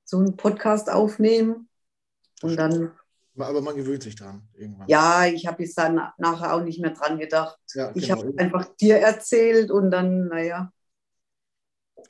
so 0.05 0.18
einen 0.18 0.36
Podcast 0.36 0.88
aufnehmen. 0.88 1.68
Und 2.42 2.57
dann, 2.57 2.92
Aber 3.38 3.61
man 3.61 3.76
gewöhnt 3.76 4.03
sich 4.03 4.16
dran 4.16 4.49
irgendwann. 4.55 4.88
ja, 4.88 5.26
ich 5.26 5.47
habe 5.47 5.62
jetzt 5.62 5.76
dann 5.76 6.01
nachher 6.16 6.55
auch 6.55 6.62
nicht 6.62 6.80
mehr 6.80 6.92
dran 6.92 7.18
gedacht. 7.18 7.59
Ja, 7.74 7.90
Ich 7.94 8.09
genau. 8.09 8.20
habe 8.20 8.34
einfach 8.38 8.64
dir 8.76 8.97
erzählt 8.99 9.70
und 9.70 9.90
dann, 9.90 10.28
naja, 10.28 10.70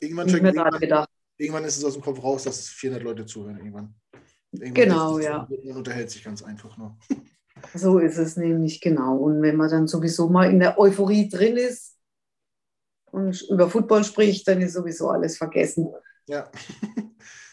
irgendwann, 0.01 0.29
dran 0.29 0.45
irgendwann, 0.45 1.07
irgendwann 1.37 1.65
ist 1.65 1.79
es 1.79 1.85
aus 1.85 1.95
dem 1.95 2.03
Kopf 2.03 2.23
raus, 2.23 2.45
dass 2.45 2.69
400 2.69 3.03
Leute 3.03 3.27
zuhören. 3.27 3.59
Irgendwann. 3.59 3.95
irgendwann 4.53 4.75
Genau, 4.75 5.19
ja. 5.19 5.49
Man 5.65 5.77
unterhält 5.77 6.11
sich 6.11 6.23
ganz 6.25 6.43
einfach 6.43 6.77
nur. 6.77 6.97
So 7.75 7.99
ist 7.99 8.19
es 8.19 8.37
nämlich 8.37 8.83
genau. 8.83 9.17
Und 9.17 9.41
wenn 9.41 9.57
man 9.57 9.71
dann 9.71 9.89
sowieso 9.89 10.29
mal 10.29 10.51
in 10.51 10.61
der 10.61 10.79
Euphorie 10.79 11.29
drin 11.29 11.57
ist 11.57 11.97
und 13.11 13.41
über 13.51 13.71
Football 13.71 14.05
spricht, 14.05 14.47
dann 14.47 14.61
ist 14.61 14.75
sowieso 14.75 15.09
alles 15.09 15.39
vergessen. 15.39 15.89
Ja. 16.29 16.51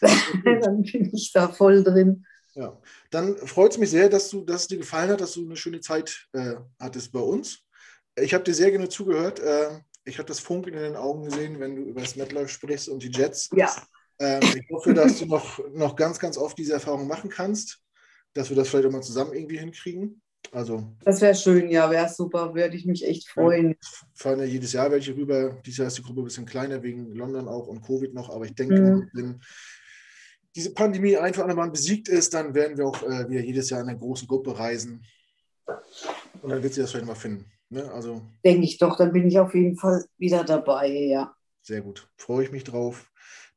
dann 0.44 0.82
bin 0.82 1.10
ich 1.12 1.32
da 1.32 1.48
voll 1.48 1.82
drin. 1.82 2.26
Ja, 2.54 2.78
dann 3.10 3.36
freut 3.36 3.72
es 3.72 3.78
mich 3.78 3.90
sehr, 3.90 4.08
dass, 4.08 4.30
du, 4.30 4.44
dass 4.44 4.62
es 4.62 4.68
dir 4.68 4.78
gefallen 4.78 5.10
hat, 5.10 5.20
dass 5.20 5.32
du 5.32 5.44
eine 5.44 5.56
schöne 5.56 5.80
Zeit 5.80 6.28
äh, 6.32 6.54
hattest 6.78 7.10
bei 7.10 7.20
uns. 7.20 7.64
Ich 8.16 8.32
habe 8.32 8.44
dir 8.44 8.54
sehr 8.54 8.70
gerne 8.70 8.88
zugehört. 8.88 9.40
Äh, 9.40 9.80
ich 10.04 10.18
habe 10.18 10.26
das 10.28 10.40
Funkeln 10.40 10.76
in 10.76 10.82
den 10.82 10.96
Augen 10.96 11.24
gesehen, 11.24 11.60
wenn 11.60 11.76
du 11.76 11.82
über 11.82 12.00
das 12.00 12.16
MetLife 12.16 12.48
sprichst 12.48 12.88
und 12.88 13.02
die 13.02 13.10
Jets. 13.10 13.48
Ja, 13.54 13.74
Ähm, 14.20 14.42
ich 14.42 14.68
hoffe, 14.70 14.94
dass 14.94 15.18
du 15.18 15.26
noch, 15.26 15.58
noch 15.72 15.96
ganz, 15.96 16.18
ganz 16.20 16.36
oft 16.38 16.56
diese 16.58 16.74
Erfahrung 16.74 17.06
machen 17.08 17.30
kannst, 17.30 17.80
dass 18.32 18.48
wir 18.48 18.56
das 18.56 18.68
vielleicht 18.68 18.86
auch 18.86 18.92
mal 18.92 19.02
zusammen 19.02 19.32
irgendwie 19.32 19.58
hinkriegen. 19.58 20.20
Also 20.52 20.94
das 21.04 21.20
wäre 21.22 21.34
schön, 21.34 21.68
ja, 21.70 21.90
wäre 21.90 22.08
super, 22.08 22.54
würde 22.54 22.76
ich 22.76 22.84
mich 22.84 23.04
echt 23.06 23.28
freuen. 23.28 23.76
fahren 24.14 24.38
ja 24.40 24.44
jedes 24.44 24.72
Jahr 24.74 24.90
welche 24.90 25.16
rüber. 25.16 25.56
Dieses 25.64 25.78
Jahr 25.78 25.88
ist 25.88 25.96
die 25.98 26.02
Gruppe 26.02 26.20
ein 26.20 26.24
bisschen 26.24 26.44
kleiner 26.46 26.82
wegen 26.82 27.12
London 27.14 27.48
auch 27.48 27.66
und 27.66 27.80
Covid 27.82 28.12
noch, 28.14 28.28
aber 28.30 28.44
ich 28.44 28.54
denke, 28.54 28.74
Mhm. 28.80 29.10
wenn 29.14 29.40
diese 30.54 30.72
Pandemie 30.74 31.16
einfach 31.16 31.46
einmal 31.48 31.70
besiegt 31.70 32.08
ist, 32.08 32.34
dann 32.34 32.54
werden 32.54 32.76
wir 32.76 32.86
auch 32.86 33.02
äh, 33.02 33.28
wieder 33.28 33.40
jedes 33.40 33.70
Jahr 33.70 33.80
in 33.80 33.88
einer 33.88 33.98
großen 33.98 34.28
Gruppe 34.28 34.56
reisen. 34.56 35.04
Und 36.42 36.50
dann 36.50 36.62
wird 36.62 36.74
sie 36.74 36.82
das 36.82 36.90
vielleicht 36.92 37.06
mal 37.06 37.14
finden. 37.14 37.50
Ne? 37.70 37.90
Also 37.92 38.22
Denke 38.44 38.64
ich 38.64 38.78
doch, 38.78 38.96
dann 38.96 39.12
bin 39.12 39.26
ich 39.26 39.38
auf 39.38 39.54
jeden 39.54 39.76
Fall 39.76 40.04
wieder 40.18 40.44
dabei, 40.44 40.88
ja. 40.88 41.34
sehr 41.62 41.80
gut. 41.80 42.08
Freue 42.16 42.44
ich 42.44 42.52
mich 42.52 42.64
drauf. 42.64 43.10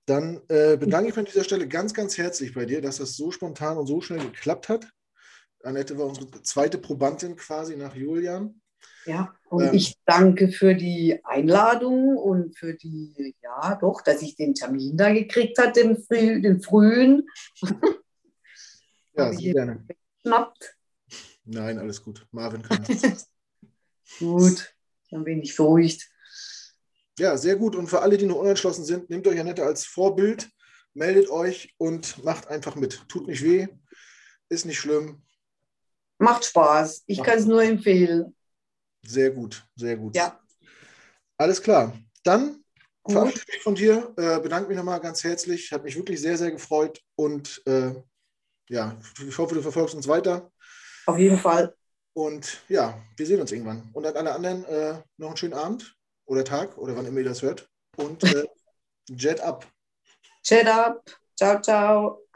Dann 0.05 0.41
äh, 0.47 0.77
bedanke 0.77 1.09
ich 1.09 1.15
mich 1.15 1.25
an 1.25 1.31
dieser 1.31 1.43
Stelle 1.43 1.67
ganz, 1.67 1.93
ganz 1.93 2.17
herzlich 2.17 2.53
bei 2.53 2.65
dir, 2.65 2.81
dass 2.81 2.97
das 2.97 3.15
so 3.15 3.31
spontan 3.31 3.77
und 3.77 3.87
so 3.87 4.01
schnell 4.01 4.19
geklappt 4.19 4.69
hat. 4.69 4.89
Annette 5.63 5.97
war 5.97 6.05
unsere 6.05 6.41
zweite 6.43 6.77
Probandin 6.77 7.35
quasi 7.35 7.75
nach 7.75 7.95
Julian. 7.95 8.61
Ja, 9.05 9.33
und 9.49 9.63
Ähm. 9.63 9.73
ich 9.73 9.95
danke 10.05 10.49
für 10.49 10.75
die 10.75 11.19
Einladung 11.23 12.17
und 12.17 12.57
für 12.57 12.73
die, 12.73 13.35
ja, 13.41 13.75
doch, 13.75 14.01
dass 14.01 14.21
ich 14.21 14.35
den 14.35 14.53
Termin 14.53 14.97
da 14.97 15.11
gekriegt 15.13 15.57
habe, 15.57 15.71
den, 15.71 15.97
früh, 16.03 16.41
den 16.41 16.61
frühen. 16.61 17.27
Ja, 19.17 19.33
sehr 19.33 19.51
gerne. 19.51 19.87
Schnappt. 20.21 20.77
Nein, 21.43 21.79
alles 21.79 22.03
gut. 22.03 22.27
Marvin 22.29 22.61
kann 22.61 22.83
das. 22.87 23.27
Gut, 24.19 24.73
dann 25.11 25.23
bin 25.23 25.41
ich 25.41 25.55
beruhigt. 25.55 26.09
Ja, 27.19 27.37
sehr 27.37 27.55
gut. 27.55 27.75
Und 27.75 27.87
für 27.87 28.01
alle, 28.01 28.17
die 28.17 28.25
noch 28.25 28.37
unentschlossen 28.37 28.85
sind, 28.85 29.09
nehmt 29.09 29.27
euch 29.27 29.39
Annette 29.39 29.63
als 29.63 29.85
Vorbild, 29.85 30.49
meldet 30.93 31.29
euch 31.29 31.73
und 31.77 32.23
macht 32.23 32.47
einfach 32.47 32.75
mit. 32.75 33.07
Tut 33.09 33.27
nicht 33.27 33.43
weh, 33.43 33.67
ist 34.49 34.65
nicht 34.65 34.79
schlimm. 34.79 35.23
Macht 36.19 36.45
Spaß. 36.45 37.03
Ich 37.07 37.21
kann 37.23 37.37
es 37.37 37.45
nur 37.45 37.63
empfehlen. 37.63 38.35
Sehr 39.05 39.31
gut, 39.31 39.65
sehr 39.75 39.95
gut. 39.97 40.15
Ja, 40.15 40.39
Alles 41.37 41.61
klar. 41.61 41.97
Dann 42.23 42.63
Gut. 43.03 43.13
verabschiede 43.13 43.43
ich 43.47 43.53
mich 43.53 43.63
von 43.63 43.75
dir, 43.75 44.13
äh, 44.17 44.39
bedanke 44.39 44.67
mich 44.67 44.77
nochmal 44.77 44.99
ganz 44.99 45.23
herzlich. 45.23 45.71
Hat 45.71 45.83
mich 45.83 45.95
wirklich 45.95 46.19
sehr, 46.19 46.37
sehr 46.37 46.51
gefreut. 46.51 47.01
Und 47.15 47.61
äh, 47.65 47.93
ja, 48.69 48.99
ich 49.25 49.37
hoffe, 49.37 49.55
du 49.55 49.61
verfolgst 49.61 49.95
uns 49.95 50.07
weiter. 50.07 50.51
auf 51.05 51.17
jeden 51.17 51.37
Fall. 51.37 51.73
Und 52.17 52.63
ja, 52.67 52.99
wir 53.15 53.27
sehen 53.27 53.39
uns 53.39 53.51
irgendwann. 53.51 53.91
Und 53.93 54.07
an 54.07 54.17
alle 54.17 54.33
anderen 54.33 54.65
äh, 54.65 54.95
noch 55.17 55.27
einen 55.27 55.37
schönen 55.37 55.53
Abend 55.53 55.95
oder 56.25 56.43
Tag 56.43 56.75
oder 56.79 56.95
wann 56.95 57.05
immer 57.05 57.19
ihr 57.19 57.25
das 57.25 57.43
hört. 57.43 57.69
Und 57.95 58.23
äh, 58.23 58.43
Jet 59.09 59.39
up. 59.39 59.67
Chat 60.41 60.65
up. 60.65 61.03
Ciao, 61.35 61.61
ciao. 61.61 62.26